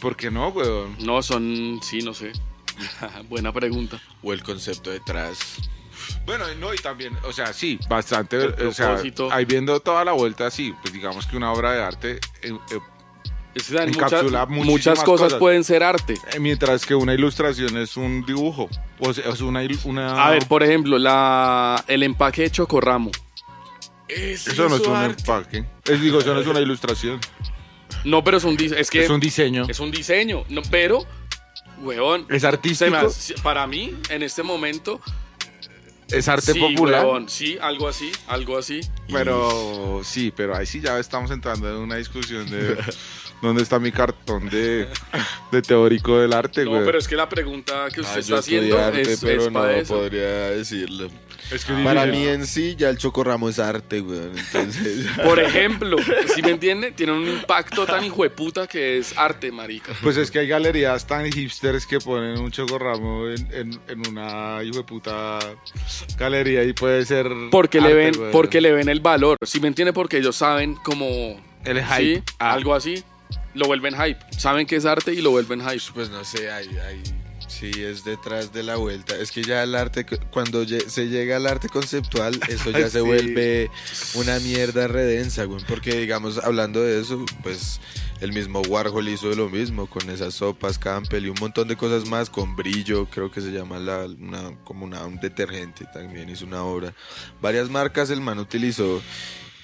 [0.00, 0.96] ¿Por qué no, weón?
[1.00, 2.32] No, son, sí, no sé.
[3.28, 4.00] Buena pregunta.
[4.22, 5.38] O el concepto detrás.
[6.24, 9.00] Bueno, no, y también, o sea, sí, bastante, o sea,
[9.30, 12.78] ahí viendo toda la vuelta, sí, pues digamos que una obra de arte, eh, eh,
[13.54, 13.70] Es.
[13.72, 15.38] Encapsula muchas, muchas cosas, cosas.
[15.38, 16.14] pueden ser arte.
[16.32, 18.68] eh, mientras que una ilustración es un dibujo,
[19.00, 19.60] o sea, es una...
[19.84, 23.10] una A ver, por ejemplo, la, el empaque de Chocorramo.
[24.08, 25.64] Eso no es un empaque.
[25.84, 27.20] Es, digo, eso no es una ilustración.
[28.04, 29.66] No, pero es un, es que Es un diseño.
[29.68, 30.44] es un diseño.
[30.48, 31.04] No, pero,
[31.82, 32.94] weón, Es artístico.
[32.96, 35.00] hace- para mí, en este momento,
[36.10, 37.04] Es arte sí, popular.
[37.04, 38.80] weón, sí, algo así, algo así.
[39.12, 42.78] Pero sí, pero ahí sí ya estamos entrando en una discusión de
[43.42, 44.88] dónde está mi cartón de,
[45.52, 46.84] de teórico del arte, No, güey.
[46.84, 49.46] pero es que la pregunta que usted Ah, está yo haciendo arte, es, pero es
[49.52, 49.94] no para eso.
[49.96, 51.08] podría decirlo.
[51.50, 52.26] Es que Para difícil.
[52.26, 53.98] mí en sí ya el chocorramo es arte.
[53.98, 55.96] Entonces, Por ejemplo,
[56.34, 59.92] si me entiende, tiene un impacto tan hijo de puta que es arte, marica.
[60.02, 64.62] Pues es que hay galerías tan hipsters que ponen un chocorramo en, en, en una
[64.62, 65.38] hijo de puta
[66.18, 67.26] galería y puede ser.
[67.50, 68.30] Porque le arte, ven, güey.
[68.32, 69.38] porque le ven el valor.
[69.42, 71.06] Si me entiende, porque ellos saben como
[71.64, 71.84] El sí,
[72.14, 72.22] hype.
[72.38, 72.52] Ah.
[72.52, 73.02] algo así,
[73.54, 74.18] lo vuelven hype.
[74.36, 75.82] Saben que es arte y lo vuelven hype.
[75.94, 77.02] Pues no sé, hay, hay
[77.48, 79.16] Sí, es detrás de la vuelta.
[79.16, 83.70] Es que ya el arte, cuando se llega al arte conceptual, eso ya se vuelve
[84.14, 85.64] una mierda redensa, güey.
[85.66, 87.80] Porque, digamos, hablando de eso, pues
[88.20, 92.06] el mismo Warhol hizo lo mismo con esas sopas Campbell y un montón de cosas
[92.06, 96.44] más, con brillo, creo que se llama la, una, como una, un detergente también hizo
[96.44, 96.92] una obra.
[97.40, 99.00] Varias marcas el man utilizó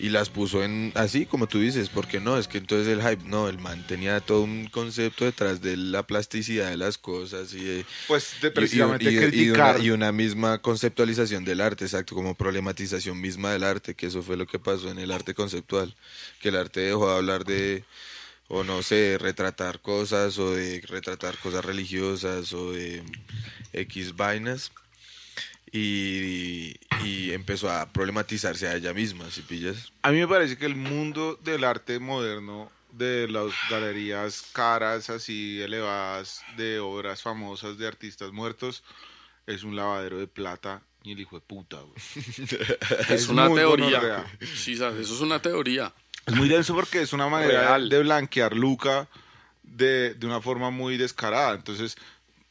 [0.05, 3.27] y las puso en así como tú dices, porque no, es que entonces el hype,
[3.27, 7.87] no, el man tenía todo un concepto detrás de la plasticidad de las cosas y
[8.07, 9.83] pues de precisamente y, criticar.
[9.83, 14.37] y una, misma conceptualización del arte, exacto, como problematización misma del arte, que eso fue
[14.37, 15.95] lo que pasó en el arte conceptual,
[16.39, 17.85] que el arte dejó de hablar de
[18.49, 23.03] o no sé, retratar cosas o de retratar cosas religiosas o de
[23.73, 24.71] X vainas
[25.75, 29.93] y, empezó a problematizarse a ella misma, si pillas.
[30.03, 35.61] A mí me parece que el mundo del arte moderno, de las galerías caras así
[35.61, 38.85] elevadas, de obras famosas de artistas muertos,
[39.47, 41.79] es un lavadero de plata y el hijo de puta,
[43.09, 44.25] es, una teoría.
[44.41, 45.93] Sí, eso es una teoría.
[46.25, 49.09] Es muy denso porque es una manera de blanquear Luca
[49.63, 51.55] de, de una forma muy descarada.
[51.55, 51.97] Entonces,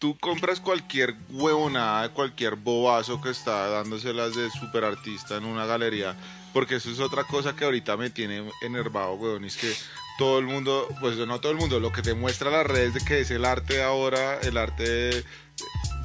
[0.04, 6.14] tú compras cualquier huevonada, cualquier bobazo que está dándoselas de super artista en una galería,
[6.52, 9.74] porque eso es otra cosa que ahorita me tiene enervado, huevón, es que
[10.18, 13.00] todo el mundo, pues no todo el mundo, lo que te muestra las redes de
[13.00, 15.24] que es el arte ahora, el arte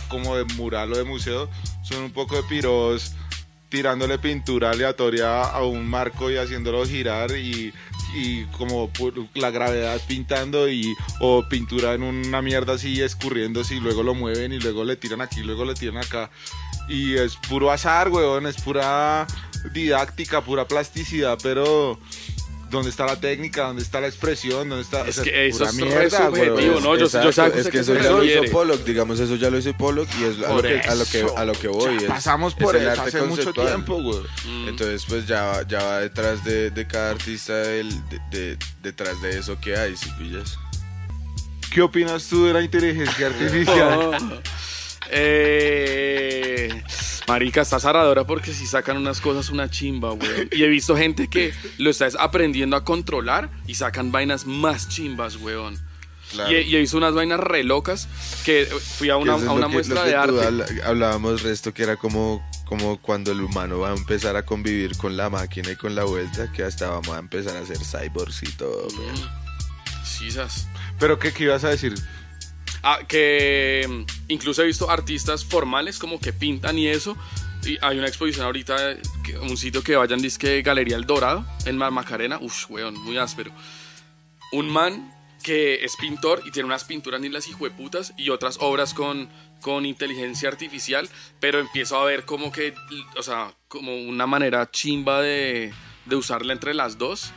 [0.08, 1.50] como de mural o de museo,
[1.82, 3.16] son un poco de piros
[3.68, 7.74] tirándole pintura aleatoria a un marco y haciéndolo girar y
[8.14, 8.90] y como
[9.34, 14.52] la gravedad pintando y o pintura en una mierda así escurriéndose y luego lo mueven
[14.52, 16.30] y luego le tiran aquí, luego le tiran acá.
[16.88, 19.26] Y es puro azar, weón, es pura
[19.72, 21.98] didáctica, pura plasticidad, pero
[22.70, 25.06] dónde está la técnica, dónde está la expresión, dónde está.
[25.06, 26.96] Es que eso es mierda, subjetivo, ¿no?
[26.96, 30.08] Yo, yo es que eso ya lo hizo Pollock, digamos, eso ya lo hizo Pollock
[30.20, 31.98] y es a lo, que, a lo, que, a lo que voy.
[32.06, 34.20] pasamos por eso hace mucho tiempo, güey.
[34.44, 34.68] Mm.
[34.68, 37.90] Entonces, pues ya, ya va detrás de, de cada artista, el,
[38.30, 40.58] de, detrás de eso que hay, si pillas.
[41.72, 44.42] ¿Qué opinas tú de la inteligencia artificial?
[45.10, 46.82] eh.
[47.28, 50.48] Marica, está zaradora porque si sacan unas cosas una chimba, weón.
[50.50, 55.36] Y he visto gente que lo está aprendiendo a controlar y sacan vainas más chimbas,
[55.36, 55.78] weón.
[56.50, 58.08] Y, he visto unas vainas re locas
[58.44, 60.82] que fui a una, a una muestra de arte.
[60.84, 64.96] hablábamos de esto que era como, como cuando el humano va a empezar a convivir
[64.96, 68.42] con la máquina y con la vuelta, que hasta vamos a empezar a hacer cyborgs
[68.42, 68.88] y todo.
[68.88, 69.48] Mm.
[70.98, 71.94] ¿Pero qué, qué ibas a decir?
[72.82, 77.16] Ah, que mm, incluso he visto artistas formales como que pintan y eso.
[77.64, 78.96] Y hay una exposición ahorita,
[79.42, 82.38] un sitio que vayan, dice Galería El Dorado, en Mar Macarena.
[82.40, 83.50] Uf, weón, muy áspero.
[84.52, 88.94] Un man que es pintor y tiene unas pinturas ni las hijueputas y otras obras
[88.94, 89.28] con,
[89.60, 91.08] con inteligencia artificial,
[91.40, 92.74] pero empiezo a ver como que,
[93.16, 95.72] o sea, como una manera chimba de,
[96.06, 97.32] de usarla entre las dos.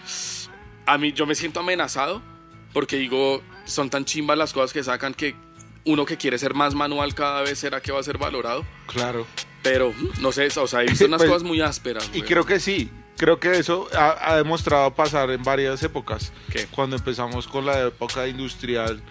[0.86, 2.22] A mí yo me siento amenazado
[2.74, 5.36] porque digo, son tan chimbas las cosas que sacan que
[5.86, 8.66] uno que quiere ser más manual cada vez será que va a ser valorado.
[8.88, 9.26] Claro.
[9.64, 12.10] Pero, no sé, o sea, he visto unas pues, cosas muy ásperas.
[12.14, 16.32] Y creo que sí, creo que eso ha, demostrado pasar en varias épocas.
[16.52, 16.68] ¿Qué?
[16.68, 19.02] Cuando empezamos con la época industrial,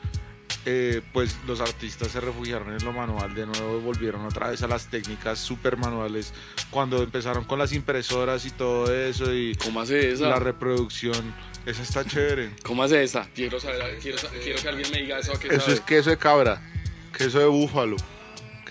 [0.66, 4.69] eh, pues los artistas se refugiaron en lo manual de nuevo, volvieron otra vez a
[4.69, 6.32] las técnicas super manuales.
[6.70, 10.28] Cuando empezaron con las impresoras y todo eso y ¿Cómo hace esa?
[10.28, 11.35] la reproducción
[11.66, 12.51] esa está chévere.
[12.62, 13.28] ¿Cómo hace esa?
[13.35, 15.32] Quiero saber, quiero, quiero que alguien me diga eso.
[15.32, 16.61] eso es queso de cabra,
[17.16, 17.97] queso de búfalo.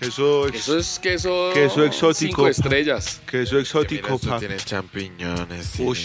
[0.00, 2.14] Queso, eso es queso, queso exótico.
[2.14, 3.20] Cinco estrellas.
[3.26, 5.74] Queso exótico, mira, tiene champiñones.
[5.78, 5.98] Uy,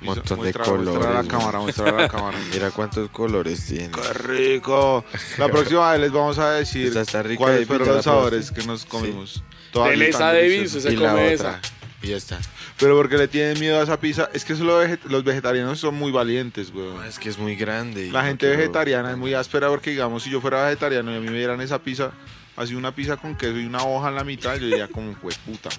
[0.00, 1.06] un montón de colores.
[1.06, 2.36] a la cámara, a la cámara.
[2.52, 3.92] mira cuántos colores tiene.
[3.92, 5.04] ¡Qué rico!
[5.38, 6.92] La próxima vez les vamos a decir
[7.36, 9.44] cuáles fueron los sabores que nos comimos.
[9.72, 11.60] Dele esa David, se come esa.
[12.02, 12.40] Y ya está.
[12.78, 14.30] Pero porque le tienen miedo a esa pizza.
[14.32, 16.88] Es que eso los vegetarianos son muy valientes, güey.
[17.08, 18.10] es que es muy grande.
[18.10, 21.28] La gente vegetariana es muy áspera porque, digamos, si yo fuera vegetariano y a mí
[21.28, 22.12] me dieran esa pizza,
[22.58, 25.38] así una pizza con queso y una hoja en la mitad, yo diría como, pues
[25.38, 25.70] puta.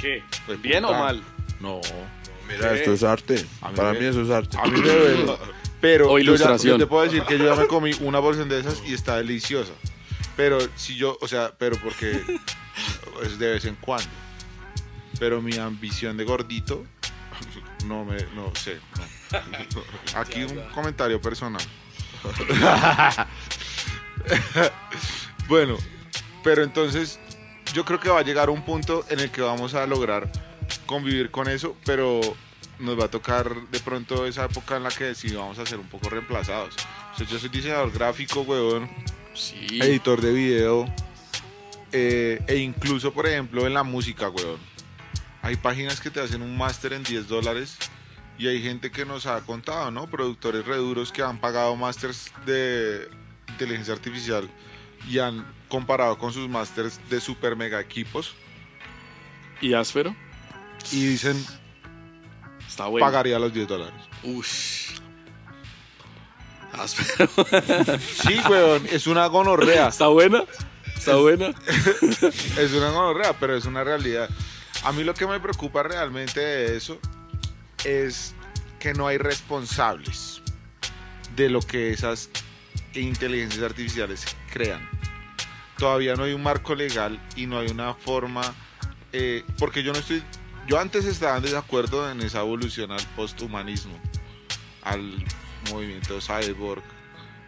[0.00, 0.22] ¿Qué?
[0.46, 1.22] Pues ¿Bien o mal?
[1.60, 1.80] No.
[2.48, 3.44] Mira, esto es arte.
[3.76, 4.56] Para mí eso es arte.
[4.58, 5.32] A mí me duele.
[5.80, 6.72] Pero o ilustración.
[6.72, 9.18] Yo, te puedo decir que yo ya me comí una porción de esas y está
[9.18, 9.72] deliciosa.
[10.36, 12.20] Pero si yo, o sea, pero porque
[13.22, 14.08] es de vez en cuando.
[15.20, 16.84] Pero mi ambición de gordito,
[17.86, 18.78] no me, no sé.
[20.16, 21.62] Aquí un comentario personal.
[25.48, 25.76] bueno,
[26.42, 27.18] pero entonces
[27.74, 30.30] yo creo que va a llegar un punto en el que vamos a lograr
[30.86, 32.20] convivir con eso, pero
[32.78, 35.78] nos va a tocar de pronto esa época en la que sí vamos a ser
[35.78, 36.74] un poco reemplazados.
[37.14, 38.88] O sea, yo soy diseñador gráfico, weón
[39.34, 39.78] Sí.
[39.80, 40.92] editor de video,
[41.92, 44.58] eh, e incluso, por ejemplo, en la música, weón.
[45.42, 47.78] Hay páginas que te hacen un máster en 10 dólares
[48.38, 50.08] y hay gente que nos ha contado, ¿no?
[50.08, 53.08] Productores reduros que han pagado másters de
[53.48, 54.48] inteligencia artificial
[55.08, 58.34] y han comparado con sus másters de super mega equipos
[59.60, 60.14] ¿Y áspero?
[60.92, 61.44] y dicen,
[62.66, 63.04] Está bueno.
[63.04, 64.00] pagaría los 10 dólares.
[64.22, 64.92] Ush.
[66.72, 67.28] Áspero.
[67.98, 69.88] Sí, weón, es una gonorrea.
[69.88, 70.44] ¿Está buena?
[70.96, 71.48] ¿Está buena?
[72.58, 74.28] Es una gonorrea, pero es una realidad.
[74.84, 77.00] A mí lo que me preocupa realmente de eso
[77.84, 78.34] es
[78.78, 80.42] que no hay responsables
[81.36, 82.30] de lo que esas
[82.94, 84.88] inteligencias artificiales crean.
[85.78, 88.42] Todavía no hay un marco legal y no hay una forma,
[89.12, 90.22] eh, porque yo no estoy,
[90.66, 93.98] yo antes estaba en desacuerdo en esa evolución al posthumanismo,
[94.82, 95.24] al
[95.70, 96.82] movimiento cyborg,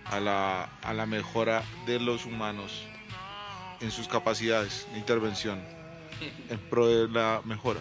[0.04, 2.84] a la, a la mejora de los humanos
[3.80, 5.60] en sus capacidades de intervención
[6.48, 7.80] en pro de la mejora.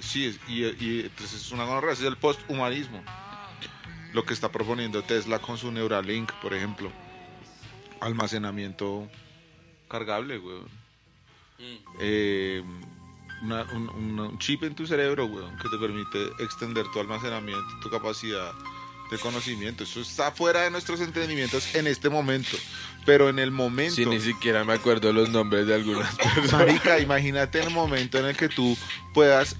[0.00, 0.64] Sí, y,
[1.00, 3.02] entonces es una gonorrea, es el posthumanismo.
[4.12, 6.90] Lo que está proponiendo Tesla con su Neuralink, por ejemplo.
[8.00, 9.08] Almacenamiento
[9.88, 10.68] cargable, weón.
[12.00, 12.62] Eh,
[13.42, 13.88] una- un,
[14.20, 18.52] un- chip en tu cerebro, weón, que te permite extender tu almacenamiento, tu capacidad
[19.10, 19.84] de conocimiento.
[19.84, 22.56] Eso está fuera de nuestros entendimientos en este momento.
[23.04, 23.94] Pero en el momento...
[23.94, 26.52] Sí, ni siquiera me acuerdo los nombres de algunas personas.
[26.52, 28.76] Marica, imagínate el momento en el que tú
[29.14, 29.56] puedas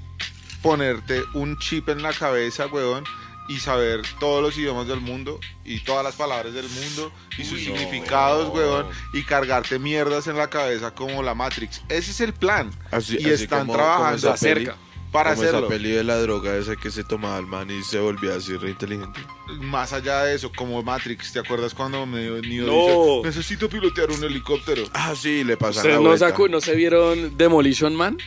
[0.62, 3.04] ponerte un chip en la cabeza, weón,
[3.48, 7.59] y saber todos los idiomas del mundo y todas las palabras del mundo y sus
[7.60, 7.77] Uy, no.
[7.78, 11.82] significados, weón, y cargarte mierdas en la cabeza como la Matrix.
[11.89, 12.70] Ese es el plan.
[12.90, 14.70] Así- y así están como- trabajando como peli-
[15.12, 15.60] para como hacerlo.
[15.60, 18.55] esa peli de la droga esa que se tomaba el man y se volvía así
[18.56, 19.20] re inteligente.
[19.60, 23.23] Más allá de eso, como Matrix, ¿te acuerdas cuando me Neo No.
[23.23, 24.82] dice, necesito pilotear un helicóptero?
[24.93, 28.18] Ah, sí, le pasan ¿Ustedes la no, no se vieron Demolition Man?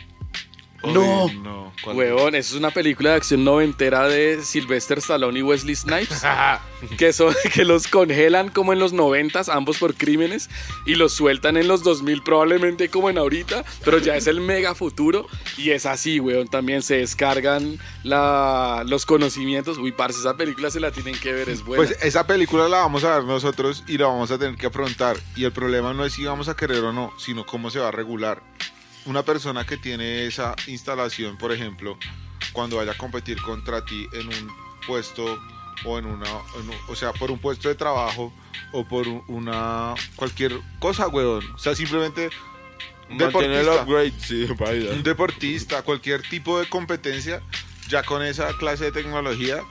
[0.82, 1.26] No.
[1.26, 1.72] Uy, no.
[1.84, 6.22] Huevón, eso es una película de acción noventera de Sylvester Stallone y Wesley Snipes.
[6.98, 10.50] que, son, que los congelan como en los noventas, ambos por crímenes,
[10.86, 14.74] y los sueltan en los 2000 probablemente como en ahorita, pero ya es el mega
[14.74, 15.26] futuro.
[15.56, 19.78] Y es así, weón, también se descargan la, los conocimientos.
[19.78, 21.84] Uy, parce, esa película se la tienen que ver, es buena.
[21.84, 25.16] Pues esa película la vamos a ver nosotros y la vamos a tener que afrontar.
[25.36, 27.88] Y el problema no es si vamos a querer o no, sino cómo se va
[27.88, 28.42] a regular.
[29.06, 31.98] Una persona que tiene esa instalación, por ejemplo,
[32.52, 34.52] cuando vaya a competir contra ti en un
[34.86, 35.38] puesto
[35.84, 38.32] o en una, en un- o sea, por un puesto de trabajo
[38.72, 41.44] o por un- una cualquier cosa, weón.
[41.54, 42.30] O sea, simplemente
[43.08, 44.92] Mantiene el deportista upgrade, sí, baila.
[44.92, 47.42] un deportista, cualquier tipo de competencia,
[47.88, 49.62] ya con esa clase de tecnología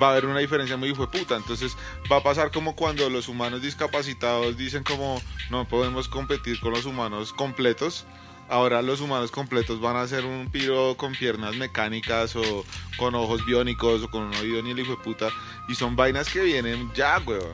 [0.00, 1.36] va a haber una diferencia muy hijo puta.
[1.36, 1.76] Entonces
[2.10, 6.84] va a pasar como cuando los humanos discapacitados dicen como no podemos competir con los
[6.86, 8.06] humanos completos.
[8.48, 12.64] Ahora los humanos completos van a ser un piro con piernas mecánicas o
[12.96, 15.28] con ojos biónicos o con un oído ni el hijo de puta.
[15.68, 17.52] Y son vainas que vienen ya, weón.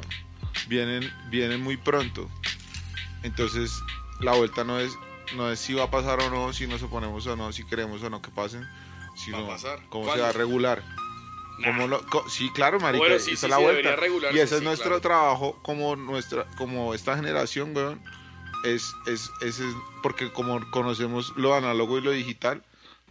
[0.68, 2.30] Vienen, vienen muy pronto.
[3.22, 3.72] Entonces
[4.20, 4.92] la vuelta no es,
[5.36, 8.02] no es si va a pasar o no, si nos oponemos o no, si queremos
[8.02, 8.64] o no que pasen,
[9.16, 9.80] sino Va a pasar.
[9.88, 10.14] cómo ¿Cuándo?
[10.14, 10.82] se va a regular.
[11.58, 11.66] Nah.
[11.68, 13.96] Cómo lo- co- sí, claro, marica, Bueno, sí, esa sí, es la vuelta.
[14.32, 15.00] y ese es nuestro claro.
[15.00, 18.00] trabajo como nuestra como esta generación, weón.
[18.64, 22.62] Es, es, es, es- porque como conocemos lo análogo y lo digital,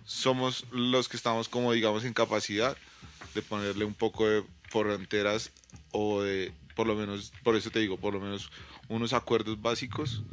[0.06, 2.76] somos los que estamos como digamos en capacidad
[3.36, 5.52] de ponerle un poco de fronteras
[5.92, 8.50] o de por lo menos, por eso te digo, por lo menos
[8.90, 10.24] unos acuerdos básicos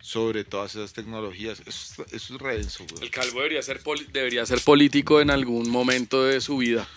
[0.00, 1.60] sobre todas esas tecnologías.
[1.66, 3.02] Eso, es- eso es re denso, weón.
[3.04, 6.88] El calvo debería ser, poli- debería ser político en algún momento de su vida.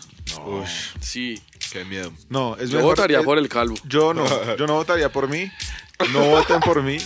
[0.45, 0.65] Uy,
[1.01, 1.39] Sí.
[1.71, 2.11] qué miedo.
[2.29, 3.75] No, es Yo mejor- votaría es- por el calvo.
[3.85, 4.25] Yo no,
[4.57, 5.51] yo no votaría por mí.
[6.11, 6.97] No voten por mí.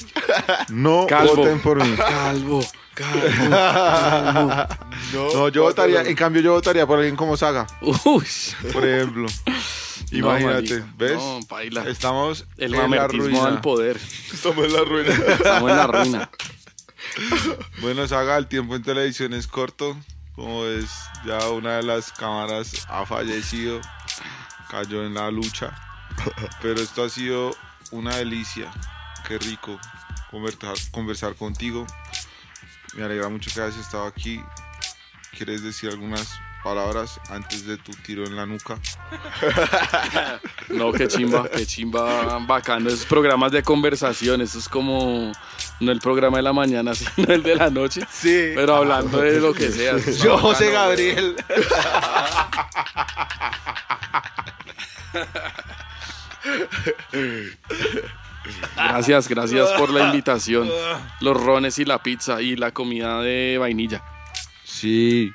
[0.69, 1.35] No Calvo.
[1.35, 1.95] voten por mí.
[1.95, 4.67] Calvo, calvo.
[5.13, 8.25] No, yo votaría, en cambio yo votaría por alguien como Saga, Uy.
[8.73, 9.27] por ejemplo.
[10.11, 10.83] Imagínate.
[10.97, 11.13] ¿ves?
[11.17, 11.83] No, paila.
[11.87, 13.45] Estamos El en la ruina.
[13.45, 13.99] al poder.
[14.33, 15.13] Estamos en la ruina.
[15.13, 16.29] Estamos en la ruina.
[17.81, 19.97] Bueno, Saga, el tiempo en televisión es corto.
[20.35, 20.85] Como es,
[21.25, 23.81] ya una de las cámaras ha fallecido,
[24.69, 25.71] cayó en la lucha.
[26.61, 27.55] Pero esto ha sido
[27.91, 28.71] una delicia.
[29.27, 29.79] Qué rico
[30.31, 31.85] conversar, conversar contigo.
[32.95, 34.41] Me alegra mucho que hayas estado aquí.
[35.37, 38.79] ¿Quieres decir algunas palabras antes de tu tiro en la nuca?
[40.69, 42.89] No, qué chimba, qué chimba bacano.
[42.89, 45.31] Esos programas de conversación, eso es como
[45.79, 48.01] no el programa de la mañana, sino el de la noche.
[48.11, 48.51] Sí.
[48.53, 49.97] Pero hablando de lo que sea.
[49.97, 50.71] Yo, bacano, José.
[50.71, 51.35] Gabriel.
[58.75, 60.69] Gracias, gracias por la invitación.
[61.21, 64.03] Los rones y la pizza y la comida de vainilla.
[64.63, 65.33] Sí.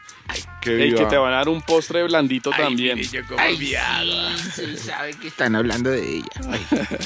[0.60, 2.98] Que El que te van a dar un postre blandito también.
[3.36, 3.74] Ay, sí,
[4.54, 6.30] se sabe que están hablando de ella.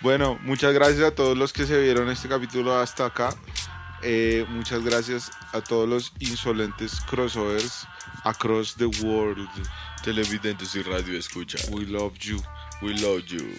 [0.00, 3.36] Bueno, muchas gracias a todos los que se vieron este capítulo hasta acá.
[4.02, 7.86] Eh, muchas gracias a todos los insolentes crossovers
[8.24, 9.48] across the world.
[10.02, 11.56] Televidentes y radio escucha.
[11.70, 12.42] We love you.
[12.82, 13.54] We love you.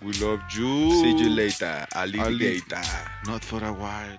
[0.00, 0.90] We love you.
[0.92, 2.80] See you later, alligator.
[3.26, 4.16] Not for a while.